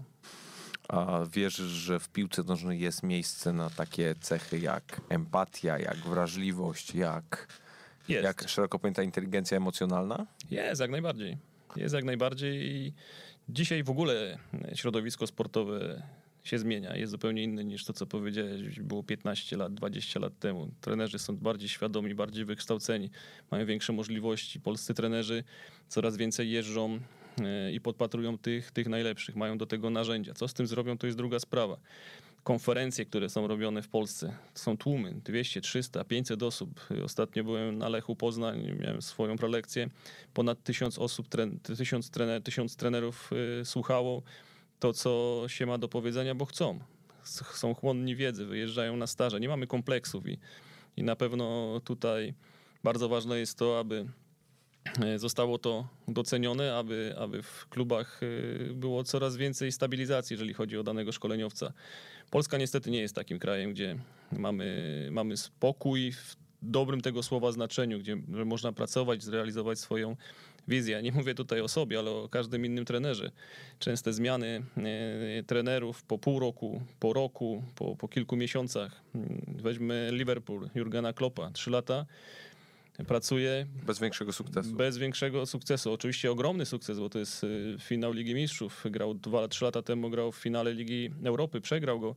A 0.90 1.26
wierzysz, 1.34 1.72
że 1.72 2.00
w 2.00 2.10
piłce 2.10 2.44
nożnej 2.44 2.80
jest 2.80 3.04
miejsce 3.04 3.54
na 3.54 3.70
takie 3.70 4.16
cechy 4.22 4.60
jak 4.60 5.02
empatia, 5.10 5.80
jak 5.80 5.98
wrażliwość, 5.98 6.96
jak, 6.96 7.48
jest. 8.12 8.24
jak 8.24 8.50
szeroko 8.50 8.80
pojęta 8.80 9.04
inteligencja 9.04 9.58
emocjonalna? 9.58 10.28
Jest, 10.52 10.82
jak 10.82 10.92
najbardziej. 10.92 11.38
Jest 11.76 11.96
jak 11.96 12.04
najbardziej 12.04 12.76
i 12.76 12.94
dzisiaj 13.50 13.84
w 13.84 13.90
ogóle 13.90 14.38
środowisko 14.76 15.28
sportowe 15.28 16.04
się 16.44 16.60
zmienia, 16.60 16.96
jest 16.96 17.12
zupełnie 17.12 17.44
inny 17.44 17.64
niż 17.64 17.86
to, 17.86 17.94
co 17.94 18.06
powiedziałeś, 18.06 18.80
było 18.80 19.04
15 19.04 19.58
lat, 19.58 19.74
20 19.74 20.20
lat 20.20 20.40
temu. 20.40 20.72
Trenerzy 20.82 21.20
są 21.20 21.38
bardziej 21.38 21.70
świadomi, 21.70 22.16
bardziej 22.16 22.46
wykształceni, 22.46 23.10
mają 23.52 23.66
większe 23.66 23.94
możliwości. 23.94 24.60
Polscy 24.60 24.94
trenerzy 24.94 25.44
coraz 25.88 26.18
więcej 26.18 26.52
jeżdżą 26.52 27.00
e, 27.42 27.72
i 27.72 27.82
podpatrują 27.82 28.38
tych, 28.38 28.72
tych 28.72 28.88
najlepszych, 28.88 29.36
mają 29.36 29.58
do 29.58 29.66
tego 29.66 29.90
narzędzia. 29.90 30.34
Co 30.34 30.48
z 30.48 30.54
tym 30.54 30.68
zrobią, 30.68 30.98
to 30.98 31.08
jest 31.08 31.18
druga 31.18 31.40
sprawa. 31.40 31.78
Konferencje, 32.44 33.06
które 33.06 33.30
są 33.30 33.48
robione 33.48 33.82
w 33.82 33.88
Polsce, 33.88 34.34
są 34.54 34.78
tłumy, 34.78 35.14
200, 35.26 35.62
300, 35.62 36.04
500 36.04 36.44
osób. 36.44 36.80
Ostatnio 37.06 37.44
byłem 37.44 37.78
na 37.78 37.90
Lechu 37.90 38.16
Poznań, 38.16 38.78
miałem 38.80 39.02
swoją 39.02 39.38
prelekcję, 39.38 39.90
ponad 40.34 40.64
tysiąc 40.64 41.00
osób, 41.00 41.28
tysiąc, 41.78 42.10
trener, 42.10 42.44
tysiąc 42.44 42.76
trenerów 42.76 43.30
e, 43.62 43.66
słuchało 43.66 44.24
to, 44.80 44.94
co 44.94 45.44
się 45.48 45.66
ma 45.66 45.78
do 45.78 45.88
powiedzenia, 45.88 46.36
bo 46.36 46.46
chcą. 46.46 46.80
Są 47.54 47.74
chłonni 47.74 48.16
wiedzy, 48.16 48.46
wyjeżdżają 48.46 48.98
na 48.98 49.08
staże. 49.08 49.40
Nie 49.40 49.50
mamy 49.50 49.68
kompleksów 49.68 50.28
i, 50.28 50.38
i 50.98 51.04
na 51.04 51.16
pewno 51.16 51.80
tutaj 51.84 52.34
bardzo 52.84 53.10
ważne 53.10 53.40
jest 53.40 53.58
to, 53.58 53.80
aby 53.80 54.06
zostało 55.18 55.58
to 55.58 55.88
docenione, 56.08 56.76
aby, 56.76 57.16
aby 57.18 57.42
w 57.42 57.68
klubach 57.70 58.22
e, 58.24 58.74
było 58.74 59.04
coraz 59.04 59.38
więcej 59.38 59.72
stabilizacji, 59.72 60.34
jeżeli 60.34 60.54
chodzi 60.54 60.78
o 60.78 60.84
danego 60.84 61.12
szkoleniowca. 61.12 61.74
Polska 62.30 62.58
niestety 62.58 62.92
nie 62.92 63.02
jest 63.02 63.16
takim 63.16 63.40
krajem, 63.40 63.72
gdzie 63.72 63.98
mamy, 64.32 65.08
mamy 65.12 65.38
spokój 65.38 66.12
w 66.12 66.36
dobrym 66.62 67.02
tego 67.02 67.24
słowa 67.24 67.52
znaczeniu, 67.52 68.00
gdzie 68.00 68.16
można 68.28 68.74
pracować, 68.74 69.24
zrealizować 69.24 69.80
swoją 69.80 70.16
wizja. 70.68 71.02
Nie 71.02 71.12
mówię 71.12 71.36
tutaj 71.36 71.62
o 71.62 71.68
sobie, 71.68 72.00
ale 72.00 72.12
o 72.12 72.30
każdym 72.30 72.66
innym 72.66 72.86
trenerze. 72.86 73.32
Częste 73.80 74.14
zmiany 74.14 74.64
e, 74.78 75.44
trenerów 75.44 76.04
po 76.04 76.18
pół 76.18 76.40
roku, 76.40 76.82
po 77.00 77.14
roku, 77.14 77.64
po, 77.76 77.96
po 77.96 78.08
kilku 78.08 78.36
miesiącach. 78.36 79.02
Weźmy 79.48 80.10
Liverpool, 80.12 80.70
Jurgena 80.76 81.14
Kloppa, 81.14 81.52
trzy 81.52 81.72
lata 81.72 82.06
pracuje. 83.04 83.68
Bez 83.86 84.00
większego 84.00 84.34
sukcesu. 84.34 84.76
Bez 84.76 84.98
większego 84.98 85.46
sukcesu. 85.46 85.94
Oczywiście 85.94 86.32
ogromny 86.32 86.66
sukces, 86.66 87.00
bo 87.00 87.10
to 87.10 87.20
jest 87.20 87.44
e, 87.44 87.48
finał 87.80 88.14
Ligi 88.14 88.36
Mistrzów. 88.36 88.84
Grał 88.90 89.14
dwa, 89.14 89.48
trzy 89.48 89.66
lata 89.66 89.82
temu, 89.82 90.10
grał 90.10 90.32
w 90.32 90.36
finale 90.36 90.74
Ligi 90.74 91.10
Europy, 91.24 91.62
przegrał 91.62 92.00
go, 92.00 92.16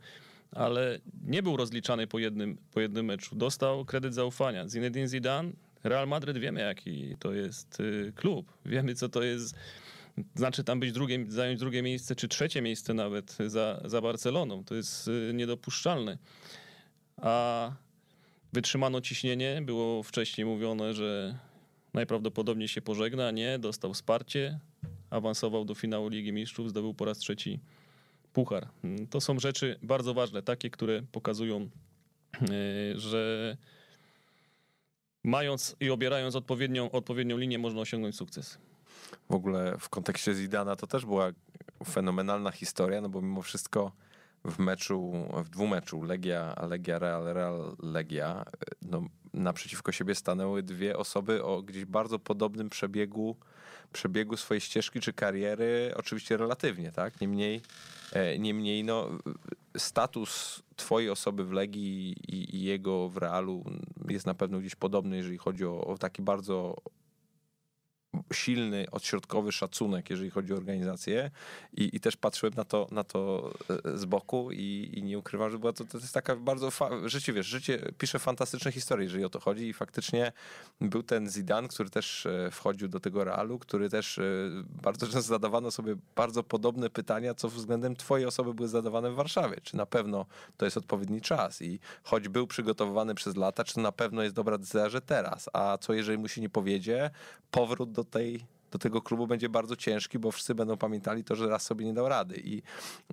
ale 0.52 1.00
nie 1.26 1.42
był 1.42 1.56
rozliczany 1.56 2.06
po 2.06 2.18
jednym, 2.18 2.58
po 2.72 2.80
jednym 2.80 3.06
meczu. 3.06 3.36
Dostał 3.36 3.84
kredyt 3.84 4.14
zaufania. 4.14 4.68
Zinedine 4.68 5.08
Zidane 5.08 5.52
Real 5.84 6.08
Madryt 6.08 6.38
wiemy, 6.38 6.60
jaki 6.60 7.16
to 7.18 7.32
jest 7.32 7.80
y, 7.80 8.12
klub. 8.16 8.52
Wiemy, 8.66 8.94
co 8.94 9.08
to 9.08 9.22
jest. 9.22 9.54
Znaczy 10.34 10.64
tam 10.64 10.80
być 10.80 10.92
drugie, 10.92 11.24
zająć 11.28 11.60
drugie 11.60 11.82
miejsce, 11.82 12.16
czy 12.16 12.28
trzecie 12.28 12.62
miejsce 12.62 12.94
nawet 12.94 13.36
za, 13.46 13.80
za 13.84 14.00
Barceloną. 14.00 14.64
To 14.64 14.74
jest 14.74 15.08
y, 15.08 15.32
niedopuszczalne. 15.34 16.18
A 17.16 17.72
wytrzymano 18.54 19.00
ciśnienie. 19.00 19.62
Było 19.62 20.02
wcześniej 20.02 20.44
mówione, 20.44 20.94
że 20.94 21.38
najprawdopodobniej 21.94 22.68
się 22.68 22.82
pożegna. 22.82 23.30
Nie, 23.30 23.58
dostał 23.58 23.94
wsparcie, 23.94 24.58
awansował 25.10 25.64
do 25.64 25.74
finału 25.74 26.08
Ligi 26.08 26.32
Mistrzów, 26.32 26.70
zdobył 26.70 26.94
po 26.94 27.04
raz 27.04 27.18
trzeci 27.18 27.60
puchar. 28.32 28.68
To 29.10 29.20
są 29.20 29.38
rzeczy 29.38 29.78
bardzo 29.82 30.14
ważne, 30.14 30.42
takie, 30.42 30.70
które 30.70 31.02
pokazują, 31.12 31.68
y, 32.42 33.00
że 33.00 33.56
mając 35.24 35.76
i 35.80 35.90
obierając 35.90 36.36
odpowiednią, 36.36 36.90
odpowiednią 36.90 37.36
linię, 37.36 37.58
można 37.58 37.80
osiągnąć 37.80 38.16
sukces. 38.16 38.58
W 39.30 39.34
ogóle 39.34 39.76
w 39.78 39.88
kontekście 39.88 40.34
Zidana 40.34 40.76
to 40.76 40.86
też 40.86 41.06
była 41.06 41.30
fenomenalna 41.86 42.50
historia, 42.50 43.00
no 43.00 43.08
bo 43.08 43.22
mimo 43.22 43.42
wszystko 43.42 43.92
w 44.44 44.58
meczu, 44.58 45.12
w 45.44 45.48
dwumeczu 45.48 46.02
Legia, 46.02 46.54
Legia 46.68 46.98
Real, 46.98 47.24
Real 47.24 47.76
Legia, 47.82 48.44
no, 48.82 49.02
naprzeciwko 49.34 49.92
siebie 49.92 50.14
stanęły 50.14 50.62
dwie 50.62 50.96
osoby 50.96 51.44
o 51.44 51.62
gdzieś 51.62 51.84
bardzo 51.84 52.18
podobnym 52.18 52.70
przebiegu, 52.70 53.36
przebiegu 53.92 54.36
swojej 54.36 54.60
ścieżki 54.60 55.00
czy 55.00 55.12
kariery, 55.12 55.92
oczywiście 55.96 56.36
relatywnie, 56.36 56.92
tak? 56.92 57.20
Niemniej, 57.20 57.62
e, 58.12 58.38
niemniej 58.38 58.84
no, 58.84 59.08
status 59.76 60.62
twojej 60.76 61.10
osoby 61.10 61.44
w 61.44 61.52
Legii 61.52 62.16
i, 62.28 62.56
i, 62.56 62.62
jego 62.62 63.08
w 63.08 63.16
Realu 63.16 63.64
jest 64.08 64.26
na 64.26 64.34
pewno 64.34 64.58
gdzieś 64.58 64.74
podobny, 64.74 65.16
jeżeli 65.16 65.38
chodzi 65.38 65.66
o, 65.66 65.84
o 65.84 65.98
taki 65.98 66.22
bardzo 66.22 66.76
silny, 68.32 68.86
odśrodkowy 68.90 69.52
szacunek, 69.52 70.10
jeżeli 70.10 70.30
chodzi 70.30 70.52
o 70.52 70.56
organizację. 70.56 71.30
I, 71.72 71.96
i 71.96 72.00
też 72.00 72.16
patrzyłem 72.16 72.54
na 72.54 72.64
to, 72.64 72.86
na 72.90 73.04
to 73.04 73.50
e, 73.84 73.98
z 73.98 74.04
boku 74.04 74.52
i, 74.52 74.90
i 74.94 75.02
nie 75.02 75.18
ukrywam, 75.18 75.50
że 75.50 75.58
była 75.58 75.72
to, 75.72 75.84
to 75.84 75.98
jest 75.98 76.14
taka 76.14 76.36
bardzo, 76.36 76.70
fa- 76.70 77.08
życie 77.08 77.32
wiesz, 77.32 77.46
życie 77.46 77.78
pisze 77.98 78.18
fantastyczne 78.18 78.72
historie, 78.72 79.04
jeżeli 79.04 79.24
o 79.24 79.28
to 79.28 79.40
chodzi. 79.40 79.68
I 79.68 79.72
faktycznie 79.72 80.32
był 80.80 81.02
ten 81.02 81.30
Zidane, 81.30 81.68
który 81.68 81.90
też 81.90 82.26
e, 82.26 82.50
wchodził 82.50 82.88
do 82.88 83.00
tego 83.00 83.24
Realu, 83.24 83.58
który 83.58 83.90
też 83.90 84.18
e, 84.18 84.22
bardzo 84.82 85.06
często 85.06 85.22
zadawano 85.22 85.70
sobie 85.70 85.96
bardzo 86.16 86.42
podobne 86.42 86.90
pytania, 86.90 87.34
co 87.34 87.48
względem 87.48 87.96
twojej 87.96 88.26
osoby 88.26 88.54
były 88.54 88.68
zadawane 88.68 89.10
w 89.10 89.14
Warszawie, 89.14 89.56
czy 89.62 89.76
na 89.76 89.86
pewno 89.86 90.26
to 90.56 90.64
jest 90.64 90.76
odpowiedni 90.76 91.20
czas? 91.20 91.62
I 91.62 91.80
choć 92.02 92.28
był 92.28 92.46
przygotowywany 92.46 93.14
przez 93.14 93.36
lata, 93.36 93.64
czy 93.64 93.80
na 93.80 93.92
pewno 93.92 94.22
jest 94.22 94.34
dobra 94.34 94.58
decyzja, 94.58 94.88
że 94.88 95.00
teraz, 95.00 95.50
a 95.52 95.78
co 95.80 95.92
jeżeli 95.92 96.18
mu 96.18 96.28
się 96.28 96.40
nie 96.40 96.50
powiedzie, 96.50 97.10
powrót 97.50 97.92
do 97.92 98.03
tej 98.04 98.44
do 98.74 98.78
tego 98.78 99.02
klubu 99.02 99.26
będzie 99.26 99.48
bardzo 99.48 99.76
ciężki, 99.76 100.18
bo 100.18 100.30
wszyscy 100.30 100.54
będą 100.54 100.76
pamiętali 100.76 101.24
to, 101.24 101.34
że 101.34 101.48
raz 101.48 101.62
sobie 101.62 101.84
nie 101.84 101.94
dał 101.94 102.08
rady. 102.08 102.36
I, 102.44 102.62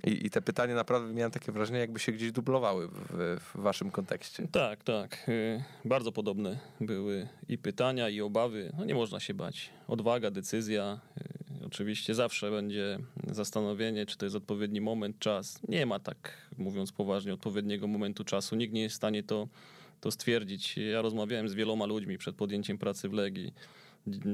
i, 0.04 0.26
i 0.26 0.30
te 0.30 0.42
pytania 0.42 0.74
naprawdę 0.74 1.14
miałem 1.14 1.30
takie 1.30 1.52
wrażenie, 1.52 1.78
jakby 1.78 2.00
się 2.00 2.12
gdzieś 2.12 2.32
dublowały 2.32 2.88
w, 2.88 3.38
w 3.40 3.60
waszym 3.60 3.90
kontekście. 3.90 4.48
Tak, 4.52 4.84
tak. 4.84 5.28
Y, 5.28 5.62
Bardzo 5.84 6.12
podobne 6.12 6.58
były 6.80 7.28
i 7.48 7.58
pytania, 7.58 8.08
i 8.08 8.20
obawy. 8.20 8.72
No 8.78 8.84
nie 8.84 8.94
można 8.94 9.20
się 9.20 9.34
bać. 9.34 9.70
Odwaga, 9.88 10.30
decyzja. 10.30 11.00
y, 11.62 11.66
Oczywiście 11.66 12.14
zawsze 12.14 12.50
będzie 12.50 12.98
zastanowienie, 13.26 14.06
czy 14.06 14.16
to 14.18 14.26
jest 14.26 14.36
odpowiedni 14.36 14.80
moment, 14.80 15.18
czas. 15.18 15.60
Nie 15.68 15.86
ma 15.86 15.98
tak, 15.98 16.48
mówiąc 16.58 16.92
poważnie, 16.92 17.34
odpowiedniego 17.34 17.86
momentu 17.86 18.24
czasu. 18.24 18.56
Nikt 18.56 18.74
nie 18.74 18.82
jest 18.82 18.92
w 18.94 18.96
stanie 18.96 19.22
to, 19.22 19.48
to 20.00 20.10
stwierdzić. 20.10 20.76
Ja 20.76 21.02
rozmawiałem 21.02 21.48
z 21.48 21.54
wieloma 21.54 21.86
ludźmi 21.86 22.18
przed 22.18 22.36
podjęciem 22.36 22.78
pracy 22.78 23.08
w 23.08 23.12
Legii. 23.12 23.54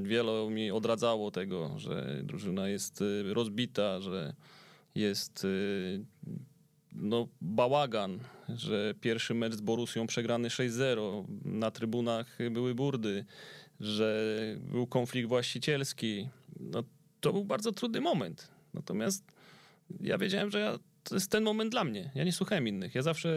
Wielu 0.02 0.50
mi 0.50 0.70
odradzało 0.70 1.30
tego, 1.30 1.78
że 1.78 2.20
drużyna 2.24 2.68
jest 2.68 3.02
y, 3.02 3.34
rozbita, 3.34 4.00
że 4.00 4.34
jest 4.94 5.44
y, 5.44 6.04
no, 6.92 7.28
bałagan, 7.40 8.18
że 8.48 8.94
pierwszy 9.00 9.34
mecz 9.34 9.54
z 9.54 9.60
Borusią 9.60 10.06
przegrany 10.06 10.48
6-0, 10.48 11.24
na 11.44 11.70
trybunach 11.70 12.38
były 12.50 12.74
burdy, 12.74 13.24
że 13.80 14.36
był 14.60 14.86
konflikt 14.86 15.28
właścicielski. 15.28 16.28
No, 16.60 16.82
to 17.20 17.32
był 17.32 17.44
bardzo 17.44 17.72
trudny 17.72 18.00
moment. 18.00 18.48
Natomiast 18.74 19.24
ja 20.00 20.18
wiedziałem, 20.18 20.50
że 20.50 20.60
ja, 20.60 20.78
to 21.08 21.14
jest 21.14 21.30
ten 21.30 21.44
moment 21.44 21.70
dla 21.70 21.84
mnie. 21.84 22.10
Ja 22.14 22.24
nie 22.24 22.32
słuchałem 22.32 22.68
innych. 22.68 22.94
Ja 22.94 23.02
zawsze 23.02 23.30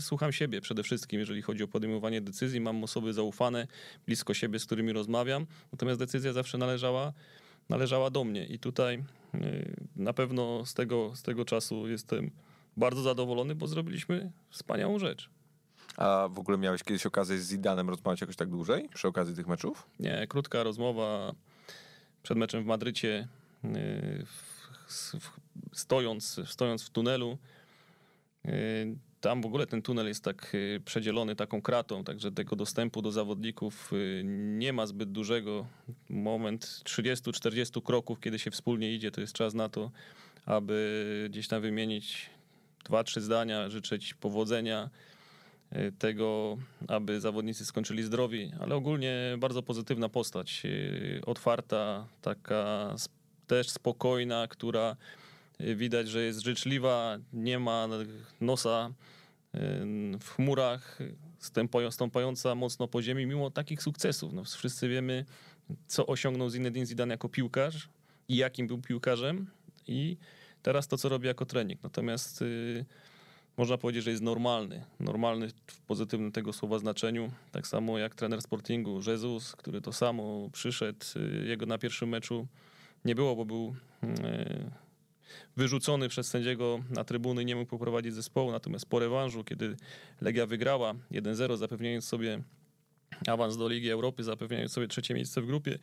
słucham 0.00 0.32
siebie 0.32 0.60
przede 0.60 0.82
wszystkim, 0.82 1.20
jeżeli 1.20 1.42
chodzi 1.42 1.62
o 1.62 1.68
podejmowanie 1.68 2.20
decyzji. 2.20 2.60
Mam 2.60 2.84
osoby 2.84 3.12
zaufane, 3.12 3.66
blisko 4.06 4.34
siebie, 4.34 4.58
z 4.58 4.66
którymi 4.66 4.92
rozmawiam. 4.92 5.46
Natomiast 5.72 5.98
decyzja 5.98 6.32
zawsze 6.32 6.58
należała, 6.58 7.12
należała 7.68 8.10
do 8.10 8.24
mnie. 8.24 8.46
I 8.46 8.58
tutaj 8.58 9.04
y, 9.34 9.76
na 9.96 10.12
pewno 10.12 10.66
z 10.66 10.74
tego, 10.74 11.16
z 11.16 11.22
tego 11.22 11.44
czasu 11.44 11.88
jestem 11.88 12.30
bardzo 12.76 13.02
zadowolony, 13.02 13.54
bo 13.54 13.66
zrobiliśmy 13.66 14.32
wspaniałą 14.50 14.98
rzecz. 14.98 15.30
A 15.96 16.28
w 16.32 16.38
ogóle 16.38 16.58
miałeś 16.58 16.82
kiedyś 16.82 17.06
okazję 17.06 17.38
z 17.38 17.46
Zidanem 17.46 17.88
rozmawiać 17.90 18.20
jakoś 18.20 18.36
tak 18.36 18.48
dłużej 18.48 18.88
przy 18.94 19.08
okazji 19.08 19.34
tych 19.36 19.46
meczów? 19.46 19.86
Nie, 20.00 20.26
krótka 20.28 20.62
rozmowa 20.62 21.34
przed 22.22 22.38
meczem 22.38 22.62
w 22.62 22.66
Madrycie, 22.66 23.28
yy, 23.64 23.70
w- 24.26 25.14
w- 25.20 25.41
stojąc, 25.72 26.40
stojąc 26.46 26.82
w 26.82 26.90
tunelu. 26.90 27.38
Yy, 28.44 28.52
Tam 29.20 29.42
w 29.42 29.46
ogóle 29.46 29.66
ten 29.66 29.82
tunel 29.82 30.08
jest 30.08 30.24
tak 30.24 30.50
yy, 30.52 30.80
przedzielony 30.84 31.36
taką 31.36 31.62
kratą, 31.62 32.04
także 32.04 32.32
tego 32.32 32.56
dostępu 32.56 33.02
do 33.02 33.12
zawodników 33.12 33.90
yy, 33.92 34.22
nie 34.58 34.72
ma 34.72 34.86
zbyt 34.86 35.12
dużego. 35.12 35.66
Moment 36.08 36.64
30-40 36.84 37.82
kroków, 37.82 38.20
kiedy 38.20 38.38
się 38.38 38.50
wspólnie 38.50 38.94
idzie, 38.94 39.10
to 39.10 39.20
jest 39.20 39.32
czas 39.32 39.54
na 39.54 39.68
to, 39.68 39.90
aby 40.46 41.26
gdzieś 41.30 41.48
tam 41.48 41.62
wymienić 41.62 42.30
dwa, 42.84 43.04
trzy 43.04 43.20
zdania, 43.20 43.70
życzyć 43.70 44.14
powodzenia 44.14 44.90
y, 45.72 45.92
tego, 45.98 46.58
aby 46.88 47.20
zawodnicy 47.20 47.64
skończyli 47.64 48.02
zdrowi, 48.02 48.52
ale 48.60 48.74
ogólnie 48.74 49.36
bardzo 49.38 49.62
pozytywna 49.62 50.08
postać, 50.08 50.62
y, 50.64 51.20
otwarta, 51.26 52.06
taka 52.22 52.94
też 53.46 53.70
spokojna, 53.70 54.46
która 54.48 54.92
y, 54.92 55.21
widać, 55.62 56.08
że 56.08 56.22
jest 56.22 56.40
życzliwa, 56.40 57.18
nie 57.32 57.58
ma 57.58 57.88
nosa 58.40 58.90
y, 59.54 59.58
w 60.20 60.28
chmurach, 60.28 60.98
stąpająca 61.90 62.54
mocno 62.54 62.88
po 62.88 63.02
ziemi, 63.02 63.26
mimo 63.26 63.50
takich 63.50 63.82
sukcesów. 63.82 64.32
No, 64.32 64.44
wszyscy 64.44 64.88
wiemy, 64.88 65.24
co 65.86 66.06
osiągnął 66.06 66.50
Zinedine 66.50 66.86
Zidane 66.86 67.14
jako 67.14 67.28
piłkarz 67.28 67.88
i 68.28 68.36
jakim 68.36 68.66
był 68.66 68.78
piłkarzem 68.78 69.46
i 69.86 70.16
teraz 70.62 70.88
to, 70.88 70.98
co 70.98 71.08
robi 71.08 71.26
jako 71.26 71.46
trening. 71.46 71.82
Natomiast 71.82 72.42
y, 72.42 72.84
można 73.56 73.78
powiedzieć, 73.78 74.04
że 74.04 74.10
jest 74.10 74.22
normalny. 74.22 74.84
Normalny 75.00 75.48
w 75.66 75.80
pozytywnym 75.80 76.32
tego 76.32 76.52
słowa 76.52 76.78
znaczeniu. 76.78 77.30
Tak 77.52 77.66
samo 77.66 77.98
jak 77.98 78.14
trener 78.14 78.42
Sportingu 78.42 79.00
Jesus, 79.06 79.56
który 79.56 79.80
to 79.80 79.92
samo 79.92 80.50
przyszedł. 80.52 81.06
y, 81.16 81.46
Jego 81.46 81.66
na 81.66 81.78
pierwszym 81.78 82.08
meczu 82.08 82.46
nie 83.04 83.14
było, 83.14 83.36
bo 83.36 83.44
był 83.44 83.76
wyrzucony 85.56 86.08
przez 86.08 86.26
sędziego 86.28 86.80
na 86.90 87.04
trybuny 87.04 87.44
nie 87.44 87.56
mógł 87.56 87.70
poprowadzić 87.70 88.14
zespołu. 88.14 88.52
Natomiast 88.52 88.86
po 88.86 88.98
rewanżu, 88.98 89.44
kiedy 89.44 89.76
Legia 90.20 90.46
wygrała 90.46 90.94
1-0, 91.12 91.56
zapewniając 91.56 92.04
sobie 92.04 92.42
awans 93.26 93.56
do 93.56 93.68
Ligi 93.68 93.90
Europy, 93.90 94.24
zapewniając 94.24 94.72
sobie 94.72 94.88
trzecie 94.88 95.14
miejsce 95.14 95.40
w 95.40 95.46
grupie, 95.46 95.78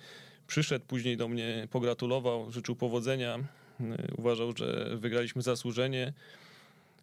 przyszedł 0.47 0.85
później 0.85 1.17
do 1.17 1.27
mnie, 1.27 1.67
pogratulował, 1.71 2.51
życzył 2.51 2.75
powodzenia. 2.75 3.39
Y, 3.81 4.15
Uważał, 4.17 4.53
że 4.57 4.97
wygraliśmy 4.97 5.41
zasłużenie. 5.41 6.13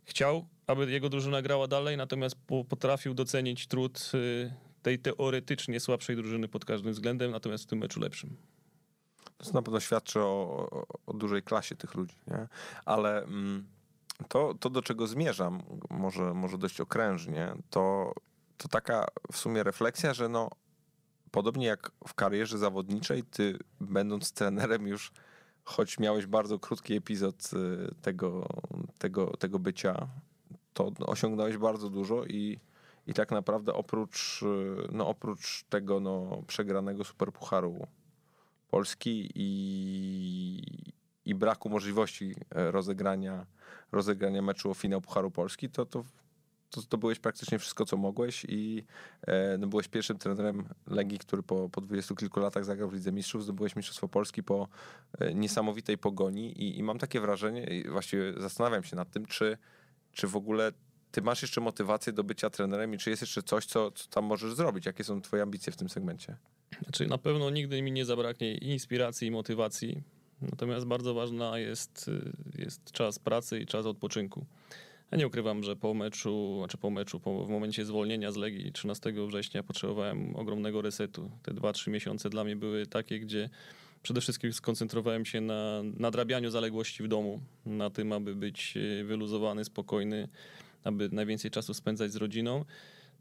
Chciał, 0.05 0.47
aby 0.67 0.91
jego 0.91 1.09
drużyna 1.09 1.43
grała 1.43 1.67
dalej, 1.69 1.97
natomiast 1.97 2.37
po- 2.47 2.65
potrafił 2.65 3.15
docenić 3.15 3.67
trud 3.67 4.11
y, 4.15 4.53
tej 4.83 4.99
teoretycznie 4.99 5.81
słabszej 5.81 6.17
drużyny 6.17 6.49
pod 6.49 6.65
każdym 6.65 6.93
względem, 6.93 7.31
natomiast 7.31 7.65
w 7.65 7.67
tym 7.67 7.79
meczu 7.79 8.01
lepszym. 8.01 8.37
To 9.39 9.53
na 9.53 9.63
pewno 9.63 9.81
świadczy 9.81 10.21
o, 10.21 10.69
o, 10.71 10.87
o 11.07 11.13
dużej 11.13 11.43
klasie 11.43 11.77
tych 11.77 11.95
ludzi, 11.95 12.17
nie? 12.27 12.49
Ale 12.85 13.23
mm, 13.23 13.67
to, 14.29 14.55
to, 14.61 14.71
do 14.71 14.83
czego 14.83 15.07
zmierzam, 15.07 15.63
może, 15.91 16.35
może 16.35 16.59
dość 16.59 16.81
okrężnie, 16.81 17.55
to, 17.71 18.13
to 18.57 18.69
taka 18.69 19.07
w 19.33 19.37
sumie 19.37 19.63
refleksja, 19.63 20.15
że 20.15 20.29
no, 20.29 20.51
podobnie 21.31 21.67
jak 21.67 21.91
w 22.09 22.15
karierze 22.15 22.59
zawodniczej, 22.59 23.23
ty 23.23 23.59
będąc 23.81 24.33
trenerem 24.33 24.87
już, 24.87 25.13
choć 25.65 25.99
miałeś 25.99 26.27
bardzo 26.27 26.59
krótki 26.59 26.95
epizod 26.95 27.51
y, 27.53 27.95
tego, 28.03 28.47
tego, 28.99 29.27
tego 29.27 29.59
bycia, 29.59 30.09
to 30.75 30.93
osiągnąłeś 31.07 31.57
bardzo 31.57 31.91
dużo 31.91 32.25
i, 32.25 32.61
i 33.07 33.15
tak 33.15 33.31
naprawdę 33.31 33.75
oprócz, 33.75 34.43
y, 34.43 34.89
no, 34.93 35.09
oprócz 35.09 35.65
tego 35.65 36.01
no, 36.01 36.43
przegranego 36.47 37.05
superpucharu 37.05 37.87
Polski 38.69 39.31
i, 39.35 40.63
i 41.25 41.35
braku 41.35 41.69
możliwości 41.69 42.35
e, 42.55 42.71
rozegrania, 42.71 43.47
rozegrania 43.93 44.43
meczu 44.43 44.71
o 44.71 44.75
finał 44.75 45.01
Pucharu 45.01 45.31
Polski, 45.31 45.71
to, 45.71 45.87
to, 45.87 46.05
to, 46.71 46.83
to 46.83 46.99
byłeś 46.99 47.19
praktycznie 47.19 47.59
wszystko, 47.59 47.85
co 47.85 47.97
mogłeś 47.97 48.47
i 48.49 48.85
e, 49.23 49.59
no, 49.59 49.67
byłeś 49.67 49.89
pierwszym 49.89 50.19
trenerem 50.19 50.69
Legii, 50.87 51.19
który 51.19 51.43
po, 51.43 51.69
po 51.69 51.81
20 51.81 52.15
kilku 52.15 52.41
latach 52.41 52.65
zagrał 52.65 52.89
w 52.89 52.93
Lidze 52.93 53.13
Mistrzów, 53.13 53.45
zdobyłeś 53.45 53.77
Mistrzostwo 53.77 54.09
Polski 54.09 54.43
po 54.43 54.69
e, 55.19 55.35
niesamowitej 55.35 55.99
pogoni 55.99 56.53
i, 56.63 56.79
i 56.79 56.83
mam 56.83 56.99
takie 56.99 57.21
wrażenie, 57.21 57.65
i 57.65 57.89
właściwie 57.89 58.33
zastanawiam 58.37 58.85
się 58.85 58.97
nad 58.97 59.11
tym, 59.11 59.27
czy, 59.27 59.59
czy 60.13 60.29
w 60.29 60.37
ogóle 60.37 60.73
ty 61.11 61.23
masz 61.23 61.43
jeszcze 61.43 61.61
motywację 61.61 62.13
do 62.13 62.25
bycia 62.25 62.51
trenerem 62.51 62.95
i 62.95 62.99
czy 62.99 63.11
jest 63.11 63.23
jeszcze 63.23 63.43
coś, 63.43 63.67
co, 63.67 63.91
co 63.91 64.09
tam 64.09 64.25
możesz 64.25 64.55
zrobić? 64.55 64.87
Jakie 64.87 65.05
są 65.05 65.23
twoje 65.23 65.43
ambicje 65.43 65.73
w 65.73 65.77
tym 65.77 65.89
segmencie? 65.89 66.37
Znaczy, 66.83 67.07
na 67.07 67.19
pewno 67.19 67.51
nigdy 67.51 67.83
mi 67.83 67.93
nie 67.93 68.05
zabraknie 68.05 68.55
inspiracji 68.55 69.29
i 69.29 69.31
motywacji, 69.31 70.03
natomiast 70.43 70.87
bardzo 70.87 71.15
ważna 71.15 71.59
jest, 71.59 72.09
y, 72.09 72.33
jest 72.63 72.93
czas 72.93 73.19
pracy 73.19 73.61
i 73.61 73.67
czas 73.67 73.87
odpoczynku. 73.87 74.47
Ja 75.13 75.19
nie 75.19 75.27
ukrywam, 75.27 75.63
że 75.63 75.77
po 75.77 75.95
meczu, 75.95 76.57
znaczy 76.59 76.79
po 76.79 76.91
meczu, 76.91 77.21
po, 77.21 77.45
w 77.45 77.49
momencie 77.49 77.85
zwolnienia 77.85 78.33
z 78.33 78.37
Legii 78.37 78.73
13 78.73 79.13
września 79.27 79.63
potrzebowałem 79.63 80.37
ogromnego 80.37 80.83
resetu. 80.83 81.31
Te 81.43 81.55
2-3 81.55 81.91
miesiące 81.91 82.31
dla 82.31 82.45
mnie 82.45 82.57
były 82.57 82.87
takie, 82.87 83.21
gdzie 83.21 83.51
przede 84.03 84.21
wszystkim 84.21 84.53
skoncentrowałem 84.53 85.25
się 85.25 85.41
na 85.41 85.83
nadrabianiu 85.97 86.51
zaległości 86.51 87.03
w 87.03 87.09
domu, 87.09 87.41
na 87.67 87.91
tym, 87.91 88.13
aby 88.13 88.35
być 88.35 88.75
y, 88.77 89.05
wyluzowany, 89.05 89.65
spokojny, 89.65 90.29
aby 90.85 91.09
najwięcej 91.13 91.51
czasu 91.51 91.75
spędzać 91.75 92.13
z 92.13 92.17
rodziną 92.17 92.65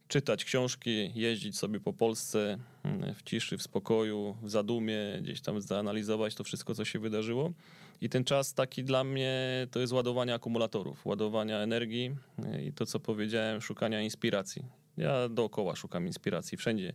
czytać 0.08 0.46
książki, 0.46 1.12
jeździć 1.16 1.58
sobie 1.58 1.80
po 1.80 1.94
Polsce 1.94 2.58
mm, 2.84 3.14
w 3.16 3.24
ciszy, 3.24 3.58
w 3.58 3.62
spokoju, 3.62 4.36
w 4.42 4.50
zadumie, 4.50 4.98
gdzieś 5.22 5.42
tam 5.42 5.62
zanalizować 5.62 6.36
to 6.36 6.44
wszystko, 6.44 6.76
co 6.76 6.86
się 6.86 7.00
wydarzyło. 7.00 7.54
I 8.02 8.10
ten 8.10 8.24
czas 8.24 8.54
taki 8.54 8.84
dla 8.84 9.04
mnie 9.04 9.68
to 9.72 9.80
jest 9.80 9.94
ładowanie 9.94 10.34
akumulatorów, 10.34 11.06
ładowania 11.06 11.60
energii 11.60 12.16
y, 12.56 12.64
i 12.64 12.74
to, 12.74 12.86
co 12.86 13.00
powiedziałem, 13.00 13.62
szukania 13.62 14.02
inspiracji. 14.02 14.66
Ja 14.98 15.30
dookoła 15.30 15.76
szukam 15.76 16.08
inspiracji 16.08 16.58
wszędzie, 16.58 16.94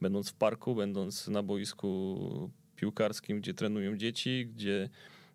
będąc 0.00 0.30
w 0.30 0.34
parku, 0.34 0.74
będąc 0.74 1.28
na 1.28 1.42
boisku 1.42 2.50
piłkarskim, 2.76 3.40
gdzie 3.40 3.54
trenują 3.54 3.96
dzieci, 3.96 4.46
gdzie 4.54 4.88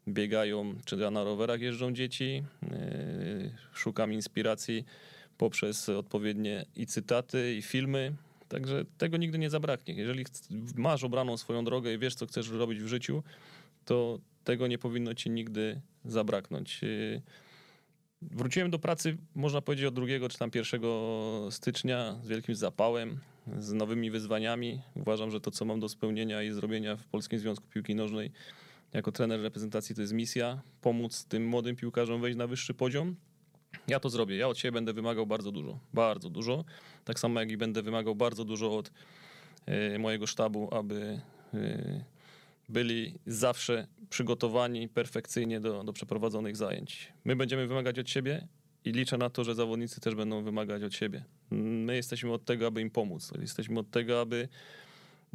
biegają, 0.08 0.76
czy 0.86 0.98
na 0.98 1.24
rowerach 1.24 1.62
jeżdżą 1.62 1.94
dzieci. 1.94 2.44
Yy, 2.62 3.52
szukam 3.74 4.14
inspiracji 4.14 4.86
poprzez 5.38 5.90
odpowiednie 5.90 6.66
i 6.76 6.86
cytaty, 6.86 7.56
i 7.56 7.62
filmy. 7.62 8.16
Także 8.50 8.86
tego 8.98 9.18
nigdy 9.18 9.38
nie 9.38 9.50
zabraknie. 9.50 9.94
Jeżeli 9.94 10.26
masz 10.76 11.04
obraną 11.04 11.38
swoją 11.38 11.66
drogę 11.66 11.94
i 11.94 11.98
wiesz, 11.98 12.16
co 12.16 12.28
chcesz 12.28 12.50
robić 12.50 12.80
w 12.80 12.88
życiu, 12.88 13.24
to 13.86 14.20
tego 14.44 14.68
nie 14.68 14.78
powinno 14.78 15.14
ci 15.14 15.30
nigdy 15.30 15.82
zabraknąć. 16.06 16.82
Yy, 16.82 17.22
wróciłem 18.22 18.72
do 18.72 18.80
pracy, 18.80 19.18
można 19.36 19.62
powiedzieć, 19.62 19.86
od 19.86 19.94
2 19.94 20.06
czy 20.30 20.38
tam 20.38 20.52
1 20.56 20.82
stycznia 21.52 22.20
z 22.24 22.28
wielkim 22.28 22.56
zapałem, 22.56 23.20
z 23.60 23.74
nowymi 23.74 24.12
wyzwaniami. 24.12 24.82
Uważam, 24.96 25.32
że 25.32 25.42
to, 25.42 25.52
co 25.52 25.66
mam 25.66 25.80
do 25.80 25.90
spełnienia 25.90 26.44
i 26.44 26.52
zrobienia 26.52 26.96
w 26.96 27.06
Polskim 27.06 27.40
Związku 27.40 27.68
Piłki 27.68 27.96
Nożnej 27.96 28.32
jako 28.94 29.12
trener 29.12 29.42
reprezentacji, 29.42 29.96
to 29.96 30.02
jest 30.02 30.14
misja 30.14 30.62
pomóc 30.82 31.26
tym 31.26 31.48
młodym 31.48 31.76
piłkarzom 31.76 32.22
wejść 32.22 32.38
na 32.38 32.48
wyższy 32.48 32.74
poziom. 32.74 33.16
Ja 33.88 34.00
to 34.00 34.10
zrobię. 34.10 34.38
Ja 34.38 34.48
od 34.48 34.58
siebie 34.58 34.72
będę 34.72 34.94
wymagał 34.94 35.26
bardzo 35.26 35.52
dużo. 35.52 35.80
Bardzo 35.94 36.30
dużo. 36.30 36.66
Tak 37.06 37.20
samo 37.20 37.40
jak 37.40 37.52
i 37.52 37.58
będę 37.58 37.82
wymagał 37.82 38.16
bardzo 38.16 38.46
dużo 38.46 38.78
od 38.78 38.92
y, 39.96 40.00
mojego 40.00 40.28
sztabu, 40.28 40.76
aby 40.76 41.22
y, 41.54 42.04
byli 42.70 43.14
zawsze 43.26 43.88
przygotowani 44.10 44.90
perfekcyjnie 44.90 45.60
do, 45.60 45.84
do 45.84 45.94
przeprowadzonych 45.94 46.58
zajęć. 46.58 47.14
My 47.26 47.36
będziemy 47.36 47.68
wymagać 47.68 48.00
od 48.00 48.10
siebie 48.10 48.48
i 48.86 48.92
liczę 48.92 49.18
na 49.18 49.30
to, 49.30 49.44
że 49.44 49.56
zawodnicy 49.56 50.02
też 50.02 50.16
będą 50.16 50.44
wymagać 50.44 50.84
od 50.84 50.94
siebie. 50.94 51.24
My 51.52 51.96
jesteśmy 51.96 52.34
od 52.34 52.46
tego, 52.46 52.68
aby 52.68 52.82
im 52.82 52.90
pomóc. 52.90 53.32
Jesteśmy 53.42 53.80
od 53.80 53.92
tego, 53.92 54.22
aby 54.22 54.48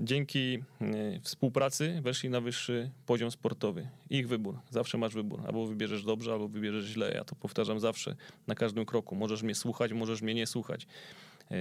dzięki 0.03 0.59
e, 0.81 1.21
współpracy 1.21 2.01
weszli 2.03 2.31
na 2.31 2.41
wyższy 2.41 2.91
poziom 3.07 3.31
sportowy. 3.31 3.89
Ich 4.11 4.29
wybór. 4.29 4.59
Zawsze 4.71 4.99
masz 4.99 5.15
wybór. 5.15 5.43
Albo 5.47 5.67
wybierzesz 5.67 6.05
dobrze, 6.05 6.33
albo 6.33 6.49
wybierzesz 6.49 6.85
źle. 6.85 7.13
Ja 7.15 7.25
to 7.25 7.35
powtarzam 7.35 7.81
zawsze, 7.81 8.17
na 8.47 8.55
każdym 8.55 8.85
kroku. 8.85 9.15
Możesz 9.15 9.43
mnie 9.43 9.55
słuchać, 9.55 9.93
możesz 9.93 10.23
mnie 10.23 10.35
nie 10.35 10.47
słuchać. 10.47 10.87
E, 11.51 11.57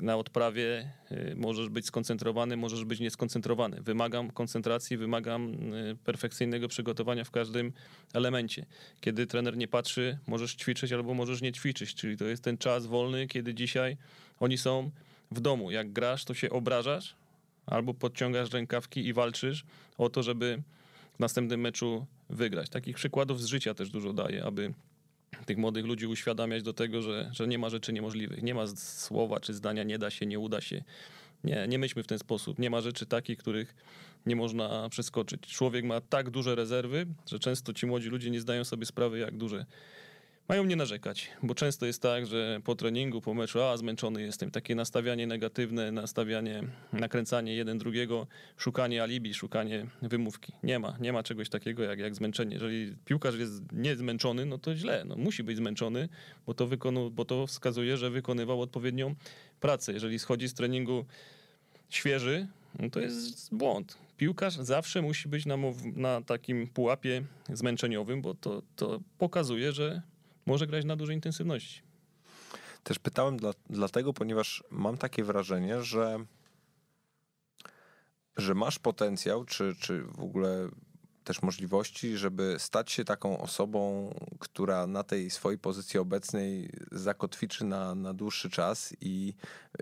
na 0.00 0.16
odprawie 0.16 0.90
e, 1.10 1.34
możesz 1.34 1.68
być 1.68 1.86
skoncentrowany, 1.86 2.56
możesz 2.56 2.84
być 2.84 3.00
nieskoncentrowany. 3.00 3.82
Wymagam 3.82 4.30
koncentracji, 4.30 4.96
wymagam 4.96 5.56
perfekcyjnego 6.04 6.68
przygotowania 6.68 7.24
w 7.24 7.30
każdym 7.30 7.72
elemencie. 8.14 8.66
Kiedy 9.00 9.26
trener 9.26 9.56
nie 9.56 9.68
patrzy, 9.68 10.18
możesz 10.26 10.54
ćwiczyć 10.54 10.92
albo 10.92 11.14
możesz 11.14 11.42
nie 11.42 11.52
ćwiczyć, 11.52 11.94
czyli 11.94 12.16
to 12.16 12.24
jest 12.24 12.44
ten 12.44 12.58
czas 12.58 12.86
wolny, 12.86 13.26
kiedy 13.26 13.54
dzisiaj 13.54 13.96
oni 14.40 14.58
są 14.58 14.90
w 15.30 15.40
domu. 15.40 15.70
Jak 15.70 15.92
grasz, 15.92 16.24
to 16.24 16.34
się 16.34 16.50
obrażasz, 16.50 17.16
albo 17.66 17.94
podciągasz 17.94 18.52
rękawki 18.52 19.06
i 19.06 19.12
walczysz 19.12 19.64
o 19.98 20.08
to, 20.08 20.22
żeby 20.22 20.62
w 21.14 21.18
następnym 21.18 21.60
meczu 21.60 22.06
wygrać. 22.30 22.68
Takich 22.68 22.96
przykładów 22.96 23.42
z 23.42 23.46
życia 23.46 23.74
też 23.74 23.90
dużo 23.90 24.12
daje, 24.12 24.44
aby 24.44 24.74
tych 25.46 25.58
młodych 25.58 25.84
ludzi 25.84 26.06
uświadamiać 26.06 26.62
do 26.62 26.72
tego, 26.72 27.02
że, 27.02 27.30
że 27.32 27.48
nie 27.48 27.58
ma 27.58 27.70
rzeczy 27.70 27.92
niemożliwych. 27.92 28.42
Nie 28.42 28.54
ma 28.54 28.66
słowa 28.76 29.40
czy 29.40 29.54
zdania 29.54 29.82
nie 29.82 29.98
da 29.98 30.10
się, 30.10 30.26
nie 30.26 30.38
uda 30.38 30.60
się. 30.60 30.84
Nie, 31.44 31.66
nie 31.68 31.78
myślmy 31.78 32.02
w 32.02 32.06
ten 32.06 32.18
sposób. 32.18 32.58
Nie 32.58 32.70
ma 32.70 32.80
rzeczy 32.80 33.06
takich, 33.06 33.38
których 33.38 33.74
nie 34.26 34.36
można 34.36 34.88
przeskoczyć. 34.88 35.40
Człowiek 35.40 35.84
ma 35.84 36.00
tak 36.00 36.30
duże 36.30 36.54
rezerwy, 36.54 37.06
że 37.26 37.38
często 37.38 37.72
ci 37.72 37.86
młodzi 37.86 38.08
ludzie 38.08 38.30
nie 38.30 38.40
zdają 38.40 38.64
sobie 38.64 38.86
sprawy, 38.86 39.18
jak 39.18 39.36
duże 39.36 39.66
mają 40.48 40.64
nie 40.64 40.76
narzekać, 40.76 41.30
bo 41.42 41.54
często 41.54 41.86
jest 41.86 42.02
tak, 42.02 42.26
że 42.26 42.60
po 42.64 42.74
treningu, 42.74 43.20
po 43.20 43.34
meczu, 43.34 43.62
a 43.62 43.76
zmęczony 43.76 44.22
jestem, 44.22 44.50
takie 44.50 44.74
nastawianie 44.74 45.26
negatywne, 45.26 45.92
nastawianie, 45.92 46.62
nakręcanie 46.92 47.54
jeden 47.54 47.78
drugiego, 47.78 48.26
szukanie 48.56 49.02
alibi, 49.02 49.34
szukanie 49.34 49.86
wymówki. 50.02 50.52
Nie 50.62 50.78
ma, 50.78 50.96
nie 51.00 51.12
ma 51.12 51.22
czegoś 51.22 51.48
takiego 51.48 51.82
jak, 51.82 51.98
jak 51.98 52.14
zmęczenie. 52.14 52.54
Jeżeli 52.54 52.96
piłkarz 53.04 53.34
jest 53.34 53.72
niezmęczony, 53.72 54.46
no 54.46 54.58
to 54.58 54.74
źle, 54.74 55.04
no 55.04 55.16
musi 55.16 55.42
być 55.42 55.56
zmęczony, 55.56 56.08
bo 56.46 56.54
to, 56.54 56.66
wykonu, 56.66 57.10
bo 57.10 57.24
to 57.24 57.46
wskazuje, 57.46 57.96
że 57.96 58.10
wykonywał 58.10 58.60
odpowiednią 58.60 59.14
pracę. 59.60 59.92
Jeżeli 59.92 60.18
schodzi 60.18 60.48
z 60.48 60.54
treningu 60.54 61.04
świeży, 61.88 62.46
no 62.78 62.90
to 62.90 63.00
jest 63.00 63.54
błąd. 63.54 63.98
Piłkarz 64.16 64.54
zawsze 64.54 65.02
musi 65.02 65.28
być 65.28 65.46
na, 65.46 65.56
na 65.96 66.22
takim 66.22 66.66
pułapie 66.66 67.22
zmęczeniowym, 67.52 68.22
bo 68.22 68.34
to, 68.34 68.62
to 68.76 69.00
pokazuje, 69.18 69.72
że 69.72 70.02
może 70.46 70.66
grać 70.66 70.84
na 70.84 70.96
dużej 70.96 71.14
intensywności. 71.14 71.82
Też 72.82 72.98
pytałem 72.98 73.36
dla, 73.36 73.52
dlatego, 73.70 74.12
ponieważ 74.12 74.64
mam 74.70 74.98
takie 74.98 75.24
wrażenie, 75.24 75.82
że, 75.82 76.18
że 78.36 78.54
masz 78.54 78.78
potencjał, 78.78 79.44
czy, 79.44 79.74
czy 79.80 80.02
w 80.02 80.20
ogóle 80.20 80.68
też 81.24 81.42
możliwości, 81.42 82.16
żeby 82.16 82.56
stać 82.58 82.92
się 82.92 83.04
taką 83.04 83.38
osobą, 83.38 84.10
która 84.38 84.86
na 84.86 85.02
tej 85.02 85.30
swojej 85.30 85.58
pozycji 85.58 86.00
obecnej 86.00 86.70
zakotwiczy 86.92 87.64
na, 87.64 87.94
na 87.94 88.14
dłuższy 88.14 88.50
czas 88.50 88.96
i, 89.00 89.34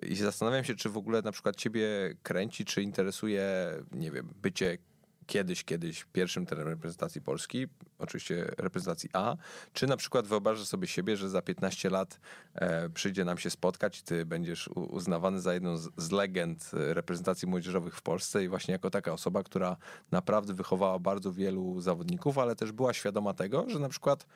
i 0.03 0.17
zastanawiam 0.17 0.65
się, 0.65 0.75
czy 0.75 0.89
w 0.89 0.97
ogóle 0.97 1.23
na 1.23 1.33
przykład 1.33 1.57
ciebie 1.57 1.87
kręci, 2.23 2.65
czy 2.65 2.83
interesuje, 2.83 3.47
nie 3.93 4.11
wiem, 4.11 4.35
bycie 4.43 4.79
kiedyś, 5.27 5.64
kiedyś 5.64 6.07
pierwszym 6.12 6.47
trenerem 6.47 6.72
reprezentacji 6.72 7.20
Polski, 7.20 7.66
oczywiście 7.99 8.51
reprezentacji 8.59 9.11
A, 9.12 9.37
czy 9.72 9.87
na 9.87 9.97
przykład 9.97 10.27
wyobrażasz 10.27 10.68
sobie 10.68 10.87
siebie, 10.87 11.16
że 11.16 11.29
za 11.29 11.43
15 11.43 11.91
lat 11.91 12.20
e, 12.55 12.89
przyjdzie 12.89 13.25
nam 13.25 13.39
się 13.39 13.51
spotkać, 13.51 14.03
ty 14.03 14.27
będziesz 14.27 14.68
uznawany 14.68 15.41
za 15.41 15.55
jedną 15.55 15.77
z, 15.77 15.89
z 15.97 16.11
legend 16.11 16.70
reprezentacji 16.72 17.49
młodzieżowych 17.49 17.97
w 17.97 18.03
Polsce 18.03 18.45
i 18.45 18.49
właśnie 18.49 18.72
jako 18.72 18.91
taka 18.91 19.12
osoba, 19.12 19.43
która 19.43 19.77
naprawdę 20.11 20.55
wychowała 20.55 20.99
bardzo 20.99 21.33
wielu 21.33 21.81
zawodników, 21.81 22.39
ale 22.39 22.57
też 22.57 22.72
była 22.72 22.93
świadoma 22.93 23.35
tego, 23.35 23.64
że 23.68 23.79
na 23.79 23.89
przykład 23.89 24.27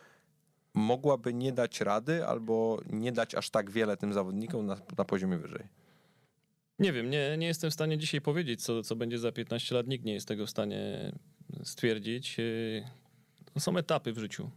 mogłaby 0.75 1.35
nie 1.35 1.53
dać 1.53 1.81
rady 1.81 2.27
albo 2.27 2.81
nie 2.87 3.13
dać 3.13 3.35
aż 3.35 3.51
tak 3.51 3.71
wiele 3.71 3.97
tym 3.97 4.13
zawodnikom 4.13 4.67
na, 4.67 4.77
na 4.99 5.05
poziomie 5.05 5.39
wyżej. 5.39 5.69
Nie 6.79 6.93
wiem, 6.93 7.11
nie, 7.11 7.37
nie 7.39 7.47
jestem 7.47 7.71
w 7.71 7.75
stanie 7.75 7.99
dzisiaj 7.99 8.21
powiedzieć, 8.21 8.63
co, 8.63 8.83
co 8.83 8.97
będzie 8.97 9.19
za 9.19 9.33
15 9.33 9.75
lat. 9.75 9.87
Nikt 9.87 10.05
nie 10.05 10.13
jest 10.13 10.29
tego 10.29 10.47
w 10.47 10.51
stanie 10.51 11.13
stwierdzić. 11.63 12.37
To 13.55 13.61
są 13.61 13.77
etapy 13.77 14.13
w 14.13 14.19
życiu. 14.19 14.51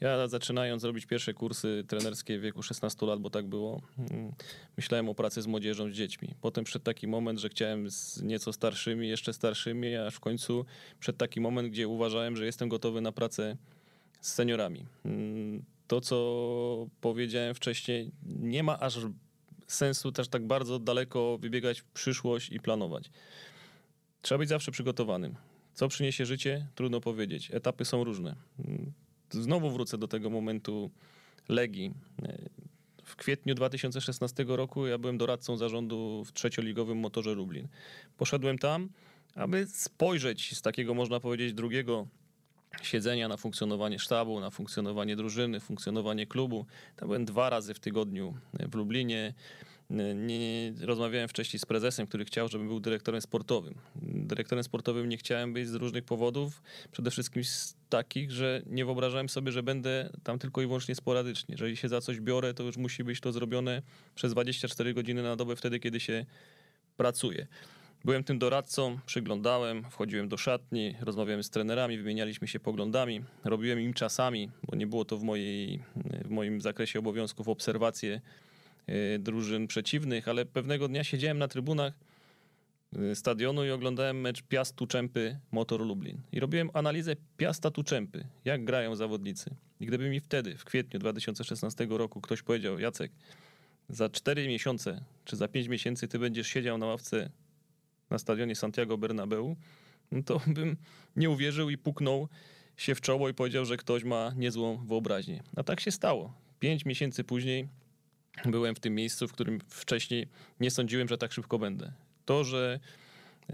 Ja 0.00 0.28
zaczynając 0.28 0.84
robić 0.84 1.06
pierwsze 1.06 1.34
kursy 1.34 1.84
trenerskie 1.88 2.38
w 2.38 2.42
wieku 2.42 2.62
16 2.62 3.06
lat, 3.06 3.20
bo 3.20 3.30
tak 3.30 3.46
było, 3.46 3.82
mm, 3.98 4.32
myślałem 4.76 5.08
o 5.08 5.14
pracy 5.14 5.42
z 5.42 5.46
młodzieżą, 5.46 5.90
z 5.90 5.92
dziećmi. 5.92 6.34
Potem 6.40 6.64
przed 6.64 6.82
taki 6.82 7.06
moment, 7.06 7.38
że 7.38 7.48
chciałem 7.48 7.90
z 7.90 8.22
nieco 8.22 8.52
starszymi, 8.52 9.08
jeszcze 9.08 9.32
starszymi, 9.32 9.96
aż 9.96 10.14
w 10.14 10.20
końcu 10.20 10.64
przed 11.00 11.16
taki 11.16 11.40
moment, 11.40 11.68
gdzie 11.68 11.88
uważałem, 11.88 12.36
że 12.36 12.46
jestem 12.46 12.68
gotowy 12.68 13.00
na 13.00 13.12
pracę 13.12 13.56
z 14.20 14.32
seniorami. 14.32 14.86
Mm, 15.04 15.64
to, 15.86 16.00
co 16.00 16.86
powiedziałem 17.00 17.54
wcześniej, 17.54 18.10
nie 18.26 18.62
ma 18.62 18.80
aż 18.80 18.98
sensu 19.66 20.12
też 20.12 20.28
tak 20.28 20.46
bardzo 20.46 20.78
daleko 20.78 21.38
wybiegać 21.38 21.80
w 21.80 21.84
przyszłość 21.84 22.50
i 22.50 22.60
planować. 22.60 23.10
Trzeba 24.22 24.38
być 24.38 24.48
zawsze 24.48 24.72
przygotowanym. 24.72 25.34
Co 25.74 25.88
przyniesie 25.88 26.26
życie? 26.26 26.66
Trudno 26.74 27.00
powiedzieć. 27.00 27.50
Etapy 27.52 27.84
są 27.84 28.04
różne. 28.04 28.36
Znowu 29.30 29.70
wrócę 29.70 29.98
do 29.98 30.08
tego 30.08 30.30
momentu 30.30 30.90
Legii. 31.48 31.94
W 33.04 33.16
kwietniu 33.16 33.54
2016 33.54 34.44
roku 34.48 34.86
ja 34.86 34.98
byłem 34.98 35.18
doradcą 35.18 35.56
zarządu 35.56 36.24
w 36.24 36.32
trzecioligowym 36.32 36.98
motorze 36.98 37.34
Lublin. 37.34 37.68
Poszedłem 38.16 38.58
tam, 38.58 38.88
aby 39.34 39.66
spojrzeć 39.66 40.56
z 40.56 40.62
takiego, 40.62 40.94
można 40.94 41.20
powiedzieć, 41.20 41.54
drugiego 41.54 42.06
siedzenia 42.82 43.28
na 43.28 43.36
funkcjonowanie 43.36 43.98
sztabu, 43.98 44.40
na 44.40 44.50
funkcjonowanie 44.50 45.16
drużyny, 45.16 45.60
funkcjonowanie 45.60 46.26
klubu. 46.26 46.66
Tam 46.96 47.08
byłem 47.08 47.24
dwa 47.24 47.50
razy 47.50 47.74
w 47.74 47.80
tygodniu 47.80 48.34
w 48.70 48.74
Lublinie. 48.74 49.34
Nie, 49.90 50.14
nie, 50.14 50.72
rozmawiałem 50.80 51.28
wcześniej 51.28 51.60
z 51.60 51.66
prezesem, 51.66 52.06
który 52.06 52.24
chciał, 52.24 52.48
żebym 52.48 52.68
był 52.68 52.80
dyrektorem 52.80 53.20
sportowym. 53.20 53.74
Dyrektorem 54.02 54.64
sportowym 54.64 55.08
nie 55.08 55.16
chciałem 55.16 55.52
być 55.52 55.68
z 55.68 55.74
różnych 55.74 56.04
powodów. 56.04 56.62
Przede 56.92 57.10
wszystkim 57.10 57.44
z 57.44 57.76
takich, 57.88 58.30
że 58.30 58.62
nie 58.66 58.84
wyobrażałem 58.84 59.28
sobie, 59.28 59.52
że 59.52 59.62
będę 59.62 60.10
tam 60.22 60.38
tylko 60.38 60.62
i 60.62 60.66
wyłącznie 60.66 60.94
sporadycznie. 60.94 61.52
Jeżeli 61.52 61.76
się 61.76 61.88
za 61.88 62.00
coś 62.00 62.20
biorę, 62.20 62.54
to 62.54 62.62
już 62.62 62.76
musi 62.76 63.04
być 63.04 63.20
to 63.20 63.32
zrobione 63.32 63.82
przez 64.14 64.32
24 64.32 64.94
godziny 64.94 65.22
na 65.22 65.36
dobę, 65.36 65.56
wtedy, 65.56 65.80
kiedy 65.80 66.00
się 66.00 66.26
pracuje. 66.96 67.46
Byłem 68.04 68.24
tym 68.24 68.38
doradcą, 68.38 68.98
przyglądałem, 69.06 69.84
wchodziłem 69.90 70.28
do 70.28 70.36
szatni, 70.36 70.94
rozmawiałem 71.00 71.42
z 71.42 71.50
trenerami, 71.50 71.98
wymienialiśmy 71.98 72.48
się 72.48 72.60
poglądami, 72.60 73.24
robiłem 73.44 73.80
im 73.80 73.94
czasami, 73.94 74.50
bo 74.68 74.76
nie 74.76 74.86
było 74.86 75.04
to 75.04 75.18
w, 75.18 75.22
mojej, 75.22 75.82
w 76.24 76.30
moim 76.30 76.60
zakresie 76.60 76.98
obowiązków, 76.98 77.48
obserwacje 77.48 78.20
y, 78.88 79.18
drużyn 79.18 79.66
przeciwnych, 79.66 80.28
ale 80.28 80.46
pewnego 80.46 80.88
dnia 80.88 81.04
siedziałem 81.04 81.38
na 81.38 81.48
trybunach 81.48 81.92
y, 82.96 83.14
stadionu 83.14 83.64
i 83.64 83.70
oglądałem 83.70 84.20
mecz 84.20 84.42
Piastu 84.42 84.86
Czempy 84.86 85.38
Motor 85.52 85.80
Lublin. 85.80 86.20
I 86.32 86.40
robiłem 86.40 86.70
analizę 86.72 87.16
Piasta 87.36 87.70
Tuczempy, 87.70 88.26
jak 88.44 88.64
grają 88.64 88.96
zawodnicy. 88.96 89.54
I 89.80 89.86
gdyby 89.86 90.10
mi 90.10 90.20
wtedy, 90.20 90.56
w 90.56 90.64
kwietniu 90.64 91.00
2016 91.00 91.86
roku, 91.90 92.20
ktoś 92.20 92.42
powiedział, 92.42 92.78
Jacek, 92.78 93.12
za 93.88 94.08
4 94.08 94.48
miesiące 94.48 95.04
czy 95.24 95.36
za 95.36 95.48
5 95.48 95.68
miesięcy 95.68 96.08
ty 96.08 96.18
będziesz 96.18 96.46
siedział 96.46 96.78
na 96.78 96.86
ławce 96.86 97.30
na 98.14 98.18
stadionie 98.18 98.56
Santiago 98.56 98.98
Bernabeu, 98.98 99.56
no 100.12 100.22
to 100.22 100.40
bym 100.56 100.76
nie 101.16 101.30
uwierzył 101.30 101.70
i 101.70 101.78
puknął 101.78 102.28
się 102.76 102.94
w 102.94 103.00
czoło 103.00 103.28
i 103.28 103.34
powiedział, 103.34 103.64
że 103.64 103.76
ktoś 103.76 104.04
ma 104.04 104.32
niezłą 104.36 104.86
wyobraźnię. 104.86 105.42
A 105.56 105.62
tak 105.62 105.80
się 105.80 105.90
stało. 105.90 106.34
Pięć 106.60 106.84
miesięcy 106.84 107.24
później 107.24 107.68
byłem 108.44 108.74
w 108.74 108.80
tym 108.80 108.94
miejscu, 108.94 109.28
w 109.28 109.32
którym 109.32 109.60
wcześniej 109.68 110.26
nie 110.60 110.70
sądziłem, 110.70 111.08
że 111.08 111.18
tak 111.18 111.32
szybko 111.32 111.58
będę. 111.58 111.92
To, 112.24 112.44
że 112.44 112.80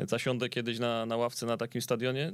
zasiądę 0.09 0.49
kiedyś 0.49 0.79
na, 0.79 1.07
na 1.07 1.17
ławce 1.17 1.47
na 1.47 1.57
takim 1.57 1.83
stadionie. 1.83 2.33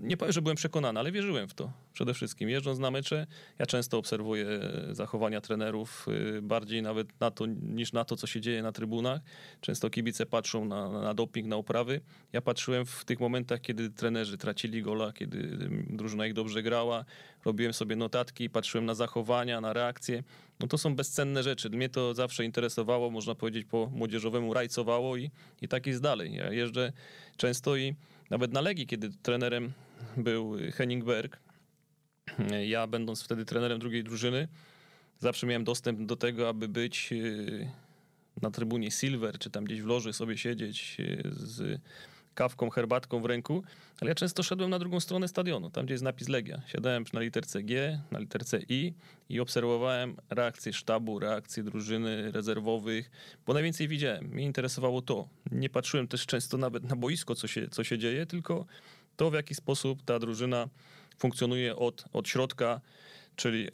Nie 0.00 0.16
powiem, 0.16 0.32
że 0.32 0.42
byłem 0.42 0.56
przekonany, 0.56 1.00
ale 1.00 1.12
wierzyłem 1.12 1.48
w 1.48 1.54
to 1.54 1.72
przede 1.92 2.14
wszystkim. 2.14 2.48
Jeżdżąc 2.48 2.78
na 2.78 2.90
mecze, 2.90 3.26
ja 3.58 3.66
często 3.66 3.98
obserwuję 3.98 4.46
zachowania 4.90 5.40
trenerów, 5.40 6.06
y, 6.38 6.42
bardziej 6.42 6.82
nawet 6.82 7.20
na 7.20 7.30
to, 7.30 7.46
niż 7.46 7.92
na 7.92 8.04
to, 8.04 8.16
co 8.16 8.26
się 8.26 8.40
dzieje 8.40 8.62
na 8.62 8.72
trybunach. 8.72 9.20
Często 9.60 9.90
kibice 9.90 10.26
patrzą 10.26 10.64
na, 10.64 10.90
na 10.90 11.14
doping, 11.14 11.48
na 11.48 11.56
oprawy. 11.56 12.00
Ja 12.32 12.40
patrzyłem 12.40 12.86
w 12.86 13.04
tych 13.04 13.20
momentach, 13.20 13.60
kiedy 13.60 13.90
trenerzy 13.90 14.38
tracili 14.38 14.82
gola, 14.82 15.12
kiedy 15.12 15.58
drużyna 15.90 16.26
ich 16.26 16.34
dobrze 16.34 16.62
grała. 16.62 17.04
Robiłem 17.44 17.72
sobie 17.72 17.96
notatki, 17.96 18.50
patrzyłem 18.50 18.86
na 18.86 18.94
zachowania, 18.94 19.60
na 19.60 19.72
reakcje. 19.72 20.22
No 20.60 20.66
to 20.66 20.78
są 20.78 20.96
bezcenne 20.96 21.42
rzeczy. 21.42 21.70
Mnie 21.70 21.88
to 21.88 22.14
zawsze 22.14 22.44
interesowało, 22.44 23.10
można 23.10 23.34
powiedzieć 23.34 23.66
po 23.70 23.90
młodzieżowemu 23.92 24.54
rajcowało 24.54 25.16
i, 25.16 25.30
i 25.62 25.68
tak 25.68 25.86
jest 25.86 26.02
dalej. 26.02 26.34
Ja 26.34 26.52
jeżdżę 26.52 26.92
często 27.36 27.76
i 27.76 27.94
nawet 28.30 28.52
na 28.52 28.60
Legii, 28.60 28.86
kiedy 28.86 29.10
trenerem 29.22 29.72
był 30.16 30.56
Henning 30.72 31.04
Berg, 31.04 31.40
ja 32.66 32.86
będąc 32.86 33.22
wtedy 33.22 33.44
trenerem 33.44 33.78
drugiej 33.78 34.04
drużyny, 34.04 34.48
zawsze 35.18 35.46
miałem 35.46 35.64
dostęp 35.64 36.02
do 36.02 36.16
tego, 36.16 36.48
aby 36.48 36.68
być 36.68 37.12
y, 37.12 37.70
na 38.42 38.50
trybunie 38.50 38.90
Silver, 38.90 39.38
czy 39.38 39.50
tam 39.50 39.64
gdzieś 39.64 39.82
w 39.82 39.86
loży 39.86 40.12
sobie 40.12 40.38
siedzieć 40.38 40.96
y, 41.00 41.22
z 41.30 41.80
kawką, 42.34 42.70
herbatką 42.70 43.20
w 43.22 43.24
ręku, 43.24 43.62
ale 44.00 44.08
ja 44.08 44.14
często 44.14 44.42
szedłem 44.42 44.70
na 44.70 44.78
drugą 44.78 45.00
stronę 45.00 45.28
stadionu, 45.28 45.70
tam 45.70 45.84
gdzie 45.84 45.94
jest 45.94 46.04
napis 46.04 46.28
Legia. 46.28 46.62
Siadałem 46.66 47.04
na 47.12 47.20
literce 47.20 47.62
G, 47.62 48.00
na 48.10 48.18
literce 48.18 48.58
I 48.68 48.94
i 49.28 49.40
obserwowałem 49.40 50.16
reakcje 50.30 50.72
sztabu, 50.72 51.18
reakcje 51.18 51.62
drużyny 51.62 52.32
rezerwowych, 52.32 53.10
bo 53.46 53.54
najwięcej 53.54 53.88
widziałem. 53.88 54.24
Mnie 54.24 54.44
interesowało 54.44 55.02
to. 55.02 55.28
Nie 55.52 55.70
patrzyłem 55.70 56.08
też 56.08 56.26
często 56.26 56.58
nawet 56.58 56.84
na 56.84 56.96
boisko, 56.96 57.34
co 57.34 57.48
się, 57.48 57.68
co 57.68 57.84
się 57.84 57.98
dzieje, 57.98 58.26
tylko 58.26 58.66
to, 59.20 59.30
w 59.30 59.34
jaki 59.34 59.54
sposób 59.54 60.02
ta 60.02 60.18
drużyna 60.18 60.68
funkcjonuje 61.18 61.76
od, 61.76 62.04
od 62.12 62.28
środka, 62.28 62.80
czyli 63.36 63.68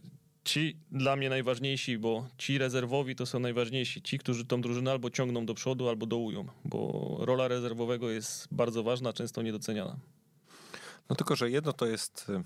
ci 0.44 0.76
dla 0.92 1.16
mnie 1.16 1.28
najważniejsi, 1.28 1.98
bo 1.98 2.26
ci 2.38 2.58
rezerwowi 2.58 3.16
to 3.16 3.26
są 3.26 3.38
najważniejsi. 3.38 4.02
Ci, 4.02 4.18
którzy 4.18 4.44
tą 4.44 4.60
drużynę 4.60 4.90
albo 4.90 5.10
ciągną 5.10 5.46
do 5.46 5.54
przodu, 5.54 5.88
albo 5.88 6.06
dołują, 6.06 6.46
bo 6.64 7.16
rola 7.20 7.48
rezerwowego 7.48 8.10
jest 8.10 8.48
bardzo 8.50 8.82
ważna, 8.82 9.12
często 9.12 9.42
niedoceniana. 9.42 9.96
No 11.10 11.16
tylko, 11.16 11.36
że 11.36 11.50
jedno 11.50 11.72
to 11.72 11.86
jest 11.86 12.26
y, 12.28 12.42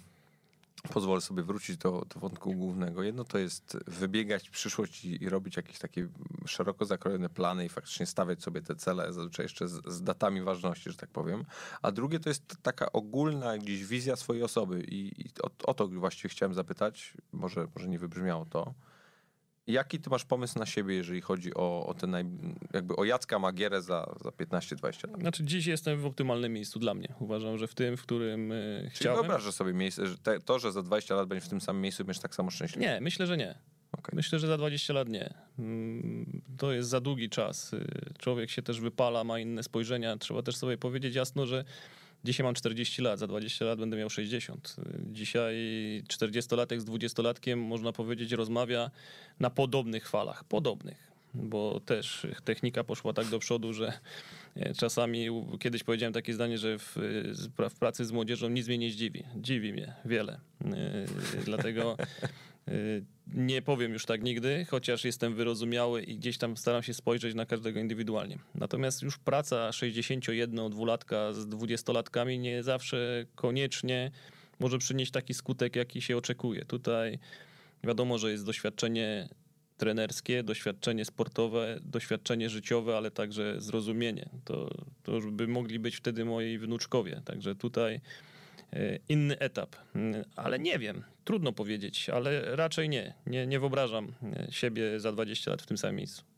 pozwolę 0.89 1.20
sobie 1.20 1.43
wrócić 1.43 1.76
do, 1.76 2.07
do 2.14 2.20
wątku 2.20 2.55
głównego. 2.55 3.03
Jedno 3.03 3.24
to 3.24 3.39
jest 3.39 3.76
wybiegać 3.87 4.49
w 4.49 4.53
przyszłość 4.53 5.05
i, 5.05 5.24
i, 5.24 5.28
robić 5.28 5.57
jakieś 5.57 5.78
takie 5.78 6.09
szeroko 6.47 6.85
zakrojone 6.85 7.28
plany 7.28 7.64
i 7.64 7.68
faktycznie 7.68 8.07
stawiać 8.07 8.43
sobie 8.43 8.62
te 8.62 8.74
cele, 8.74 9.12
zazwyczaj 9.12 9.45
jeszcze 9.45 9.68
z, 9.68 9.87
z, 9.87 10.03
datami 10.03 10.43
ważności, 10.43 10.91
że 10.91 10.97
tak 10.97 11.11
powiem. 11.11 11.45
A 11.83 11.93
drugie 11.93 12.20
to 12.20 12.28
jest 12.28 12.57
taka 12.62 12.93
ogólna 12.93 13.59
gdzieś 13.59 13.85
wizja 13.85 14.16
swojej 14.16 14.43
osoby 14.43 14.81
i, 14.81 15.20
i 15.20 15.31
o, 15.43 15.51
o 15.64 15.74
to 15.74 15.89
właściwie 15.89 16.28
chciałem 16.28 16.55
zapytać, 16.55 17.14
może, 17.33 17.68
może 17.74 17.89
nie 17.89 17.99
wybrzmiało 17.99 18.47
to. 18.47 18.74
Jaki 19.67 20.01
ty 20.01 20.11
masz 20.11 20.25
pomysł 20.25 20.59
na 20.59 20.67
siebie, 20.67 20.95
jeżeli 20.95 21.21
chodzi 21.21 21.55
o, 21.55 21.87
o 21.87 21.95
ten 21.95 22.11
naj, 22.11 22.25
jakby 22.75 22.97
o 22.97 23.05
Jacka 23.05 23.39
Magierę 23.39 23.83
za, 23.83 24.15
za 24.21 24.31
15-20 24.31 25.11
lat? 25.11 25.21
Znaczy 25.21 25.45
dziś 25.45 25.67
jestem 25.67 26.01
w 26.01 26.07
optymalnym 26.07 26.53
miejscu 26.53 26.79
dla 26.79 26.95
mnie. 26.95 27.15
Uważam, 27.21 27.59
że 27.59 27.67
w 27.67 27.75
tym, 27.75 27.97
w 27.97 28.03
którym 28.03 28.53
y, 28.53 28.81
Czyli 28.81 28.91
chciałem. 28.91 29.19
wyobrażasz 29.21 29.55
sobie 29.55 29.73
miejsce, 29.73 30.07
że 30.07 30.19
te, 30.19 30.41
to, 30.41 30.59
że 30.59 30.73
za 30.73 30.83
20 30.83 31.15
lat 31.15 31.29
będziesz 31.29 31.47
w 31.47 31.51
tym 31.51 31.61
samym 31.61 31.83
miejscu, 31.83 32.05
będziesz 32.05 32.23
tak 32.23 32.35
samo 32.35 32.51
szczęśliwy? 32.51 32.87
Nie, 32.87 32.99
myślę, 33.01 33.27
że 33.27 33.37
nie. 33.37 33.59
Okay. 33.93 34.11
Myślę, 34.17 34.39
że 34.39 34.47
za 34.47 34.59
20 34.59 34.93
lat 34.93 35.09
nie. 35.09 35.35
Mm, 35.59 36.43
to 36.59 36.73
jest 36.73 36.89
za 36.89 37.01
długi 37.01 37.31
czas. 37.31 37.73
Y, 37.73 38.15
człowiek 38.19 38.51
się 38.51 38.63
też 38.63 38.81
wypala, 38.81 39.25
ma 39.25 39.39
inne 39.39 39.63
spojrzenia. 39.63 40.17
Trzeba 40.17 40.43
też 40.43 40.57
sobie 40.57 40.79
powiedzieć 40.79 41.15
jasno, 41.15 41.47
że 41.47 41.65
Dzisiaj 42.25 42.45
mam 42.45 42.55
40 42.55 43.03
lat, 43.03 43.18
za 43.18 43.27
20 43.27 43.64
lat 43.64 43.79
będę 43.79 43.97
miał 43.97 44.11
60. 44.11 44.77
Dzisiaj 45.12 45.55
40-latek 46.09 46.81
z 46.81 46.85
20-latkiem, 46.85 47.57
można 47.57 47.93
powiedzieć, 47.93 48.33
rozmawia 48.33 48.91
na 49.41 49.51
podobnych 49.51 50.09
falach. 50.09 50.45
Podobnych 50.45 51.11
bo 51.35 51.81
też 51.81 52.27
technika 52.45 52.85
poszła 52.85 53.12
tak 53.12 53.27
do 53.27 53.39
przodu, 53.39 53.73
że 53.73 53.93
czasami 54.77 55.27
kiedyś 55.61 55.85
powiedziałem 55.85 56.13
takie 56.13 56.35
zdanie, 56.35 56.59
że 56.59 56.79
w, 56.79 56.97
w 57.71 57.79
pracy 57.79 58.05
z 58.05 58.13
młodzieżą 58.13 58.49
nic 58.49 58.69
mnie 58.69 58.79
nie 58.79 58.91
zdziwi. 58.91 59.25
Dziwi 59.37 59.73
mnie 59.73 59.95
wiele. 60.05 60.41
E, 60.65 61.45
dlatego 61.45 61.97
Y, 62.69 63.05
nie 63.35 63.63
powiem 63.63 63.93
już 63.93 64.07
tak 64.07 64.23
nigdy, 64.23 64.67
chociaż 64.71 65.05
jestem 65.05 65.35
wyrozumiały 65.35 66.03
i 66.03 66.17
gdzieś 66.17 66.39
tam 66.39 66.57
staram 66.57 66.83
się 66.83 66.95
spojrzeć 66.95 67.35
na 67.35 67.47
każdego 67.47 67.81
indywidualnie. 67.81 68.39
Natomiast 68.55 69.03
już 69.03 69.19
praca 69.19 69.71
61-dwulatka 69.71 71.33
z 71.33 71.47
20-latkami 71.47 72.39
nie 72.39 72.63
zawsze 72.63 73.27
koniecznie 73.35 74.11
może 74.61 74.79
przynieść 74.79 75.13
taki 75.13 75.35
skutek, 75.35 75.77
jaki 75.77 76.03
się 76.03 76.17
oczekuje. 76.17 76.65
Tutaj 76.65 77.19
wiadomo, 77.85 78.19
że 78.19 78.31
jest 78.33 78.47
doświadczenie 78.47 79.29
trenerskie, 79.81 80.43
doświadczenie 80.43 81.05
sportowe, 81.05 81.81
doświadczenie 81.83 82.51
życiowe, 82.51 82.97
ale 82.97 83.11
także 83.11 83.61
zrozumienie. 83.61 84.28
To, 84.45 84.70
to 85.03 85.12
już 85.12 85.26
by 85.26 85.49
mogli 85.49 85.78
być 85.78 85.97
wtedy 85.97 86.24
moi 86.24 86.59
wnuczkowie. 86.59 87.22
Także 87.24 87.55
tutaj 87.55 88.01
E, 88.72 88.99
inny 89.09 89.39
etap. 89.39 89.76
Mm, 89.95 90.24
ale 90.37 90.59
nie 90.59 90.78
wiem, 90.78 91.05
trudno 91.24 91.53
powiedzieć, 91.53 92.11
ale 92.11 92.57
raczej 92.57 92.89
nie. 92.89 93.14
Nie, 93.26 93.47
nie 93.47 93.61
wyobrażam 93.61 94.12
e, 94.22 94.53
siebie 94.53 95.01
za 95.01 95.12
20 95.12 95.51
lat 95.51 95.62
w 95.62 95.66
tym 95.66 95.78
samym 95.78 95.97
miejscu. 95.97 96.30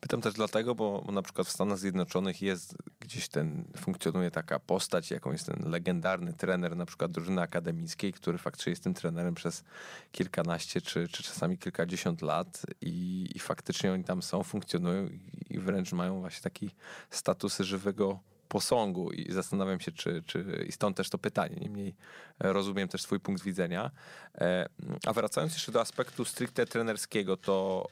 Pytam 0.00 0.20
też 0.20 0.34
dlatego, 0.34 0.74
bo 0.74 1.04
na 1.12 1.22
przykład 1.22 1.46
w 1.46 1.50
Stanach 1.50 1.78
Zjednoczonych 1.78 2.42
jest 2.42 2.76
gdzieś 3.00 3.28
ten, 3.28 3.64
funkcjonuje 3.76 4.30
taka 4.30 4.58
postać, 4.58 5.10
jaką 5.10 5.32
jest 5.32 5.46
ten 5.46 5.70
legendarny 5.70 6.32
trener 6.32 6.76
na 6.76 6.86
przykład 6.86 7.12
drużyny 7.12 7.42
akademickiej, 7.42 8.12
który 8.12 8.38
faktycznie 8.38 8.70
jest 8.70 8.84
tym 8.84 8.94
trenerem 8.94 9.34
przez 9.34 9.64
kilkanaście 10.12 10.80
czy, 10.80 11.08
czy 11.08 11.22
czasami 11.22 11.58
kilkadziesiąt 11.58 12.22
lat 12.22 12.62
i, 12.80 13.28
i 13.34 13.38
faktycznie 13.38 13.92
oni 13.92 14.04
tam 14.04 14.22
są, 14.22 14.42
funkcjonują 14.42 15.08
i 15.50 15.58
wręcz 15.58 15.92
mają 15.92 16.20
właśnie 16.20 16.42
taki 16.42 16.70
statusy 17.10 17.64
żywego 17.64 18.20
posągu 18.48 19.12
i 19.12 19.32
zastanawiam 19.32 19.80
się, 19.80 19.92
czy, 19.92 20.22
czy 20.26 20.64
i 20.68 20.72
stąd 20.72 20.96
też 20.96 21.10
to 21.10 21.18
pytanie. 21.18 21.56
Niemniej 21.60 21.94
rozumiem 22.38 22.88
też 22.88 23.02
swój 23.02 23.20
punkt 23.20 23.42
widzenia. 23.42 23.90
E, 24.34 24.68
a 25.06 25.12
wracając 25.12 25.52
jeszcze 25.52 25.72
do 25.72 25.80
aspektu 25.80 26.24
stricte 26.24 26.66
trenerskiego, 26.66 27.36
to 27.36 27.86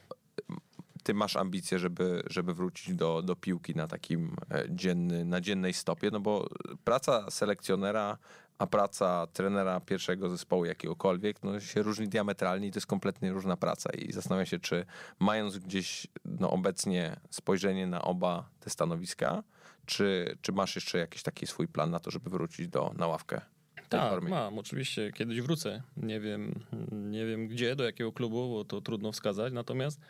ty 1.02 1.14
masz 1.14 1.36
ambicje, 1.36 1.78
żeby, 1.78 2.22
żeby 2.26 2.54
wrócić 2.54 2.94
do, 2.94 3.22
do 3.22 3.36
piłki 3.36 3.74
na 3.74 3.86
takim 3.86 4.36
e, 4.50 4.64
dzienny, 4.70 5.24
na 5.24 5.40
dziennej 5.40 5.72
stopie, 5.72 6.10
no 6.12 6.20
bo 6.20 6.48
praca 6.84 7.30
selekcjonera, 7.30 8.18
a 8.58 8.66
praca 8.66 9.26
trenera 9.32 9.80
pierwszego 9.80 10.28
zespołu 10.28 10.64
jakiegokolwiek, 10.64 11.42
no 11.42 11.60
się 11.60 11.82
różni 11.82 12.08
diametralnie 12.08 12.66
i 12.66 12.70
to 12.70 12.76
jest 12.76 12.86
kompletnie 12.86 13.32
różna 13.32 13.56
praca 13.56 13.90
i 13.90 14.12
zastanawiam 14.12 14.46
się, 14.46 14.58
czy 14.58 14.86
mając 15.18 15.58
gdzieś 15.58 16.06
no, 16.24 16.50
obecnie 16.50 17.16
spojrzenie 17.30 17.86
na 17.86 18.02
oba 18.02 18.48
te 18.60 18.70
stanowiska, 18.70 19.42
czy, 19.86 20.36
czy 20.42 20.52
masz 20.52 20.74
jeszcze 20.74 20.98
jakiś 20.98 21.22
taki 21.22 21.46
swój 21.46 21.68
plan 21.68 21.90
na 21.90 22.00
to, 22.00 22.10
żeby 22.10 22.30
wrócić 22.30 22.68
do, 22.68 22.92
na 22.96 23.06
ławkę? 23.06 23.40
Tak, 23.88 24.10
formie? 24.10 24.30
mam. 24.30 24.58
Oczywiście 24.58 25.12
kiedyś 25.12 25.40
wrócę. 25.40 25.82
Nie 25.96 26.20
wiem, 26.20 26.60
nie 26.92 27.26
wiem 27.26 27.48
gdzie, 27.48 27.76
do 27.76 27.84
jakiego 27.84 28.12
klubu, 28.12 28.50
bo 28.50 28.64
to 28.64 28.80
trudno 28.80 29.12
wskazać. 29.12 29.52
Natomiast 29.52 30.00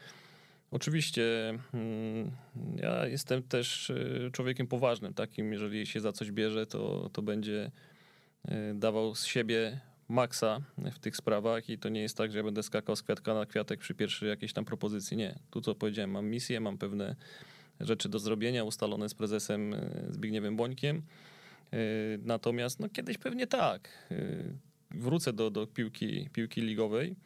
oczywiście 0.71 1.55
mm, 1.75 2.31
ja 2.77 3.07
jestem 3.07 3.43
też 3.43 3.91
y, 3.91 4.31
człowiekiem 4.33 4.67
poważnym, 4.67 5.15
takim, 5.15 5.53
jeżeli 5.53 5.87
się 5.87 6.01
za 6.01 6.13
coś 6.13 6.31
bierze, 6.33 6.67
to, 6.67 7.11
to 7.13 7.23
będzie 7.23 7.71
y, 8.49 8.53
dawał 8.75 9.15
z 9.15 9.25
siebie 9.25 9.81
maksa 10.11 10.61
w 10.93 10.99
tych 10.99 11.17
sprawach 11.17 11.69
i 11.69 11.79
to 11.79 11.89
nie 11.89 12.01
jest 12.01 12.17
tak, 12.17 12.33
że 12.33 12.39
ja 12.39 12.45
będę 12.45 12.63
skakał 12.63 12.97
z 12.97 13.03
kwiatka 13.03 13.35
na 13.35 13.47
kwiatek 13.47 13.81
przy 13.81 13.95
pierwszej 13.95 14.29
jakiejś 14.29 14.53
tam 14.53 14.65
propozycji. 14.65 15.17
Nie. 15.17 15.39
Tu 15.51 15.61
co 15.61 15.75
powiedziałem, 15.75 16.11
mam 16.11 16.27
misję, 16.27 16.61
mam 16.61 16.79
pewne 16.79 17.17
rzeczy 17.81 18.09
do 18.09 18.19
zrobienia 18.19 18.65
ustalone 18.65 19.09
z 19.09 19.15
prezesem 19.15 19.75
e, 19.75 19.91
Zbigniewem 20.11 20.57
Bońkiem. 20.57 21.03
E, 21.73 21.77
natomiast 22.25 22.81
no, 22.81 22.89
kiedyś 22.89 23.19
pewnie 23.19 23.47
tak. 23.47 23.89
E, 24.11 24.17
wrócę 24.91 25.33
do, 25.33 25.51
do 25.51 25.67
piłki, 25.67 26.29
piłki 26.33 26.61
ligowej. 26.61 27.17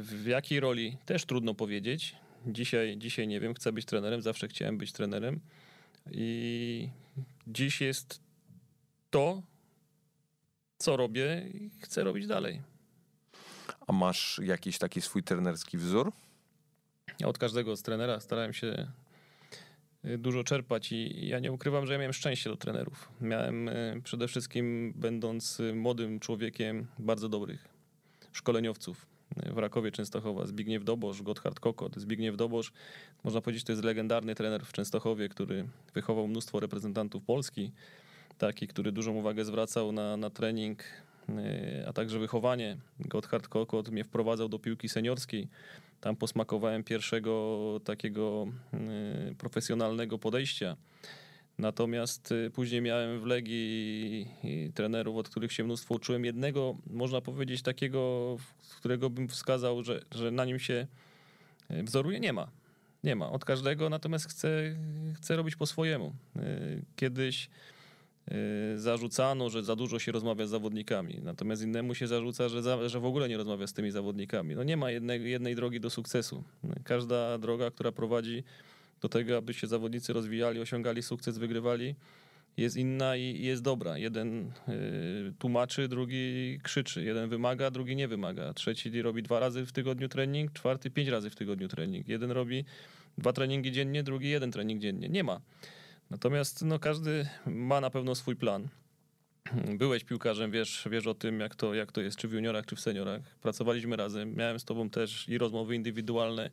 W 0.00 0.24
jakiej 0.26 0.60
roli 0.60 0.96
też 1.06 1.24
trudno 1.24 1.54
powiedzieć. 1.54 2.16
Dzisiaj, 2.46 2.98
dzisiaj 2.98 3.28
nie 3.28 3.40
wiem, 3.40 3.54
chcę 3.54 3.72
być 3.72 3.84
trenerem, 3.86 4.22
zawsze 4.22 4.48
chciałem 4.48 4.78
być 4.78 4.92
trenerem. 4.92 5.40
I 6.10 6.88
dziś 7.46 7.80
jest 7.80 8.20
to, 9.10 9.42
co 10.78 10.96
robię 10.96 11.48
i 11.54 11.70
chcę 11.80 12.04
robić 12.04 12.26
dalej. 12.26 12.62
A 13.86 13.92
masz 13.92 14.40
jakiś 14.44 14.78
taki 14.78 15.00
swój 15.00 15.22
trenerski 15.22 15.78
wzór? 15.78 16.12
Ja 17.20 17.28
od 17.28 17.38
każdego 17.38 17.76
z 17.76 17.82
trenera 17.82 18.20
starałem 18.20 18.52
się 18.52 18.88
y, 20.04 20.18
dużo 20.18 20.44
czerpać 20.44 20.92
i 20.92 21.28
ja 21.28 21.38
nie 21.38 21.52
ukrywam, 21.52 21.86
że 21.86 21.92
ja 21.92 21.98
miałem 21.98 22.12
szczęście 22.12 22.50
do 22.50 22.56
trenerów. 22.56 23.08
Miałem 23.20 23.68
y, 23.68 24.00
przede 24.04 24.28
wszystkim, 24.28 24.92
będąc 24.96 25.60
y, 25.60 25.74
młodym 25.74 26.20
człowiekiem, 26.20 26.86
bardzo 26.98 27.28
dobrych 27.28 27.68
szkoleniowców. 28.32 29.15
W 29.54 29.58
Rakowie 29.58 29.92
Częstochowa 29.92 30.46
Zbigniew 30.46 30.84
Dobosz, 30.84 31.22
Gotthard 31.22 31.60
Kokot. 31.60 31.96
Zbigniew 31.96 32.36
Dobosz, 32.36 32.72
można 33.24 33.40
powiedzieć, 33.40 33.64
to 33.64 33.72
jest 33.72 33.84
legendarny 33.84 34.34
trener 34.34 34.64
w 34.66 34.72
Częstochowie, 34.72 35.28
który 35.28 35.68
wychował 35.94 36.28
mnóstwo 36.28 36.60
reprezentantów 36.60 37.22
Polski, 37.22 37.72
taki, 38.38 38.68
który 38.68 38.92
dużą 38.92 39.14
uwagę 39.14 39.44
zwracał 39.44 39.92
na, 39.92 40.16
na 40.16 40.30
trening, 40.30 40.84
a 41.86 41.92
także 41.92 42.18
wychowanie. 42.18 42.76
Gotthard 43.00 43.48
Kokot 43.48 43.88
mnie 43.88 44.04
wprowadzał 44.04 44.48
do 44.48 44.58
piłki 44.58 44.88
seniorskiej 44.88 45.48
tam 46.00 46.16
posmakowałem 46.16 46.84
pierwszego 46.84 47.80
takiego 47.84 48.46
y, 49.30 49.34
profesjonalnego 49.34 50.18
podejścia. 50.18 50.76
Natomiast 51.58 52.32
y, 52.32 52.50
później 52.50 52.82
miałem 52.82 53.20
w 53.20 53.26
Legii 53.26 54.28
trenerów, 54.74 55.16
od 55.16 55.28
których 55.28 55.52
się 55.52 55.64
mnóstwo 55.64 55.94
uczyłem. 55.94 56.24
Jednego, 56.24 56.76
można 56.86 57.20
powiedzieć, 57.20 57.62
takiego, 57.62 58.36
którego 58.78 59.10
bym 59.10 59.28
wskazał, 59.28 59.82
że, 59.82 60.02
że 60.10 60.30
na 60.30 60.44
nim 60.44 60.58
się 60.58 60.86
y, 61.70 61.82
wzoruje, 61.82 62.20
nie 62.20 62.32
ma. 62.32 62.48
Nie 63.04 63.16
ma. 63.16 63.30
Od 63.30 63.44
każdego, 63.44 63.90
natomiast 63.90 64.28
chcę, 64.28 64.76
chcę 65.16 65.36
robić 65.36 65.56
po 65.56 65.66
swojemu. 65.66 66.12
Kiedyś 66.96 67.48
Y, 68.32 68.78
zarzucano, 68.78 69.50
że 69.50 69.62
za 69.62 69.76
dużo 69.76 69.98
się 69.98 70.12
rozmawia 70.12 70.46
z 70.46 70.50
zawodnikami, 70.50 71.20
natomiast 71.22 71.62
innemu 71.62 71.94
się 71.94 72.06
zarzuca, 72.06 72.48
że, 72.48 72.62
za, 72.62 72.88
że 72.88 73.00
w 73.00 73.04
ogóle 73.04 73.28
nie 73.28 73.36
rozmawia 73.36 73.66
z 73.66 73.72
tymi 73.72 73.90
zawodnikami. 73.90 74.54
No 74.54 74.62
nie 74.62 74.76
ma 74.76 74.90
jednej, 74.90 75.30
jednej 75.30 75.54
drogi 75.54 75.80
do 75.80 75.90
sukcesu. 75.90 76.44
Każda 76.84 77.38
droga, 77.38 77.70
która 77.70 77.92
prowadzi 77.92 78.44
do 79.00 79.08
tego, 79.08 79.36
aby 79.36 79.54
się 79.54 79.66
zawodnicy 79.66 80.12
rozwijali, 80.12 80.60
osiągali 80.60 81.02
sukces, 81.02 81.38
wygrywali, 81.38 81.94
jest 82.56 82.76
inna 82.76 83.16
i 83.16 83.42
jest 83.42 83.62
dobra. 83.62 83.98
Jeden 83.98 84.52
y, 84.68 85.32
tłumaczy, 85.38 85.88
drugi 85.88 86.58
krzyczy. 86.62 87.04
Jeden 87.04 87.28
wymaga, 87.28 87.70
drugi 87.70 87.96
nie 87.96 88.08
wymaga. 88.08 88.54
Trzeci 88.54 89.02
robi 89.02 89.22
dwa 89.22 89.40
razy 89.40 89.66
w 89.66 89.72
tygodniu 89.72 90.08
trening, 90.08 90.52
czwarty 90.52 90.90
pięć 90.90 91.08
razy 91.08 91.30
w 91.30 91.36
tygodniu 91.36 91.68
trening. 91.68 92.08
Jeden 92.08 92.30
robi 92.30 92.64
dwa 93.18 93.32
treningi 93.32 93.72
dziennie, 93.72 94.02
drugi 94.02 94.28
jeden 94.28 94.52
trening 94.52 94.82
dziennie. 94.82 95.08
Nie 95.08 95.24
ma. 95.24 95.40
Natomiast 96.10 96.64
no, 96.64 96.78
każdy 96.78 97.28
ma 97.46 97.80
na 97.80 97.90
pewno 97.90 98.14
swój 98.14 98.36
plan. 98.36 98.68
Byłeś 99.78 100.04
piłkarzem, 100.04 100.50
wiesz, 100.50 100.88
wiesz 100.90 101.06
o 101.06 101.14
tym, 101.14 101.40
jak 101.40 101.54
to, 101.54 101.74
jak 101.74 101.92
to 101.92 102.00
jest, 102.00 102.16
czy 102.16 102.28
w 102.28 102.32
juniorach, 102.32 102.66
czy 102.66 102.76
w 102.76 102.80
seniorach. 102.80 103.22
Pracowaliśmy 103.42 103.96
razem. 103.96 104.34
Miałem 104.34 104.58
z 104.58 104.64
tobą 104.64 104.90
też 104.90 105.28
i 105.28 105.38
rozmowy 105.38 105.74
indywidualne, 105.74 106.50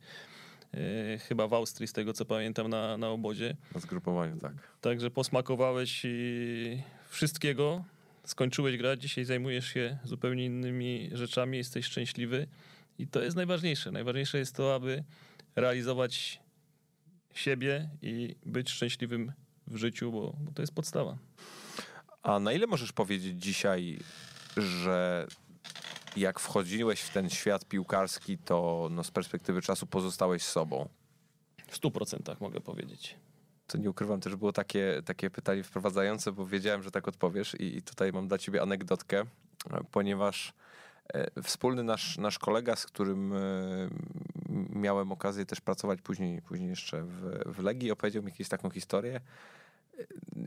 chyba 1.28 1.48
w 1.48 1.54
Austrii, 1.54 1.88
z 1.88 1.92
tego 1.92 2.12
co 2.12 2.24
pamiętam, 2.24 2.68
na, 2.68 2.96
na 2.96 3.08
obozie. 3.08 3.56
Na 3.74 3.80
zgrupowaniu, 3.80 4.36
tak. 4.36 4.52
Także 4.80 5.10
posmakowałeś 5.10 6.06
wszystkiego, 7.08 7.84
skończyłeś 8.24 8.76
grać, 8.76 9.02
dzisiaj 9.02 9.24
zajmujesz 9.24 9.66
się 9.66 9.98
zupełnie 10.04 10.44
innymi 10.44 11.10
rzeczami, 11.12 11.58
jesteś 11.58 11.86
szczęśliwy 11.86 12.46
i 12.98 13.06
to 13.06 13.22
jest 13.22 13.36
najważniejsze. 13.36 13.90
Najważniejsze 13.90 14.38
jest 14.38 14.56
to, 14.56 14.74
aby 14.74 15.04
realizować 15.56 16.40
siebie 17.34 17.88
i 18.02 18.36
być 18.46 18.70
szczęśliwym 18.70 19.32
w 19.66 19.76
życiu, 19.76 20.12
bo, 20.12 20.36
bo 20.40 20.52
to 20.52 20.62
jest 20.62 20.74
podstawa. 20.74 21.18
A 22.22 22.40
na 22.40 22.52
ile 22.52 22.66
możesz 22.66 22.92
powiedzieć 22.92 23.42
dzisiaj, 23.42 23.98
że 24.56 25.26
jak 26.16 26.40
wchodziłeś 26.40 27.00
w 27.00 27.12
ten 27.12 27.30
świat 27.30 27.64
piłkarski, 27.64 28.38
to 28.38 28.88
no 28.90 29.04
z 29.04 29.10
perspektywy 29.10 29.62
czasu 29.62 29.86
pozostałeś 29.86 30.42
sobą? 30.42 30.88
W 31.66 31.76
stu 31.76 31.90
procentach 31.90 32.40
mogę 32.40 32.60
powiedzieć. 32.60 33.16
To 33.66 33.78
nie 33.78 33.90
ukrywam, 33.90 34.20
też 34.20 34.36
było 34.36 34.52
takie, 34.52 35.02
takie 35.04 35.30
pytanie 35.30 35.62
wprowadzające, 35.62 36.32
bo 36.32 36.46
wiedziałem, 36.46 36.82
że 36.82 36.90
tak 36.90 37.08
odpowiesz 37.08 37.54
i, 37.54 37.76
i 37.76 37.82
tutaj 37.82 38.12
mam 38.12 38.28
dla 38.28 38.38
ciebie 38.38 38.62
anegdotkę, 38.62 39.24
ponieważ 39.90 40.52
e, 41.14 41.42
wspólny 41.42 41.82
nasz, 41.82 42.18
nasz 42.18 42.38
kolega, 42.38 42.76
z 42.76 42.86
którym 42.86 43.32
e, 43.32 43.38
miałem 44.70 45.12
okazję 45.12 45.46
też 45.46 45.60
pracować 45.60 46.02
później, 46.02 46.42
później 46.42 46.68
jeszcze 46.68 47.02
w, 47.02 47.42
w 47.46 47.58
Legii, 47.58 47.90
opowiedział 47.90 48.22
mi 48.22 48.30
jakąś 48.30 48.48
taką 48.48 48.70
historię, 48.70 49.20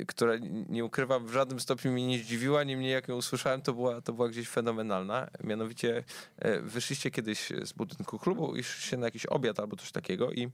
która 0.08 0.34
nie 0.70 0.86
ukrywam 0.86 1.28
w 1.28 1.32
żadnym 1.32 1.60
stopniu 1.60 1.92
mnie 1.92 2.08
nie 2.08 2.20
zdziwiła, 2.20 2.64
niemniej 2.64 2.92
jak 2.92 3.08
ją 3.08 3.16
usłyszałem, 3.16 3.62
to 3.62 3.74
była, 3.74 4.02
to 4.02 4.14
była 4.14 4.30
gdzieś 4.30 4.48
fenomenalna. 4.50 5.28
Mianowicie 5.44 6.04
e, 6.40 6.60
wyszliście 6.62 7.12
kiedyś 7.12 7.50
z 7.64 7.74
budynku 7.74 8.20
klubu 8.20 8.56
i 8.56 8.64
szliście 8.64 8.98
na 8.98 9.06
jakiś 9.06 9.26
obiad 9.26 9.60
albo 9.60 9.76
coś 9.76 9.92
takiego 9.92 10.32
i, 10.32 10.50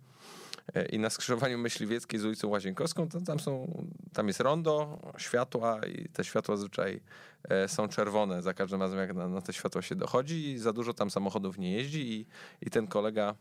i 0.89 0.99
na 0.99 1.09
skrzyżowaniu 1.09 1.57
Myśliwieckiej 1.57 2.19
z 2.19 2.25
ulicą 2.25 2.47
Łazienkowską, 2.47 3.09
to 3.09 3.21
tam, 3.21 3.39
są, 3.39 3.83
tam 4.13 4.27
jest 4.27 4.39
rondo, 4.39 4.99
światła 5.17 5.79
i 5.85 6.09
te 6.09 6.23
światła 6.23 6.55
zazwyczaj 6.55 7.01
e, 7.49 7.67
są 7.67 7.87
czerwone 7.87 8.41
za 8.41 8.53
każdym 8.53 8.81
razem, 8.81 8.99
jak 8.99 9.13
na, 9.13 9.27
na 9.27 9.41
te 9.41 9.53
światła 9.53 9.81
się 9.81 9.95
dochodzi 9.95 10.51
i 10.51 10.57
za 10.57 10.73
dużo 10.73 10.93
tam 10.93 11.11
samochodów 11.11 11.57
nie 11.57 11.71
jeździ 11.71 12.13
i, 12.13 12.25
i 12.61 12.69
ten 12.69 12.87
kolega 12.87 13.35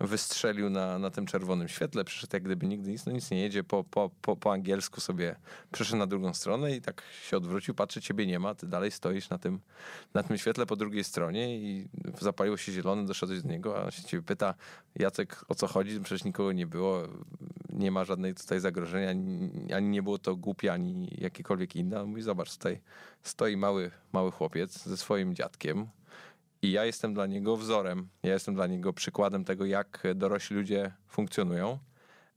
wystrzelił 0.00 0.70
na, 0.70 0.98
na 0.98 1.10
tym 1.10 1.26
czerwonym 1.26 1.68
świetle, 1.68 2.04
przyszedł 2.04 2.36
jak 2.36 2.42
gdyby 2.42 2.66
nigdy 2.66 2.90
nic, 2.90 3.06
no 3.06 3.12
nic 3.12 3.30
nie 3.30 3.40
jedzie, 3.40 3.64
po, 3.64 3.84
po, 3.84 4.10
po, 4.22 4.36
po 4.36 4.52
angielsku 4.52 5.00
sobie 5.00 5.36
przeszedł 5.72 5.98
na 5.98 6.06
drugą 6.06 6.34
stronę 6.34 6.76
i 6.76 6.80
tak 6.80 7.02
się 7.28 7.36
odwrócił, 7.36 7.74
patrzy, 7.74 8.00
ciebie 8.00 8.26
nie 8.26 8.38
ma, 8.38 8.54
ty 8.54 8.66
dalej 8.66 8.90
stoisz 8.90 9.30
na 9.30 9.38
tym, 9.38 9.60
na 10.14 10.22
tym 10.22 10.38
świetle 10.38 10.66
po 10.66 10.76
drugiej 10.76 11.04
stronie 11.04 11.58
i 11.58 11.88
zapaliło 12.20 12.56
się 12.56 12.72
zielone, 12.72 13.06
doszedłeś 13.06 13.42
do 13.42 13.48
niego, 13.48 13.86
a 13.86 13.90
się 13.90 14.02
ciebie 14.02 14.22
pyta, 14.22 14.54
Jacek, 14.96 15.44
o 15.48 15.54
co 15.54 15.66
chodzi? 15.66 16.00
Przecież 16.00 16.24
nikogo 16.24 16.52
nie 16.52 16.55
było, 16.66 17.02
nie 17.70 17.90
ma 17.90 18.04
żadnej 18.04 18.34
tutaj 18.34 18.60
zagrożenia, 18.60 19.10
ani 19.76 19.88
nie 19.88 20.02
było 20.02 20.18
to 20.18 20.36
głupie, 20.36 20.72
ani 20.72 21.08
jakiekolwiek 21.18 21.76
inne. 21.76 22.02
On 22.02 22.08
mówi, 22.08 22.22
zobacz, 22.22 22.52
tutaj 22.52 22.80
stoi 23.22 23.56
mały, 23.56 23.90
mały 24.12 24.30
chłopiec 24.30 24.82
ze 24.84 24.96
swoim 24.96 25.34
dziadkiem, 25.34 25.88
i 26.62 26.72
ja 26.72 26.84
jestem 26.84 27.14
dla 27.14 27.26
niego 27.26 27.56
wzorem. 27.56 28.08
Ja 28.22 28.32
jestem 28.32 28.54
dla 28.54 28.66
niego 28.66 28.92
przykładem 28.92 29.44
tego, 29.44 29.66
jak 29.66 30.02
dorośli 30.14 30.56
ludzie 30.56 30.92
funkcjonują. 31.08 31.78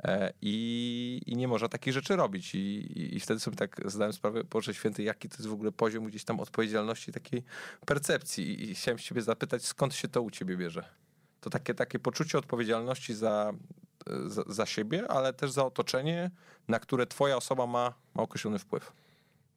E, 0.04 0.34
I, 0.42 1.22
I 1.26 1.36
nie 1.36 1.48
można 1.48 1.68
takich 1.68 1.94
rzeczy 1.94 2.16
robić. 2.16 2.56
I, 2.56 2.58
i, 2.58 3.16
I, 3.16 3.20
wtedy 3.20 3.40
sobie 3.40 3.58
tak 3.58 3.82
zdałem 3.86 4.14
sprawę, 4.14 4.44
Boże 4.44 4.74
Święty, 4.74 5.04
jaki 5.04 5.30
to 5.30 5.36
jest 5.36 5.48
w 5.48 5.54
ogóle 5.54 5.72
poziom 5.72 6.06
gdzieś 6.06 6.24
tam 6.24 6.40
odpowiedzialności, 6.40 7.12
takiej 7.12 7.44
percepcji. 7.86 8.70
I 8.70 8.76
chciałem 8.76 8.98
ciebie 8.98 9.22
zapytać, 9.22 9.66
skąd 9.66 9.96
się 9.96 10.08
to 10.08 10.22
u 10.22 10.32
ciebie 10.32 10.58
bierze? 10.58 10.84
To 11.42 11.50
takie, 11.50 11.74
takie 11.74 12.00
poczucie 12.00 12.38
odpowiedzialności 12.38 13.14
za, 13.14 13.54
za, 14.28 14.44
za 14.48 14.66
siebie, 14.66 15.08
ale 15.08 15.34
też 15.34 15.52
za 15.52 15.66
otoczenie, 15.66 16.32
na 16.68 16.80
które 16.80 17.08
twoja 17.08 17.38
osoba 17.38 17.68
ma, 17.68 17.94
ma 18.14 18.24
określony 18.24 18.60
wpływ. 18.60 18.92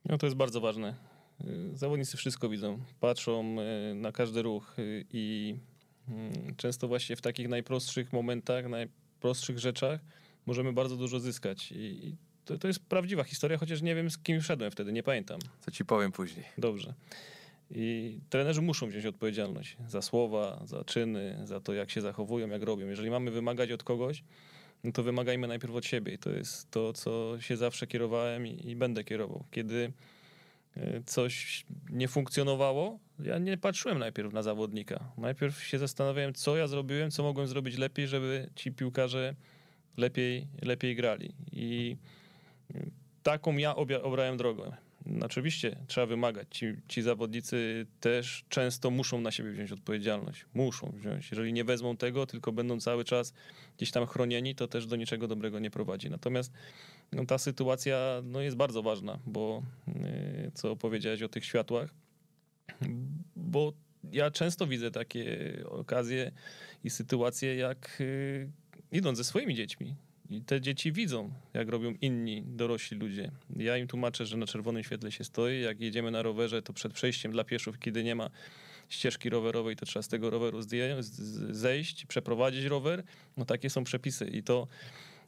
No 0.04 0.18
to 0.18 0.26
jest 0.26 0.36
bardzo 0.36 0.60
ważne. 0.60 0.94
Y, 1.44 1.76
zawodnicy 1.76 2.16
wszystko 2.16 2.48
widzą, 2.48 2.78
patrzą 3.00 3.56
y, 3.90 3.94
na 3.94 4.12
każdy 4.12 4.42
ruch 4.42 4.76
i 5.12 5.56
mm, 6.08 6.56
często 6.56 6.88
właśnie 6.88 7.16
w 7.16 7.20
takich 7.20 7.48
najprostszych 7.48 8.12
momentach, 8.12 8.68
najprostszych 8.68 9.58
rzeczach 9.58 10.00
możemy 10.46 10.72
bardzo 10.72 10.96
dużo 10.96 11.20
zyskać. 11.20 11.72
I 11.72 12.16
to, 12.44 12.58
to 12.58 12.68
jest 12.68 12.80
prawdziwa 12.80 13.24
historia, 13.24 13.58
chociaż 13.58 13.82
nie 13.82 13.94
wiem 13.94 14.10
z 14.10 14.18
kim 14.18 14.40
szedłem 14.40 14.70
wtedy, 14.70 14.92
nie 14.92 15.02
pamiętam. 15.02 15.38
Co 15.60 15.70
ci 15.70 15.84
powiem 15.84 16.12
później. 16.12 16.44
Dobrze. 16.58 16.94
I 17.74 18.18
trenerzy 18.30 18.62
muszą 18.62 18.88
wziąć 18.88 19.06
odpowiedzialność 19.06 19.76
za 19.88 20.02
słowa, 20.02 20.62
za 20.64 20.84
czyny, 20.84 21.38
za 21.44 21.60
to, 21.60 21.72
jak 21.72 21.90
się 21.90 22.00
zachowują, 22.00 22.48
jak 22.48 22.62
robią. 22.62 22.86
Jeżeli 22.86 23.10
mamy 23.10 23.30
wymagać 23.30 23.72
od 23.72 23.82
kogoś, 23.82 24.24
no 24.84 24.92
to 24.92 25.02
wymagajmy 25.02 25.46
najpierw 25.46 25.74
od 25.74 25.86
siebie. 25.86 26.12
I 26.12 26.18
to 26.18 26.30
jest 26.30 26.70
to, 26.70 26.92
co 26.92 27.40
się 27.40 27.56
zawsze 27.56 27.86
kierowałem 27.86 28.46
i, 28.46 28.70
i 28.70 28.76
będę 28.76 29.04
kierował. 29.04 29.44
Kiedy 29.50 29.92
E, 30.76 31.02
coś 31.06 31.64
nie 31.90 32.08
funkcjonowało, 32.08 32.98
ja 33.18 33.38
nie 33.38 33.58
patrzyłem 33.58 33.98
najpierw 33.98 34.32
na 34.32 34.42
zawodnika. 34.42 35.12
Najpierw 35.18 35.62
się 35.62 35.78
zastanawiałem, 35.78 36.34
co 36.34 36.56
ja 36.56 36.66
zrobiłem, 36.66 37.10
co 37.10 37.22
mogłem 37.22 37.46
zrobić 37.46 37.78
lepiej, 37.78 38.08
żeby 38.08 38.50
ci 38.54 38.72
piłkarze 38.72 39.34
lepiej, 39.96 40.46
lepiej 40.62 40.96
grali. 40.96 41.34
I 41.52 41.96
taką 43.22 43.56
ja 43.56 43.76
obrałem 43.76 44.36
drogę. 44.36 44.76
Oczywiście 45.20 45.76
trzeba 45.86 46.06
wymagać. 46.06 46.48
Ci, 46.50 46.66
ci 46.88 47.02
zawodnicy 47.02 47.86
też 48.00 48.44
często 48.48 48.90
muszą 48.90 49.20
na 49.20 49.30
siebie 49.30 49.50
wziąć 49.50 49.72
odpowiedzialność. 49.72 50.46
Muszą 50.54 50.92
wziąć. 50.96 51.30
Jeżeli 51.30 51.52
nie 51.52 51.64
wezmą 51.64 51.96
tego, 51.96 52.26
tylko 52.26 52.52
będą 52.52 52.80
cały 52.80 53.04
czas 53.04 53.34
gdzieś 53.76 53.90
tam 53.90 54.06
chronieni, 54.06 54.54
to 54.54 54.68
też 54.68 54.86
do 54.86 54.96
niczego 54.96 55.28
dobrego 55.28 55.58
nie 55.58 55.70
prowadzi. 55.70 56.10
Natomiast 56.10 56.52
no, 57.12 57.26
ta 57.26 57.38
sytuacja 57.38 58.22
no, 58.24 58.40
jest 58.40 58.56
bardzo 58.56 58.82
ważna, 58.82 59.18
bo 59.26 59.62
yy, 59.86 60.50
co 60.54 60.76
powiedziałeś 60.76 61.22
o 61.22 61.28
tych 61.28 61.44
światłach, 61.44 61.94
bo 63.36 63.72
ja 64.12 64.30
często 64.30 64.66
widzę 64.66 64.90
takie 64.90 65.54
okazje 65.68 66.32
i 66.84 66.90
sytuacje, 66.90 67.56
jak 67.56 67.96
yy, 68.00 68.50
idąc 68.92 69.18
ze 69.18 69.24
swoimi 69.24 69.54
dziećmi, 69.54 69.94
i 70.34 70.42
te 70.42 70.60
dzieci 70.60 70.92
widzą, 70.92 71.30
jak 71.54 71.68
robią 71.68 71.94
inni 72.00 72.42
dorośli 72.46 72.98
ludzie. 72.98 73.30
Ja 73.56 73.76
im 73.76 73.86
tłumaczę, 73.86 74.26
że 74.26 74.36
na 74.36 74.46
czerwonym 74.46 74.82
świetle 74.82 75.12
się 75.12 75.24
stoi. 75.24 75.60
Jak 75.60 75.80
jedziemy 75.80 76.10
na 76.10 76.22
rowerze, 76.22 76.62
to 76.62 76.72
przed 76.72 76.92
przejściem 76.92 77.32
dla 77.32 77.44
pieszów, 77.44 77.78
kiedy 77.78 78.04
nie 78.04 78.14
ma 78.14 78.30
ścieżki 78.88 79.30
rowerowej, 79.30 79.76
to 79.76 79.86
trzeba 79.86 80.02
z 80.02 80.08
tego 80.08 80.30
roweru 80.30 80.58
zejść, 81.50 82.06
przeprowadzić 82.06 82.64
rower. 82.64 83.02
No 83.36 83.44
takie 83.44 83.70
są 83.70 83.84
przepisy 83.84 84.24
i 84.24 84.42
to 84.42 84.68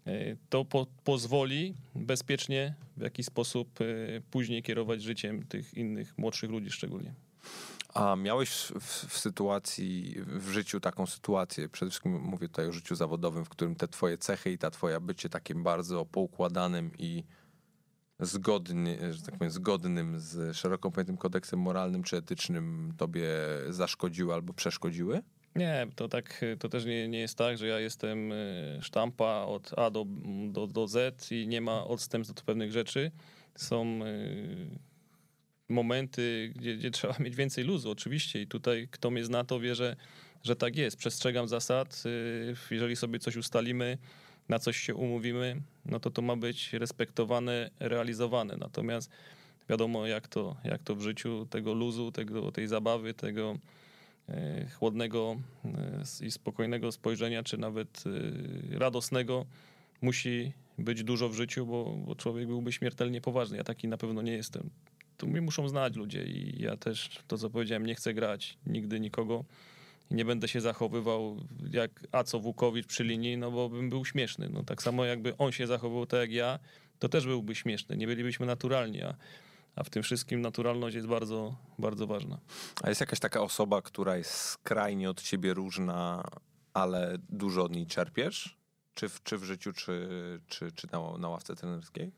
e, 0.07 0.37
to 0.51 0.65
po, 0.65 0.87
pozwoli 1.05 1.75
bezpiecznie 1.95 2.75
w 2.97 3.01
jakiś 3.01 3.27
sposób 3.27 3.81
e, 3.81 3.85
później 4.31 4.63
kierować 4.63 5.03
życiem 5.03 5.47
tych 5.47 5.75
innych 5.75 6.19
młodszych 6.19 6.51
ludzi 6.51 6.71
szczególnie. 6.71 7.15
A 7.95 8.17
miałeś 8.17 8.51
w, 8.51 9.07
w, 9.09 9.19
sytuacji, 9.19 10.15
w 10.27 10.51
życiu 10.51 10.81
taką 10.81 11.07
sytuację, 11.07 11.69
przede 11.69 11.91
wszystkim 11.91 12.21
mówię 12.21 12.49
tutaj 12.49 12.69
o 12.69 12.73
życiu 12.73 12.95
zawodowym, 12.95 13.45
w 13.45 13.49
którym 13.49 13.75
te 13.75 13.89
twoje 13.89 14.19
cechy 14.19 14.53
i 14.53 14.59
ta 14.59 14.71
twoja 14.71 15.01
bycie 15.01 15.29
takim 15.29 15.63
bardzo 15.63 16.05
poukładanym 16.05 16.91
i 16.99 17.25
zgodny, 18.21 19.15
że 19.15 19.23
tak 19.23 19.39
powiem, 19.39 19.51
zgodnym 19.51 20.21
z 20.21 20.57
szeroko 20.57 20.91
pojętym 20.91 21.17
kodeksem 21.17 21.61
moralnym 21.61 22.03
czy 22.03 22.17
etycznym 22.17 22.93
tobie 22.97 23.29
zaszkodziły 23.69 24.35
albo 24.35 24.53
przeszkodziły? 24.53 25.23
Nie, 25.57 25.87
to 25.97 26.09
tak, 26.09 26.45
to 26.59 26.69
też 26.69 26.85
nie, 26.85 27.09
nie 27.09 27.19
jest 27.19 27.39
tak, 27.39 27.59
że 27.59 27.67
ja 27.67 27.81
jestem 27.81 28.33
e, 28.33 28.37
sztampa 28.83 29.45
od 29.49 29.79
A 29.79 29.91
do, 29.91 30.07
do, 30.49 30.67
do 30.67 30.89
Z 30.89 31.33
i 31.33 31.49
nie 31.49 31.61
ma 31.61 31.85
odstępstw 31.85 32.31
od 32.31 32.43
pewnych 32.43 32.73
rzeczy. 32.73 33.11
Są 33.55 34.01
e, 34.05 34.94
momenty, 35.69 36.53
gdzie, 36.57 36.77
gdzie 36.77 36.91
trzeba 36.97 37.15
mieć 37.21 37.37
więcej 37.37 37.65
luzu, 37.65 37.91
oczywiście. 37.91 38.43
I 38.43 38.47
tutaj 38.47 38.89
kto 38.91 39.11
mnie 39.11 39.25
zna, 39.25 39.45
to 39.45 39.61
wie, 39.61 39.75
że, 39.75 39.97
że 40.43 40.57
tak 40.57 40.77
jest. 40.77 40.97
Przestrzegam 40.97 41.49
zasad. 41.49 42.03
E, 42.71 42.75
jeżeli 42.75 42.97
sobie 42.97 43.19
coś 43.19 43.37
ustalimy, 43.37 43.99
na 44.49 44.59
coś 44.59 44.77
się 44.77 44.95
umówimy, 44.95 45.61
no 45.87 46.01
to 46.01 46.11
to 46.11 46.23
ma 46.23 46.37
być 46.37 46.73
respektowane, 46.73 47.71
realizowane. 47.81 48.57
Natomiast 48.57 49.11
wiadomo, 49.69 50.07
jak 50.07 50.29
to, 50.29 50.57
jak 50.65 50.83
to 50.83 50.95
w 50.95 51.01
życiu 51.01 51.47
tego 51.51 51.75
luzu, 51.75 52.13
tego, 52.13 52.53
tej 52.53 52.67
zabawy, 52.67 53.15
tego 53.15 53.59
e, 54.29 54.67
chłodnego 54.79 55.37
e, 55.65 56.27
i 56.27 56.31
spokojnego 56.31 56.93
spojrzenia, 56.93 57.43
czy 57.43 57.59
nawet 57.59 58.05
radosnego, 58.71 59.47
musi 60.01 60.53
być 60.79 61.05
dużo 61.05 61.29
w 61.29 61.35
życiu, 61.35 61.67
bo, 61.67 61.85
bo 62.07 62.15
człowiek 62.15 62.47
byłby 62.47 62.73
śmiertelnie 62.73 63.21
poważny. 63.21 63.57
Ja 63.57 63.65
taki 63.65 63.89
na 63.89 63.97
pewno 63.97 64.23
nie 64.23 64.33
jestem. 64.33 64.71
Tu 65.17 65.27
mnie 65.27 65.41
muszą 65.41 65.69
znać 65.69 65.97
ludzie 65.97 66.25
i 66.25 66.63
ja 66.63 66.77
też 66.77 67.19
to, 67.29 67.39
co 67.39 67.51
powiedziałem, 67.51 67.87
nie 67.87 67.95
chcę 67.95 68.15
grać 68.15 68.59
nigdy 68.67 69.01
nikogo 69.01 69.45
nie 70.11 70.25
będę 70.25 70.49
się 70.49 70.61
zachowywał 70.61 71.37
jak 71.71 71.91
Aco 72.13 72.41
Wukowicz 72.41 72.87
przy 72.87 73.05
linii, 73.05 73.37
no 73.37 73.51
bo 73.51 73.69
bym 73.69 73.91
był 73.91 74.05
śmieszny. 74.05 74.49
No 74.49 74.63
tak 74.63 74.83
samo 74.83 75.05
jakby 75.05 75.37
on 75.37 75.53
się 75.53 75.67
zachowywał 75.67 76.07
tak 76.07 76.21
jak 76.21 76.33
ja, 76.33 76.59
to 76.99 77.09
też 77.09 77.27
byłby 77.27 77.55
śmieszny. 77.55 77.97
Nie 77.97 78.07
bylibyśmy 78.07 78.47
naturalni, 78.47 79.03
a, 79.03 79.15
a 79.77 79.85
w 79.85 79.91
tym 79.91 80.03
wszystkim 80.03 80.41
naturalność 80.41 80.97
jest 80.97 81.09
bardzo, 81.09 81.57
bardzo 81.79 82.07
ważna. 82.07 82.39
A 82.83 82.89
jest 82.89 83.01
jakaś 83.01 83.21
taka 83.21 83.41
osoba, 83.41 83.83
która 83.83 84.17
jest 84.17 84.31
skrajnie 84.31 85.11
od 85.11 85.23
ciebie 85.23 85.55
różna, 85.55 86.25
ale 86.75 87.17
dużo 87.29 87.65
od 87.65 87.73
niej 87.73 87.87
czerpiesz? 87.87 88.57
Czy 88.95 89.09
w, 89.09 89.23
czy 89.23 89.39
w 89.39 89.45
życiu, 89.45 89.73
czy, 89.73 90.09
czy, 90.47 90.73
czy 90.73 90.89
na, 90.93 91.19
na 91.19 91.29
ławce 91.29 91.57
trenerskiej? 91.57 92.13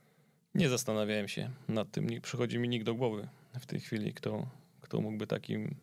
Nie 0.56 0.68
zastanawiałem 0.68 1.28
się 1.28 1.50
nad 1.68 1.90
tym. 1.90 2.10
Nie 2.10 2.20
przychodzi 2.20 2.58
mi 2.58 2.68
nikt 2.68 2.86
do 2.86 2.94
głowy 2.94 3.28
w 3.60 3.66
tej 3.66 3.80
chwili, 3.80 4.14
kto, 4.14 4.46
kto 4.80 5.00
mógłby 5.00 5.26
takim 5.26 5.74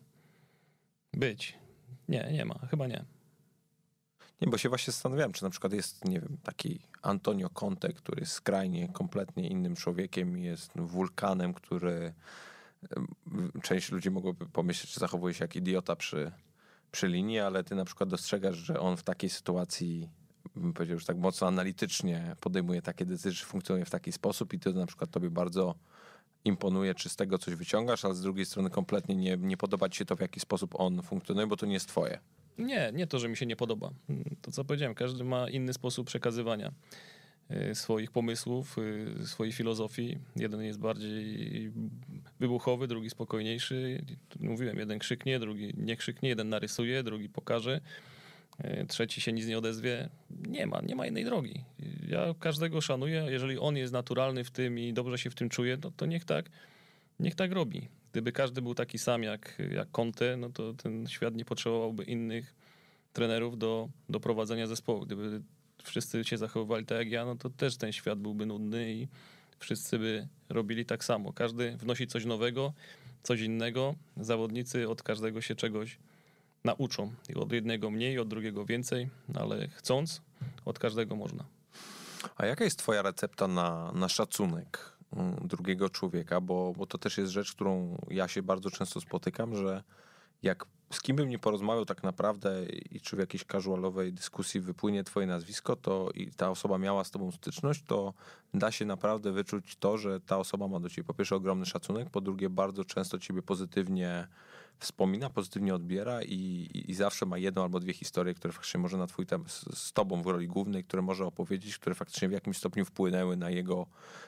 być. 1.12 1.58
Nie, 2.08 2.30
nie 2.32 2.44
ma, 2.44 2.54
chyba 2.70 2.86
nie. 2.86 3.04
Nie, 4.40 4.48
bo 4.48 4.58
się 4.58 4.68
właśnie 4.68 4.92
zastanawiałem, 4.92 5.32
czy 5.32 5.44
na 5.44 5.50
przykład 5.50 5.72
jest, 5.72 6.04
nie 6.04 6.20
wiem, 6.20 6.36
taki 6.42 6.80
Antonio 7.02 7.50
Conte, 7.50 7.92
który 7.92 8.20
jest 8.20 8.32
skrajnie, 8.32 8.88
kompletnie 8.88 9.48
innym 9.48 9.76
człowiekiem, 9.76 10.38
jest 10.38 10.72
wulkanem, 10.76 11.54
który 11.54 12.14
część 13.62 13.92
ludzi 13.92 14.10
mogłoby 14.10 14.46
pomyśleć, 14.46 14.92
że 14.94 15.00
zachowuje 15.00 15.34
się 15.34 15.44
jak 15.44 15.56
idiota 15.56 15.96
przy, 15.96 16.32
przy 16.90 17.08
linii, 17.08 17.38
ale 17.38 17.64
ty 17.64 17.74
na 17.74 17.84
przykład 17.84 18.08
dostrzegasz, 18.08 18.56
że 18.56 18.80
on 18.80 18.96
w 18.96 19.02
takiej 19.02 19.30
sytuacji, 19.30 20.08
bym 20.56 20.72
powiedział 20.72 20.94
już 20.94 21.04
tak 21.04 21.16
mocno 21.16 21.46
analitycznie 21.46 22.36
podejmuje 22.40 22.82
takie 22.82 23.06
decyzje, 23.06 23.44
funkcjonuje 23.44 23.84
w 23.84 23.90
taki 23.90 24.12
sposób 24.12 24.52
i 24.54 24.58
to 24.58 24.72
na 24.72 24.86
przykład 24.86 25.10
tobie 25.10 25.30
bardzo 25.30 25.74
imponuje, 26.44 26.94
czy 26.94 27.08
z 27.08 27.16
tego 27.16 27.38
coś 27.38 27.54
wyciągasz, 27.54 28.04
ale 28.04 28.14
z 28.14 28.20
drugiej 28.20 28.46
strony 28.46 28.70
kompletnie 28.70 29.14
nie, 29.14 29.36
nie 29.36 29.56
podoba 29.56 29.88
ci 29.88 29.98
się 29.98 30.04
to, 30.04 30.16
w 30.16 30.20
jaki 30.20 30.40
sposób 30.40 30.80
on 30.80 31.02
funkcjonuje, 31.02 31.46
bo 31.46 31.56
to 31.56 31.66
nie 31.66 31.74
jest 31.74 31.88
twoje. 31.88 32.18
Nie, 32.58 32.90
nie 32.94 33.06
to, 33.06 33.18
że 33.18 33.28
mi 33.28 33.36
się 33.36 33.46
nie 33.46 33.56
podoba. 33.56 33.90
To 34.42 34.52
co 34.52 34.64
powiedziałem, 34.64 34.94
każdy 34.94 35.24
ma 35.24 35.50
inny 35.50 35.72
sposób 35.72 36.06
przekazywania 36.06 36.72
y, 37.70 37.74
swoich 37.74 38.10
pomysłów, 38.10 38.76
y, 38.78 39.26
swojej 39.26 39.52
filozofii. 39.52 40.18
Jeden 40.36 40.62
jest 40.62 40.78
bardziej 40.78 41.72
wybuchowy, 42.40 42.88
drugi 42.88 43.10
spokojniejszy. 43.10 44.04
Mówiłem, 44.40 44.78
jeden 44.78 44.98
krzyknie, 44.98 45.38
drugi 45.38 45.74
nie 45.76 45.96
krzyknie, 45.96 46.28
jeden 46.28 46.48
narysuje, 46.48 47.02
drugi 47.02 47.28
pokaże. 47.28 47.80
E, 48.58 48.86
trzeci 48.86 49.20
się 49.20 49.32
nic 49.32 49.46
nie 49.46 49.58
odezwie. 49.58 50.08
Nie 50.30 50.66
ma, 50.66 50.80
nie 50.80 50.96
ma 50.96 51.06
innej 51.06 51.24
drogi. 51.24 51.64
Ja 52.08 52.34
każdego 52.40 52.80
szanuję, 52.80 53.26
jeżeli 53.28 53.58
on 53.58 53.76
jest 53.76 53.92
naturalny 53.92 54.44
w 54.44 54.50
tym 54.50 54.78
i 54.78 54.92
dobrze 54.92 55.18
się 55.18 55.30
w 55.30 55.34
tym 55.34 55.48
czuje, 55.48 55.78
no 55.84 55.90
to 55.96 56.06
niech 56.06 56.24
tak, 56.24 56.50
niech 57.20 57.34
tak 57.34 57.52
robi. 57.52 57.88
Gdyby 58.12 58.32
każdy 58.32 58.62
był 58.62 58.74
taki 58.74 58.98
sam 58.98 59.22
jak, 59.22 59.58
jak 59.70 59.90
Conte, 59.90 60.36
no 60.36 60.50
to 60.50 60.74
ten 60.74 61.06
świat 61.06 61.34
nie 61.34 61.44
potrzebowałby 61.44 62.04
innych 62.04 62.54
trenerów 63.12 63.58
do, 63.58 63.88
do 64.08 64.20
prowadzenia 64.20 64.66
zespołu. 64.66 65.00
Gdyby 65.00 65.42
wszyscy 65.82 66.24
się 66.24 66.38
zachowywali 66.38 66.86
tak 66.86 66.98
jak 66.98 67.10
ja, 67.10 67.24
no 67.24 67.36
to 67.36 67.50
też 67.50 67.76
ten 67.76 67.92
świat 67.92 68.18
byłby 68.18 68.46
nudny 68.46 68.92
i 68.92 69.08
wszyscy 69.58 69.98
by 69.98 70.28
robili 70.48 70.84
tak 70.84 71.04
samo. 71.04 71.32
Każdy 71.32 71.76
wnosi 71.76 72.06
coś 72.06 72.24
nowego, 72.24 72.72
coś 73.22 73.40
innego. 73.40 73.94
Zawodnicy 74.16 74.88
od 74.88 75.02
każdego 75.02 75.40
się 75.40 75.54
czegoś 75.54 75.98
nauczą. 76.64 77.12
I 77.28 77.34
od 77.34 77.52
jednego 77.52 77.90
mniej, 77.90 78.18
od 78.18 78.28
drugiego 78.28 78.64
więcej, 78.64 79.10
ale 79.34 79.68
chcąc, 79.68 80.22
od 80.64 80.78
każdego 80.78 81.16
można. 81.16 81.44
A 82.36 82.46
jaka 82.46 82.64
jest 82.64 82.78
Twoja 82.78 83.02
recepta 83.02 83.48
na, 83.48 83.92
na 83.92 84.08
szacunek 84.08 84.96
mm, 85.16 85.36
drugiego 85.44 85.90
człowieka? 85.90 86.40
Bo, 86.40 86.72
bo 86.76 86.86
to 86.86 86.98
też 86.98 87.18
jest 87.18 87.32
rzecz, 87.32 87.52
którą 87.52 87.98
ja 88.10 88.28
się 88.28 88.42
bardzo 88.42 88.70
często 88.70 89.00
spotykam, 89.00 89.56
że 89.56 89.82
jak 90.42 90.66
z 90.92 91.00
kim 91.00 91.16
bym 91.16 91.28
nie 91.28 91.38
porozmawiał 91.38 91.84
tak 91.84 92.02
naprawdę 92.02 92.66
i 92.66 93.00
czy 93.00 93.16
w 93.16 93.18
jakiejś 93.18 93.44
casualowej 93.44 94.12
dyskusji 94.12 94.60
wypłynie 94.60 95.04
twoje 95.04 95.26
nazwisko, 95.26 95.76
to 95.76 96.10
i 96.14 96.30
ta 96.30 96.50
osoba 96.50 96.78
miała 96.78 97.04
z 97.04 97.10
tobą 97.10 97.32
styczność, 97.32 97.82
to 97.86 98.14
da 98.54 98.70
się 98.70 98.84
naprawdę 98.84 99.32
wyczuć 99.32 99.76
to, 99.76 99.98
że 99.98 100.20
ta 100.20 100.38
osoba 100.38 100.68
ma 100.68 100.80
do 100.80 100.88
ciebie 100.88 101.06
po 101.06 101.14
pierwsze 101.14 101.36
ogromny 101.36 101.66
szacunek, 101.66 102.10
po 102.10 102.20
drugie 102.20 102.50
bardzo 102.50 102.84
często 102.84 103.18
ciebie 103.18 103.42
pozytywnie 103.42 104.28
wspomina, 104.78 105.30
pozytywnie 105.30 105.74
odbiera 105.74 106.22
i, 106.22 106.68
i, 106.88 106.94
zawsze 106.94 107.26
ma 107.26 107.38
jedną 107.38 107.62
albo 107.62 107.80
dwie 107.80 107.92
historie, 107.92 108.34
które 108.34 108.52
faktycznie 108.52 108.80
może 108.80 108.96
na 108.96 109.06
twój 109.06 109.26
temat 109.26 109.50
z, 109.50 109.78
z 109.78 109.92
tobą 109.92 110.22
w 110.22 110.26
roli 110.26 110.46
głównej, 110.46 110.84
które 110.84 111.02
może 111.02 111.26
opowiedzieć, 111.26 111.78
które 111.78 111.94
faktycznie 111.94 112.28
w 112.28 112.32
jakimś 112.32 112.56
stopniu 112.56 112.84
wpłynęły 112.84 113.36
na 113.36 113.50
jego 113.50 113.86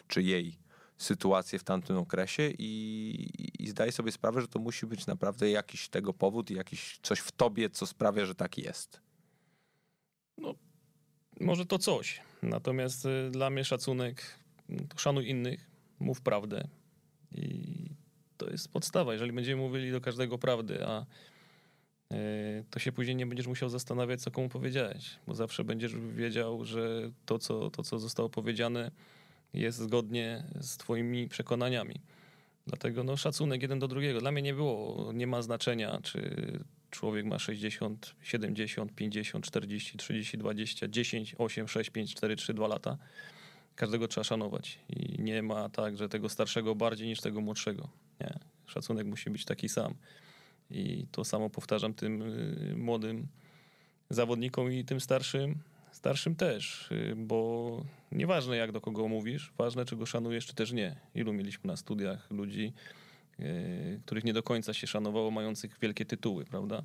czy 0.09 0.23
jej 0.23 0.59
sytuację 0.99 1.59
w 1.59 1.65
tamtym 1.65 1.97
okresie 1.97 2.51
i, 2.59 3.31
i 3.59 3.69
zdaję 3.69 3.93
sobie 3.93 4.13
sprawę, 4.13 4.41
że 4.41 4.49
to 4.49 4.59
musi 4.59 4.87
być 4.87 5.07
naprawdę 5.07 5.51
jakiś 5.51 5.89
tego 5.89 6.13
powód 6.13 6.51
i 6.51 6.55
jakiś 6.55 6.99
coś 7.03 7.19
w 7.19 7.33
tobie, 7.33 7.71
co 7.71 7.87
sprawia, 7.87 8.27
że 8.27 8.35
tak 8.35 8.59
jest. 8.59 9.01
No, 10.39 10.55
może 11.41 11.67
to 11.67 11.79
coś. 11.79 12.21
Natomiast 12.43 13.07
y, 13.07 13.31
dla 13.31 13.51
mnie 13.51 13.65
szacunek, 13.65 14.39
szanuj 14.97 15.29
innych, 15.29 15.71
mów 15.99 16.21
prawdę 16.21 16.69
i 17.33 17.76
to 18.37 18.51
jest 18.51 18.73
podstawa. 18.73 19.13
Jeżeli 19.13 19.33
będziemy 19.33 19.63
mówili 19.63 19.93
do 19.93 20.01
każdego 20.01 20.39
prawdy, 20.39 20.87
a 20.87 21.07
y, 22.13 22.65
to 22.71 22.79
się 22.79 22.93
później 22.93 23.17
nie 23.17 23.27
będziesz 23.27 23.47
musiał 23.47 23.69
zastanawiać, 23.69 24.23
co 24.23 24.31
komu 24.31 24.49
powiedziałeś, 24.49 25.19
bo 25.27 25.35
zawsze 25.35 25.65
będziesz 25.65 25.97
wiedział, 25.97 26.65
że 26.65 27.11
to, 27.27 27.39
co, 27.39 27.71
to, 27.71 27.83
co 27.83 27.99
zostało 27.99 28.29
powiedziane, 28.29 28.91
jest 29.55 29.79
zgodnie 29.79 30.45
z 30.61 30.77
twoimi 30.77 31.29
przekonaniami. 31.29 32.01
Dlatego 32.67 33.05
no, 33.05 33.17
szacunek 33.17 33.63
jeden 33.63 33.79
do 33.79 33.89
drugiego. 33.89 34.21
Dla 34.21 34.33
mnie 34.33 34.43
nie 34.43 34.55
było, 34.55 35.11
nie 35.13 35.27
ma 35.27 35.43
znaczenia, 35.43 36.01
czy 36.03 36.51
człowiek 36.91 37.27
ma 37.27 37.39
60, 37.39 38.15
70, 38.23 38.95
50, 38.95 39.45
40, 39.45 39.99
30, 39.99 40.39
20, 40.39 40.89
10, 40.89 41.35
8, 41.39 41.69
6, 41.69 41.91
5, 41.91 42.15
4, 42.15 42.37
3, 42.37 42.55
2 42.55 42.69
lata. 42.69 42.99
Każdego 43.75 44.09
trzeba 44.09 44.25
szanować. 44.25 44.79
I 44.89 45.23
nie 45.23 45.43
ma 45.43 45.69
tak, 45.69 45.97
że 45.97 46.09
tego 46.09 46.29
starszego 46.29 46.75
bardziej 46.75 47.09
niż 47.09 47.21
tego 47.21 47.41
młodszego. 47.41 47.89
Nie. 48.21 48.39
Szacunek 48.67 49.07
musi 49.07 49.31
być 49.31 49.45
taki 49.45 49.69
sam. 49.69 49.95
I 50.71 51.07
to 51.13 51.25
samo 51.25 51.51
powtarzam 51.51 51.95
tym 51.95 52.23
y, 52.23 52.75
młodym 52.77 53.27
zawodnikom 54.11 54.73
i 54.73 54.85
tym 54.85 55.01
starszym 55.01 55.59
Starszym 55.97 56.35
też, 56.35 56.91
y, 56.93 57.15
bo 57.17 57.85
nieważne 58.13 58.57
jak 58.57 58.73
do 58.73 58.81
kogo 58.81 59.09
mówisz, 59.09 59.53
ważne 59.59 59.85
czy 59.85 59.97
go 59.97 60.07
szanujesz, 60.07 60.47
czy 60.47 60.55
też 60.55 60.73
nie. 60.73 60.97
Ilu 61.15 61.33
mieliśmy 61.33 61.69
na 61.69 61.77
studiach 61.77 62.31
ludzi, 62.31 62.73
y, 63.41 64.01
których 64.05 64.25
nie 64.25 64.33
do 64.33 64.43
końca 64.43 64.75
się 64.75 64.87
szanowało, 64.87 65.31
mających 65.31 65.79
wielkie 65.83 66.05
tytuły, 66.05 66.45
prawda? 66.45 66.83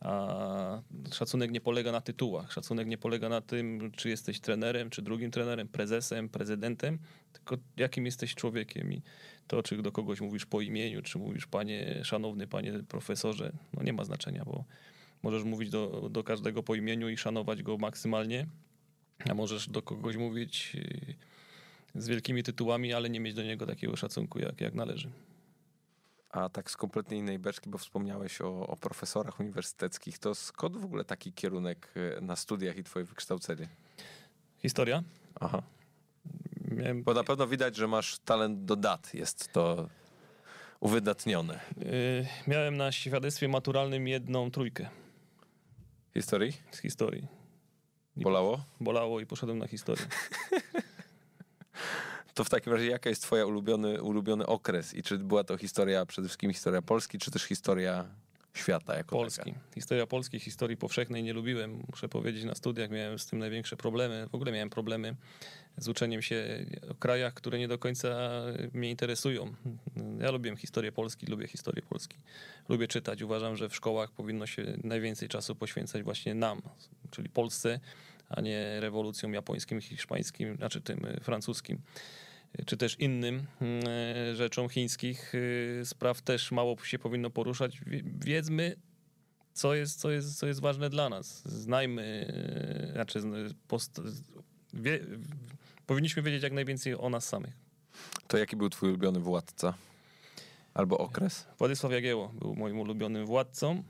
A 0.00 0.82
szacunek 1.12 1.50
nie 1.50 1.60
polega 1.60 1.92
na 1.92 2.00
tytułach. 2.00 2.52
Szacunek 2.52 2.88
nie 2.88 2.98
polega 2.98 3.28
na 3.28 3.40
tym, 3.40 3.90
czy 3.96 4.08
jesteś 4.08 4.40
trenerem, 4.40 4.90
czy 4.90 5.02
drugim 5.02 5.30
trenerem, 5.30 5.68
prezesem, 5.68 6.28
prezydentem, 6.28 6.98
tylko 7.32 7.56
jakim 7.76 8.06
jesteś 8.06 8.34
człowiekiem. 8.34 8.92
I 8.92 9.02
to, 9.46 9.62
czy 9.62 9.82
do 9.82 9.92
kogoś 9.92 10.20
mówisz 10.20 10.46
po 10.46 10.60
imieniu, 10.60 11.02
czy 11.02 11.18
mówisz 11.18 11.46
panie 11.46 12.00
szanowny, 12.04 12.46
panie 12.46 12.72
profesorze, 12.88 13.52
no 13.72 13.82
nie 13.82 13.92
ma 13.92 14.04
znaczenia, 14.04 14.44
bo 14.44 14.64
Możesz 15.22 15.44
mówić 15.44 15.70
do, 15.70 16.08
do 16.10 16.24
każdego 16.24 16.62
po 16.62 16.74
imieniu 16.74 17.08
i 17.08 17.16
szanować 17.16 17.62
go 17.62 17.78
maksymalnie, 17.78 18.46
a 19.30 19.34
możesz 19.34 19.68
do 19.68 19.82
kogoś 19.82 20.16
mówić 20.16 20.72
y, 20.74 21.14
z 21.94 22.08
wielkimi 22.08 22.42
tytułami, 22.42 22.92
ale 22.92 23.10
nie 23.10 23.20
mieć 23.20 23.34
do 23.34 23.42
niego 23.42 23.66
takiego 23.66 23.96
szacunku, 23.96 24.38
jak, 24.38 24.60
jak 24.60 24.74
należy. 24.74 25.10
A 26.36 26.48
tak 26.48 26.70
z 26.70 26.76
kompletnie 26.76 27.18
innej 27.18 27.38
beczki, 27.38 27.70
bo 27.70 27.78
wspomniałeś 27.78 28.40
o, 28.40 28.66
o 28.66 28.76
profesorach 28.76 29.40
uniwersyteckich, 29.40 30.18
to 30.18 30.34
skąd 30.34 30.76
w 30.76 30.84
ogóle 30.84 31.04
taki 31.04 31.32
kierunek 31.32 31.92
y, 31.96 32.20
na 32.20 32.36
studiach 32.36 32.76
i 32.76 32.84
twoje 32.84 33.04
wykształcenie? 33.04 33.68
Historia? 34.58 35.02
Aha. 35.40 35.62
Miałem, 36.70 37.02
Bo 37.02 37.14
na 37.14 37.24
pewno 37.24 37.46
widać, 37.46 37.76
że 37.76 37.88
masz 37.88 38.18
talent 38.18 38.64
do 38.64 38.76
dat. 38.76 39.14
Jest 39.14 39.52
to 39.52 39.88
uwydatnione. 40.80 41.60
y, 41.82 42.26
miałem 42.46 42.76
na 42.76 42.92
świadectwie 42.92 43.48
maturalnym 43.48 44.08
jedną 44.08 44.50
trójkę 44.50 44.88
Historii? 46.14 46.52
z 46.70 46.78
historii. 46.78 47.26
I 48.16 48.20
Bolało? 48.22 48.64
Bolało 48.80 49.20
i 49.20 49.26
poszedłem 49.26 49.58
na 49.58 49.68
historię. 49.68 50.06
To 52.36 52.44
w 52.44 52.50
takim 52.50 52.72
razie 52.72 52.86
jaka 52.86 53.10
jest 53.10 53.22
twoja 53.22 53.46
ulubiony, 53.46 54.02
ulubiony 54.02 54.46
okres? 54.46 54.94
I 54.94 55.02
czy 55.02 55.18
była 55.18 55.44
to 55.44 55.58
historia, 55.58 56.06
przede 56.06 56.28
wszystkim 56.28 56.52
historia 56.52 56.82
Polski, 56.82 57.18
czy 57.18 57.30
też 57.30 57.42
historia 57.42 58.04
świata 58.54 58.96
jako 58.96 59.16
Polski. 59.16 59.52
taka? 59.52 59.60
Historia 59.74 60.06
Polski, 60.06 60.40
historii 60.40 60.76
powszechnej 60.76 61.22
nie 61.22 61.32
lubiłem. 61.32 61.82
Muszę 61.90 62.08
powiedzieć, 62.08 62.44
na 62.44 62.54
studiach 62.54 62.90
miałem 62.90 63.18
z 63.18 63.26
tym 63.26 63.38
największe 63.38 63.76
problemy. 63.76 64.28
W 64.30 64.34
ogóle 64.34 64.52
miałem 64.52 64.70
problemy 64.70 65.16
z 65.76 65.88
uczeniem 65.88 66.22
się 66.22 66.66
o 66.90 66.94
krajach, 66.94 67.34
które 67.34 67.58
nie 67.58 67.68
do 67.68 67.78
końca 67.78 68.08
mnie 68.72 68.90
interesują. 68.90 69.54
Ja 70.20 70.30
lubiłem 70.30 70.56
historię 70.56 70.92
Polski, 70.92 71.26
lubię 71.26 71.46
historię 71.46 71.82
Polski. 71.82 72.16
Lubię 72.68 72.88
czytać. 72.88 73.22
Uważam, 73.22 73.56
że 73.56 73.68
w 73.68 73.76
szkołach 73.76 74.10
powinno 74.10 74.46
się 74.46 74.78
najwięcej 74.84 75.28
czasu 75.28 75.54
poświęcać 75.54 76.02
właśnie 76.02 76.34
nam, 76.34 76.62
czyli 77.10 77.28
Polsce, 77.28 77.80
a 78.28 78.40
nie 78.40 78.80
rewolucjom 78.80 79.34
japońskim, 79.34 79.80
hiszpańskim, 79.80 80.56
znaczy 80.56 80.80
tym 80.80 81.04
y, 81.04 81.20
francuskim 81.20 81.78
czy 82.66 82.76
też 82.76 82.96
innym 83.00 83.46
y, 84.32 84.36
rzeczom 84.36 84.68
chińskich 84.68 85.32
spraw 85.84 86.22
też 86.22 86.52
mało 86.52 86.84
się 86.84 86.98
powinno 86.98 87.30
poruszać. 87.30 87.80
Wie- 87.86 88.02
Wiedzmy, 88.04 88.76
co 89.52 89.74
jest, 89.74 90.00
co 90.00 90.10
jest, 90.10 90.38
co 90.38 90.46
jest 90.46 90.60
ważne 90.60 90.90
dla 90.90 91.08
nas. 91.08 91.42
Znajmy, 91.48 92.32
znaczy 92.92 93.20
zn- 93.20 93.54
post, 93.68 94.00
wie, 94.74 95.00
powinniśmy 95.86 96.22
wiedzieć 96.22 96.42
jak 96.42 96.52
najwięcej 96.52 96.94
o 96.98 97.10
nas 97.10 97.28
samych. 97.28 97.54
To 98.26 98.38
jaki 98.38 98.56
był 98.56 98.70
twój 98.70 98.88
ulubiony 98.88 99.20
władca? 99.20 99.74
Albo 100.74 100.98
okres? 100.98 101.46
Władysław 101.58 101.92
Jagiełło 101.92 102.28
był 102.28 102.54
moim 102.56 102.80
ulubionym 102.80 103.26
władcą, 103.26 103.82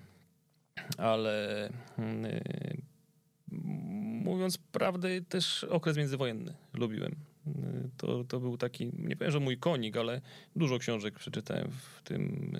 ale 0.98 1.66
y, 1.98 2.75
mówiąc 4.36 4.58
prawdę, 4.58 5.08
też 5.20 5.64
okres 5.64 5.96
międzywojenny 5.96 6.54
lubiłem. 6.74 7.16
To, 7.96 8.24
to 8.24 8.40
był 8.40 8.56
taki, 8.56 8.90
nie 8.98 9.16
powiem, 9.16 9.32
że 9.32 9.40
mój 9.40 9.58
konik, 9.58 9.96
ale 9.96 10.20
dużo 10.56 10.78
książek 10.78 11.14
przeczytałem 11.14 11.70
w 11.70 12.02
tym, 12.02 12.52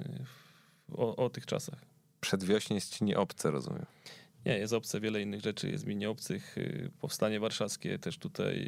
w, 0.88 0.94
o, 0.94 1.16
o 1.16 1.30
tych 1.30 1.46
czasach. 1.46 1.84
Przedwiośnie 2.20 2.76
jest 2.76 2.98
ci 2.98 3.04
nieobce, 3.04 3.50
rozumiem. 3.50 3.86
Nie, 4.46 4.58
jest 4.58 4.72
obce, 4.72 5.00
wiele 5.00 5.22
innych 5.22 5.40
rzeczy 5.40 5.70
jest 5.70 5.86
mi 5.86 5.96
nieobcych. 5.96 6.56
Powstanie 7.00 7.40
warszawskie 7.40 7.98
też 7.98 8.18
tutaj, 8.18 8.66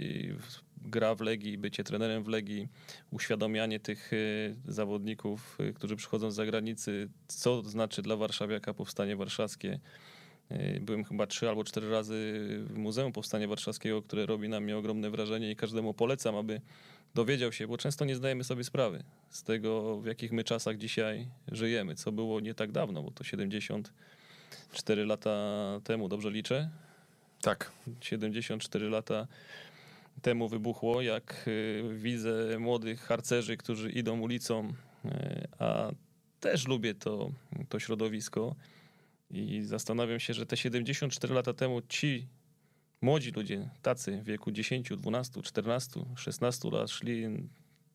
gra 0.76 1.14
w 1.14 1.20
Legii, 1.20 1.58
bycie 1.58 1.84
trenerem 1.84 2.24
w 2.24 2.28
Legii, 2.28 2.68
uświadamianie 3.10 3.80
tych 3.80 4.12
y, 4.12 4.56
zawodników, 4.68 5.58
y, 5.60 5.72
którzy 5.72 5.96
przychodzą 5.96 6.30
z 6.30 6.34
zagranicy, 6.34 7.08
co 7.28 7.62
znaczy 7.62 8.02
dla 8.02 8.16
warszawiaka 8.16 8.74
powstanie 8.74 9.16
warszawskie. 9.16 9.80
Y, 10.52 10.80
Byłem 10.80 11.04
chyba 11.04 11.26
trzy 11.26 11.48
albo 11.48 11.64
cztery 11.64 11.90
razy 11.90 12.14
w 12.60 12.78
Muzeum 12.78 13.12
Powstania 13.12 13.48
Warszawskiego, 13.48 14.02
które 14.02 14.26
robi 14.26 14.48
na 14.48 14.60
mnie 14.60 14.76
ogromne 14.76 15.10
wrażenie 15.10 15.50
i 15.50 15.56
każdemu 15.56 15.94
polecam, 15.94 16.36
aby 16.36 16.60
dowiedział 17.14 17.52
się, 17.52 17.66
bo 17.66 17.78
często 17.78 18.04
nie 18.04 18.16
zdajemy 18.16 18.44
sobie 18.44 18.64
sprawy 18.64 19.04
z 19.30 19.42
tego, 19.42 20.00
w 20.00 20.06
jakich 20.06 20.32
my 20.32 20.44
czasach 20.44 20.76
dzisiaj 20.76 21.28
żyjemy, 21.52 21.94
co 21.94 22.12
było 22.12 22.40
nie 22.40 22.54
tak 22.54 22.72
dawno, 22.72 23.02
bo 23.02 23.10
to 23.10 23.24
70 23.24 23.92
4 24.72 25.06
lata 25.06 25.30
temu, 25.84 26.08
dobrze 26.08 26.30
liczę? 26.30 26.70
Tak. 27.40 27.72
74 28.00 28.88
lata 28.88 29.26
temu 30.22 30.48
wybuchło, 30.48 31.02
jak 31.02 31.44
y, 31.48 31.82
widzę 31.94 32.58
młodych 32.58 33.00
harcerzy, 33.00 33.56
którzy 33.56 33.90
idą 33.90 34.20
ulicą, 34.20 34.72
y, 35.04 35.48
a 35.58 35.90
też 36.40 36.68
lubię 36.68 36.94
to, 36.94 37.30
to 37.68 37.78
środowisko 37.78 38.54
i 39.30 39.62
zastanawiam 39.62 40.20
się, 40.20 40.34
że 40.34 40.46
te 40.46 40.56
74 40.56 41.34
lata 41.34 41.52
temu 41.52 41.82
ci 41.82 42.28
młodzi 43.00 43.30
ludzie, 43.30 43.70
tacy 43.82 44.20
w 44.22 44.24
wieku 44.24 44.50
10, 44.50 44.88
12, 44.88 45.42
14, 45.42 46.00
16 46.16 46.70
lat 46.70 46.90
szli 46.90 47.24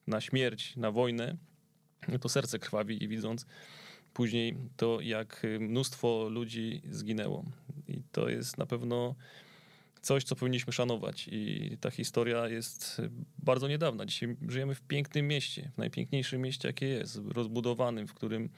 na 0.07 0.21
śmierć, 0.21 0.75
na 0.75 0.91
wojnę, 0.91 1.37
to 2.21 2.29
serce 2.29 2.59
krwawi 2.59 3.03
i 3.03 3.07
widząc 3.07 3.45
później 4.13 4.55
to, 4.77 5.01
jak 5.01 5.43
mnóstwo 5.59 6.29
ludzi 6.29 6.81
zginęło. 6.89 7.45
I 7.87 8.01
to 8.11 8.29
jest 8.29 8.57
na 8.57 8.65
pewno 8.65 9.15
coś, 10.01 10.23
co 10.23 10.35
powinniśmy 10.35 10.73
szanować. 10.73 11.29
I 11.31 11.77
ta 11.81 11.91
historia 11.91 12.47
jest 12.47 13.01
bardzo 13.39 13.67
niedawna. 13.67 14.05
Dzisiaj 14.05 14.35
żyjemy 14.47 14.75
w 14.75 14.81
pięknym 14.81 15.27
mieście, 15.27 15.71
w 15.75 15.77
najpiękniejszym 15.77 16.41
mieście, 16.41 16.67
jakie 16.67 16.85
jest, 16.85 17.19
rozbudowanym, 17.25 18.07
w 18.07 18.13
którym 18.13 18.49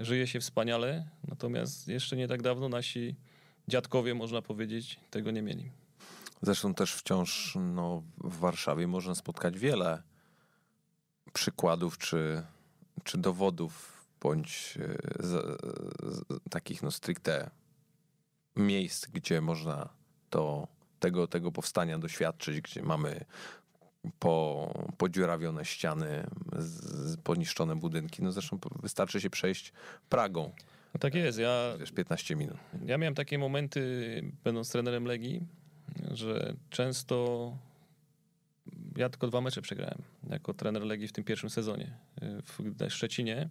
żyje 0.00 0.26
się 0.26 0.40
wspaniale. 0.40 1.08
Natomiast 1.28 1.88
jeszcze 1.88 2.16
nie 2.16 2.28
tak 2.28 2.42
dawno 2.42 2.68
nasi 2.68 3.16
dziadkowie, 3.68 4.14
można 4.14 4.42
powiedzieć, 4.42 5.00
tego 5.10 5.30
nie 5.30 5.42
mieli. 5.42 5.70
Zresztą 6.42 6.74
też 6.74 6.94
wciąż 6.94 7.56
no, 7.60 8.02
w 8.18 8.38
Warszawie 8.38 8.86
można 8.86 9.14
spotkać 9.14 9.58
wiele 9.58 10.02
przykładów 11.32 11.98
czy, 11.98 12.42
czy 13.04 13.18
dowodów, 13.18 14.04
bądź 14.20 14.78
e, 14.80 15.26
z, 15.26 15.60
z, 16.02 16.24
takich 16.50 16.82
no, 16.82 16.90
stricte 16.90 17.50
miejsc, 18.56 19.06
gdzie 19.06 19.40
można 19.40 19.88
to, 20.30 20.68
tego, 21.00 21.26
tego 21.26 21.52
powstania 21.52 21.98
doświadczyć, 21.98 22.60
gdzie 22.60 22.82
mamy 22.82 23.24
po, 24.18 24.92
podziurawione 24.98 25.64
ściany, 25.64 26.26
z, 26.58 27.16
poniszczone 27.16 27.76
budynki. 27.76 28.22
No 28.22 28.32
zresztą 28.32 28.58
wystarczy 28.82 29.20
się 29.20 29.30
przejść 29.30 29.72
Pragą, 30.08 30.52
No 30.94 31.00
tak 31.00 31.14
jest. 31.14 31.38
Ja, 31.38 31.76
wiesz, 31.80 31.92
15 31.92 32.36
minut. 32.36 32.56
ja 32.86 32.98
miałem 32.98 33.14
takie 33.14 33.38
momenty, 33.38 33.82
będąc 34.44 34.72
trenerem 34.72 35.04
Legii, 35.04 35.40
że 36.10 36.54
często 36.70 37.56
ja 38.96 39.08
tylko 39.08 39.26
dwa 39.26 39.40
mecze 39.40 39.62
przegrałem 39.62 39.98
jako 40.30 40.54
trener 40.54 40.82
Legii 40.82 41.08
w 41.08 41.12
tym 41.12 41.24
pierwszym 41.24 41.50
sezonie. 41.50 41.96
W 42.22 42.90
Szczecinie 42.90 43.48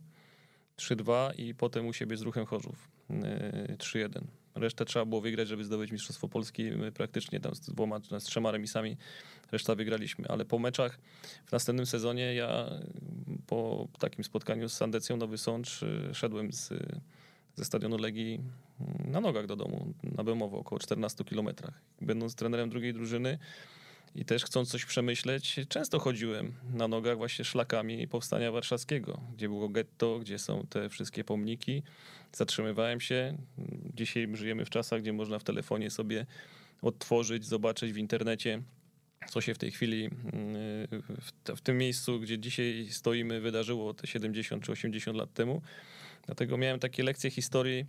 3-2 0.78 1.32
i 1.38 1.56
potem 1.56 1.88
u 1.88 1.94
siebie 1.94 2.18
z 2.18 2.22
Ruchem 2.22 2.46
Chorzów 2.46 2.90
y, 3.10 3.76
3-1. 3.78 4.22
Resztę 4.56 4.86
trzeba 4.86 5.06
było 5.06 5.22
wygrać, 5.22 5.48
żeby 5.48 5.64
zdobyć 5.64 5.92
Mistrzostwo 5.92 6.28
Polski. 6.28 6.64
My 6.64 6.92
praktycznie 6.92 7.40
tam 7.40 7.56
z 7.56 7.60
dwoma, 7.60 8.00
z 8.20 8.24
trzema 8.24 8.52
remisami 8.52 8.98
reszta 9.52 9.76
wygraliśmy. 9.76 10.28
Ale 10.28 10.46
po 10.46 10.60
meczach 10.60 11.00
w 11.46 11.52
następnym 11.52 11.86
sezonie 11.86 12.34
ja 12.34 12.70
po 13.48 13.88
takim 14.00 14.24
spotkaniu 14.24 14.70
z 14.70 14.74
Sandecją 14.74 15.18
Nowy 15.18 15.38
Sącz 15.38 15.84
y, 15.84 16.10
szedłem 16.14 16.54
z, 16.54 16.74
ze 17.56 17.66
stadionu 17.66 17.98
Legii 17.98 18.40
na 19.06 19.22
nogach 19.22 19.46
do 19.46 19.56
domu, 19.56 19.94
na 20.04 20.24
Bemowo, 20.24 20.58
około 20.58 20.80
14 20.80 21.24
kilometrach. 21.24 21.82
Będąc 22.02 22.36
trenerem 22.36 22.70
drugiej 22.70 22.94
drużyny 22.94 23.40
i 24.16 24.26
też 24.26 24.44
chcąc 24.44 24.72
coś 24.72 24.86
przemyśleć, 24.86 25.60
często 25.70 26.00
chodziłem 26.00 26.54
na 26.74 26.88
nogach 26.88 27.18
właśnie 27.18 27.46
szlakami 27.46 28.08
Powstania 28.08 28.52
Warszawskiego, 28.52 29.22
gdzie 29.36 29.48
było 29.48 29.70
getto, 29.70 30.20
gdzie 30.20 30.40
są 30.40 30.68
te 30.70 30.90
wszystkie 30.90 31.24
pomniki. 31.24 31.84
Zatrzymywałem 32.34 33.02
się. 33.02 33.38
Dzisiaj 33.96 34.28
żyjemy 34.34 34.66
w 34.66 34.70
czasach, 34.70 35.02
gdzie 35.02 35.14
można 35.14 35.40
w 35.40 35.44
telefonie 35.44 35.90
sobie 35.90 36.26
odtworzyć, 36.82 37.46
zobaczyć 37.46 37.94
w 37.94 37.98
internecie, 37.98 38.62
co 39.30 39.42
się 39.42 39.54
w 39.54 39.58
tej 39.58 39.72
chwili 39.72 40.10
te- 41.44 41.56
w 41.56 41.62
tym 41.62 41.78
miejscu, 41.78 42.20
gdzie 42.20 42.40
dzisiaj 42.40 42.88
stoimy, 42.92 43.42
wydarzyło 43.42 43.94
te 43.94 44.08
70 44.08 44.64
czy 44.64 44.72
80 44.72 45.18
lat 45.18 45.34
temu. 45.34 45.62
Dlatego 46.26 46.58
miałem 46.58 46.80
takie 46.80 47.04
lekcje 47.04 47.32
historii 47.32 47.86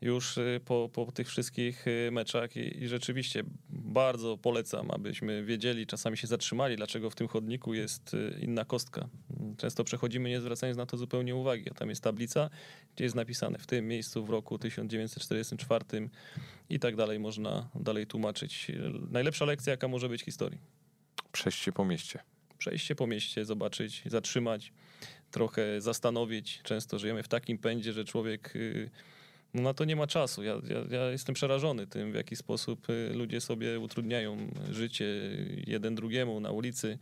już 0.00 0.38
y, 0.38 0.60
po, 0.64 0.90
po 0.92 1.12
tych 1.12 1.28
wszystkich 1.28 1.86
y, 1.86 2.10
meczach 2.12 2.56
i, 2.56 2.82
i 2.82 2.88
rzeczywiście 2.88 3.42
bardzo 3.70 4.38
polecam, 4.38 4.90
abyśmy 4.90 5.44
wiedzieli, 5.44 5.86
czasami 5.86 6.16
się 6.16 6.26
zatrzymali, 6.26 6.76
dlaczego 6.76 7.10
w 7.10 7.14
tym 7.14 7.28
chodniku 7.28 7.74
jest 7.74 8.14
y, 8.14 8.38
inna 8.42 8.64
kostka. 8.64 9.08
Często 9.56 9.84
przechodzimy, 9.84 10.28
nie 10.28 10.40
zwracając 10.40 10.78
na 10.78 10.86
to 10.86 10.96
zupełnie 10.96 11.34
uwagi, 11.34 11.70
a 11.70 11.74
tam 11.74 11.88
jest 11.88 12.02
tablica, 12.02 12.50
gdzie 12.94 13.04
jest 13.04 13.16
napisane 13.16 13.58
w 13.58 13.66
tym 13.66 13.88
miejscu 13.88 14.24
w 14.24 14.30
roku 14.30 14.58
1944 14.58 16.10
i 16.70 16.78
tak 16.78 16.96
dalej 16.96 17.18
można 17.18 17.68
dalej 17.74 18.06
tłumaczyć. 18.06 18.72
Najlepsza 19.10 19.44
lekcja, 19.44 19.70
jaka 19.70 19.88
może 19.88 20.08
być 20.08 20.22
historii. 20.22 20.58
Przejście 21.32 21.72
po 21.72 21.84
mieście. 21.84 22.18
Przejść 22.58 22.86
się 22.86 22.94
po 22.94 23.06
mieście, 23.06 23.44
zobaczyć, 23.44 24.02
zatrzymać, 24.06 24.72
trochę 25.30 25.80
zastanowić. 25.80 26.60
Często 26.62 26.98
żyjemy 26.98 27.22
w 27.22 27.28
takim 27.28 27.58
pędzie, 27.58 27.92
że 27.92 28.04
człowiek 28.04 28.54
no 29.54 29.62
na 29.62 29.74
to 29.74 29.84
nie 29.84 29.96
ma 29.96 30.06
czasu. 30.06 30.42
Ja, 30.42 30.54
ja, 30.54 30.98
ja 30.98 31.10
jestem 31.10 31.34
przerażony 31.34 31.86
tym, 31.86 32.12
w 32.12 32.14
jaki 32.14 32.36
sposób 32.36 32.90
y, 32.90 33.12
ludzie 33.14 33.40
sobie 33.40 33.80
utrudniają 33.80 34.36
życie 34.70 35.06
jeden 35.66 35.94
drugiemu 35.94 36.40
na 36.40 36.50
ulicy. 36.50 36.98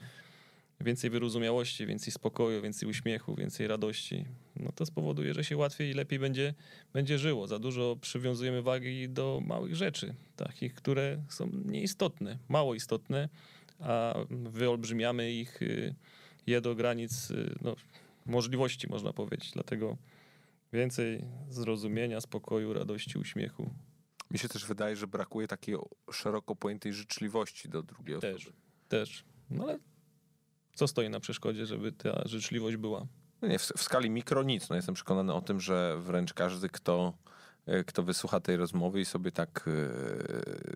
Więcej 0.80 1.10
wyrozumiałości, 1.10 1.86
więcej 1.86 2.12
spokoju, 2.12 2.62
więcej 2.62 2.88
uśmiechu, 2.88 3.34
więcej 3.34 3.66
radości. 3.66 4.24
No 4.56 4.72
to 4.72 4.86
spowoduje, 4.86 5.34
że 5.34 5.44
się 5.44 5.56
łatwiej 5.56 5.90
i 5.90 5.94
lepiej 5.94 6.18
będzie, 6.18 6.54
będzie 6.92 7.18
żyło. 7.18 7.46
Za 7.46 7.58
dużo 7.58 7.96
przywiązujemy 8.00 8.62
wagi 8.62 9.08
do 9.08 9.42
małych 9.46 9.76
rzeczy, 9.76 10.14
takich, 10.36 10.74
które 10.74 11.22
są 11.28 11.50
nieistotne, 11.64 12.38
mało 12.48 12.74
istotne, 12.74 13.28
a 13.80 14.14
wyolbrzymiamy 14.30 15.32
ich 15.32 15.62
y, 15.62 15.94
je 16.46 16.60
do 16.60 16.74
granic 16.74 17.30
y, 17.30 17.54
no, 17.62 17.76
możliwości, 18.26 18.88
można 18.88 19.12
powiedzieć. 19.12 19.50
Dlatego 19.50 19.96
więcej 20.72 21.24
zrozumienia, 21.48 22.20
spokoju, 22.20 22.72
radości, 22.72 23.18
uśmiechu. 23.18 23.70
Mi 24.30 24.38
się 24.38 24.48
też 24.48 24.66
wydaje, 24.66 24.96
że 24.96 25.06
brakuje 25.06 25.48
takiej 25.48 25.76
szeroko 26.12 26.56
pojętej 26.56 26.92
życzliwości 26.92 27.68
do 27.68 27.82
drugiej 27.82 28.20
Też, 28.20 28.42
osoby. 28.42 28.56
też. 28.88 29.24
No 29.50 29.64
ale 29.64 29.78
co 30.74 30.88
stoi 30.88 31.10
na 31.10 31.20
przeszkodzie, 31.20 31.66
żeby 31.66 31.92
ta 31.92 32.22
życzliwość 32.26 32.76
była? 32.76 33.06
No 33.42 33.48
nie, 33.48 33.58
w, 33.58 33.62
w 33.62 33.82
skali 33.82 34.10
mikro 34.10 34.42
nic. 34.42 34.68
No 34.68 34.76
jestem 34.76 34.94
przekonany 34.94 35.32
o 35.34 35.40
tym, 35.40 35.60
że 35.60 35.98
wręcz 35.98 36.34
każdy, 36.34 36.68
kto, 36.68 37.12
kto 37.86 38.02
wysłucha 38.02 38.40
tej 38.40 38.56
rozmowy 38.56 39.00
i 39.00 39.04
sobie 39.04 39.32
tak 39.32 39.68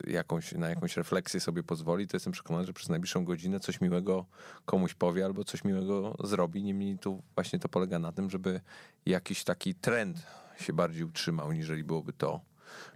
e, 0.06 0.10
jakąś, 0.12 0.52
na 0.52 0.68
jakąś 0.68 0.96
refleksję 0.96 1.40
sobie 1.40 1.62
pozwoli, 1.62 2.08
to 2.08 2.16
jestem 2.16 2.32
przekonany, 2.32 2.66
że 2.66 2.72
przez 2.72 2.88
najbliższą 2.88 3.24
godzinę 3.24 3.60
coś 3.60 3.80
miłego 3.80 4.26
komuś 4.64 4.94
powie 4.94 5.24
albo 5.24 5.44
coś 5.44 5.64
miłego 5.64 6.16
zrobi. 6.24 6.62
Niemniej 6.62 6.98
tu 6.98 7.22
właśnie 7.34 7.58
to 7.58 7.68
polega 7.68 7.98
na 7.98 8.12
tym, 8.12 8.30
żeby 8.30 8.60
jakiś 9.06 9.44
taki 9.44 9.74
trend 9.74 10.26
się 10.60 10.72
bardziej 10.72 11.04
utrzymał, 11.04 11.52
niżeli 11.52 11.84
byłoby 11.84 12.12
to 12.12 12.40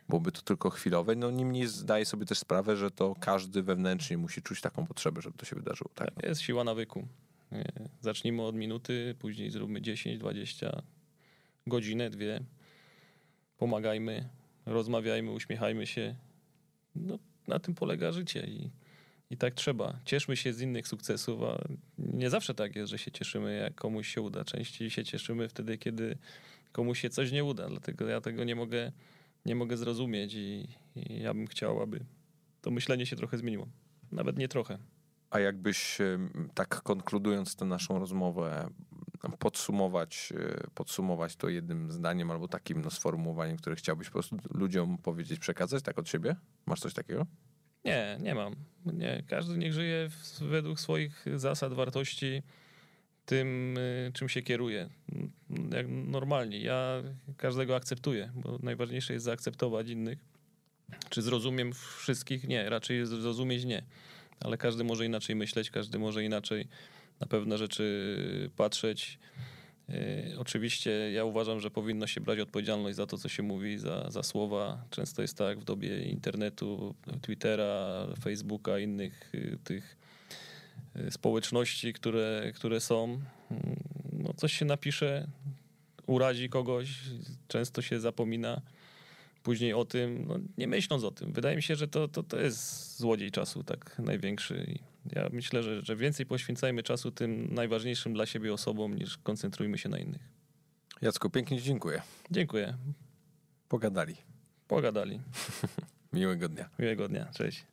byłoby 0.09 0.33
to 0.33 0.43
tylko 0.43 0.71
chwilowe. 0.71 1.17
No 1.17 1.31
niemniej 1.31 1.67
zdaję 1.67 2.05
sobie 2.05 2.27
też 2.27 2.39
sprawę, 2.39 2.77
że 2.77 2.91
to 2.91 3.15
każdy 3.21 3.63
wewnętrznie 3.63 4.19
musi 4.19 4.43
czuć 4.43 4.61
taką 4.61 4.87
potrzebę, 4.87 5.23
żeby 5.23 5.39
to 5.39 5.47
się 5.47 5.57
wydarzyło. 5.57 5.91
Tak? 5.95 6.11
Jest 6.23 6.41
siła 6.41 6.65
nawyku. 6.65 7.09
Zacznijmy 8.01 8.43
od 8.43 8.55
minuty, 8.55 9.15
później 9.19 9.51
zróbmy 9.51 9.83
10, 9.83 10.19
20, 10.19 10.83
godzinę, 11.67 12.11
dwie. 12.11 12.41
Pomagajmy, 13.59 14.29
rozmawiajmy, 14.67 15.31
uśmiechajmy 15.31 15.87
się. 15.87 16.15
No, 16.95 17.19
na 17.49 17.59
tym 17.59 17.75
polega 17.75 18.13
życie 18.13 18.47
i, 18.47 18.71
i 19.31 19.37
tak 19.37 19.55
trzeba. 19.55 19.99
Cieszmy 20.05 20.37
się 20.37 20.53
z 20.53 20.61
innych 20.61 20.89
sukcesów, 20.89 21.43
a 21.43 21.69
nie 21.99 22.31
zawsze 22.31 22.55
tak 22.55 22.77
jest, 22.77 22.91
że 22.91 22.99
się 22.99 23.11
cieszymy, 23.11 23.57
jak 23.57 23.75
komuś 23.75 24.09
się 24.09 24.21
uda. 24.21 24.45
Częściej 24.45 24.91
się 24.91 25.05
cieszymy 25.05 25.49
wtedy, 25.49 25.79
kiedy 25.79 26.19
komuś 26.73 27.01
się 27.01 27.11
coś 27.11 27.33
nie 27.33 27.45
uda. 27.45 27.69
Dlatego 27.69 28.09
ja 28.09 28.21
tego 28.21 28.45
nie 28.45 28.57
mogę, 28.57 28.93
nie 29.47 29.55
mogę 29.55 29.77
zrozumieć 29.77 30.35
i, 30.35 30.69
i 30.97 31.21
ja 31.23 31.35
bym 31.35 31.47
chciał, 31.47 31.83
aby 31.83 32.01
to 32.63 32.71
myślenie 32.71 33.07
się 33.07 33.17
trochę 33.17 33.39
zmieniło. 33.39 33.69
Nawet 34.13 34.39
nie 34.39 34.49
trochę. 34.49 34.79
A 35.31 35.41
jakbyś 35.41 35.99
tak 36.55 36.83
konkludując 36.83 37.57
tę 37.57 37.65
naszą 37.65 37.99
rozmowę, 37.99 38.71
podsumować, 39.39 40.33
e, 40.37 40.71
podsumować 40.75 41.37
to 41.37 41.49
jednym 41.49 41.93
zdaniem 41.93 42.31
albo 42.31 42.49
takim 42.49 42.83
no, 42.83 42.91
sformułowaniem, 42.91 43.57
które 43.57 43.77
chciałbyś 43.77 44.07
po 44.07 44.13
prostu 44.13 44.37
ludziom 44.51 44.99
powiedzieć, 44.99 45.39
przekazać 45.39 45.83
tak 45.83 45.99
od 45.99 46.09
siebie? 46.09 46.37
Masz 46.67 46.81
coś 46.81 46.95
takiego? 46.95 47.27
Nie, 47.85 48.19
nie 48.21 48.35
mam. 48.35 48.57
Nie. 48.87 49.23
Każdy 49.29 49.59
niech 49.59 49.73
żyje 49.73 50.09
według 50.41 50.81
swoich 50.81 51.25
zasad, 51.35 51.73
wartości, 51.73 52.43
tym, 53.27 53.79
y, 53.79 54.11
czym 54.15 54.29
się 54.29 54.43
kieruje. 54.43 54.89
Jak 55.73 55.87
normalnie. 55.89 56.61
Ja 56.61 57.03
każdego 57.37 57.77
akceptuję, 57.77 58.33
bo 58.35 58.59
najważniejsze 58.63 59.13
jest 59.13 59.25
zaakceptować 59.25 59.89
innych. 59.89 60.19
Czy 61.09 61.23
zrozumiem 61.23 61.73
wszystkich? 61.73 62.49
Nie, 62.49 62.71
raczej 62.71 63.07
zrozumieć 63.07 63.65
nie. 63.65 63.83
Ale 64.41 64.59
każdy 64.59 64.85
może 64.85 65.07
inaczej 65.07 65.37
myśleć, 65.37 65.71
każdy 65.71 65.99
może 65.99 66.25
inaczej 66.25 66.69
na 67.21 67.27
pewne 67.27 67.59
rzeczy 67.59 68.51
patrzeć. 68.57 69.19
Yy, 69.89 69.95
Oczywiście 70.39 71.13
ja 71.13 71.25
uważam, 71.25 71.61
że 71.61 71.71
powinno 71.71 72.07
się 72.07 72.21
brać 72.21 72.39
odpowiedzialność 72.39 72.97
za 72.97 73.07
to, 73.07 73.19
co 73.19 73.29
się 73.29 73.43
mówi, 73.43 73.79
za, 73.79 74.11
za 74.11 74.23
słowa. 74.23 74.85
Często 74.91 75.23
jest 75.23 75.39
tak 75.39 75.61
w 75.61 75.65
dobie 75.65 76.03
internetu, 76.03 76.95
Twittera, 77.23 78.07
Facebooka, 78.23 78.79
innych 78.79 79.31
yy, 79.33 79.59
tych 79.65 79.97
yy, 80.95 81.11
społeczności, 81.11 81.93
które, 81.93 82.53
które 82.55 82.81
są. 82.81 83.05
Mm, 83.51 83.77
No, 84.13 84.33
coś 84.35 84.53
się 84.53 84.65
napisze, 84.65 85.27
urazi 86.07 86.49
kogoś, 86.49 86.89
często 87.49 87.83
się 87.83 88.01
zapomina 88.01 88.61
później 89.43 89.75
o 89.75 89.85
tym, 89.85 90.25
no, 90.29 90.39
nie 90.59 90.67
myśląc 90.67 91.05
o 91.05 91.11
tym. 91.11 91.33
Wydaje 91.33 91.57
mi 91.57 91.63
się, 91.63 91.77
że 91.77 91.89
to, 91.89 92.09
to, 92.09 92.23
to 92.23 92.41
jest 92.41 92.97
złodziej 92.99 93.31
czasu 93.31 93.63
tak 93.65 93.99
największy. 93.99 94.79
Ja 95.13 95.29
myślę, 95.33 95.63
że, 95.63 95.83
że 95.83 95.97
więcej 95.97 96.27
poświęcajmy 96.27 96.83
czasu 96.83 97.11
tym 97.11 97.55
najważniejszym 97.55 98.15
dla 98.15 98.27
siebie 98.27 98.53
osobom, 98.53 98.95
niż 98.95 99.19
koncentrujmy 99.19 99.79
się 99.79 99.89
na 99.89 99.99
innych. 99.99 100.23
Jacku, 101.03 101.31
pięknie 101.31 101.59
ci 101.59 101.65
dziękuję. 101.65 102.03
Dziękuję. 102.31 102.77
Pogadali. 103.69 104.17
Pogadali. 104.69 105.21
Miłego 106.13 106.49
dnia. 106.49 106.71
Miłego 106.79 107.09
dnia. 107.09 107.27
Cześć. 107.35 107.67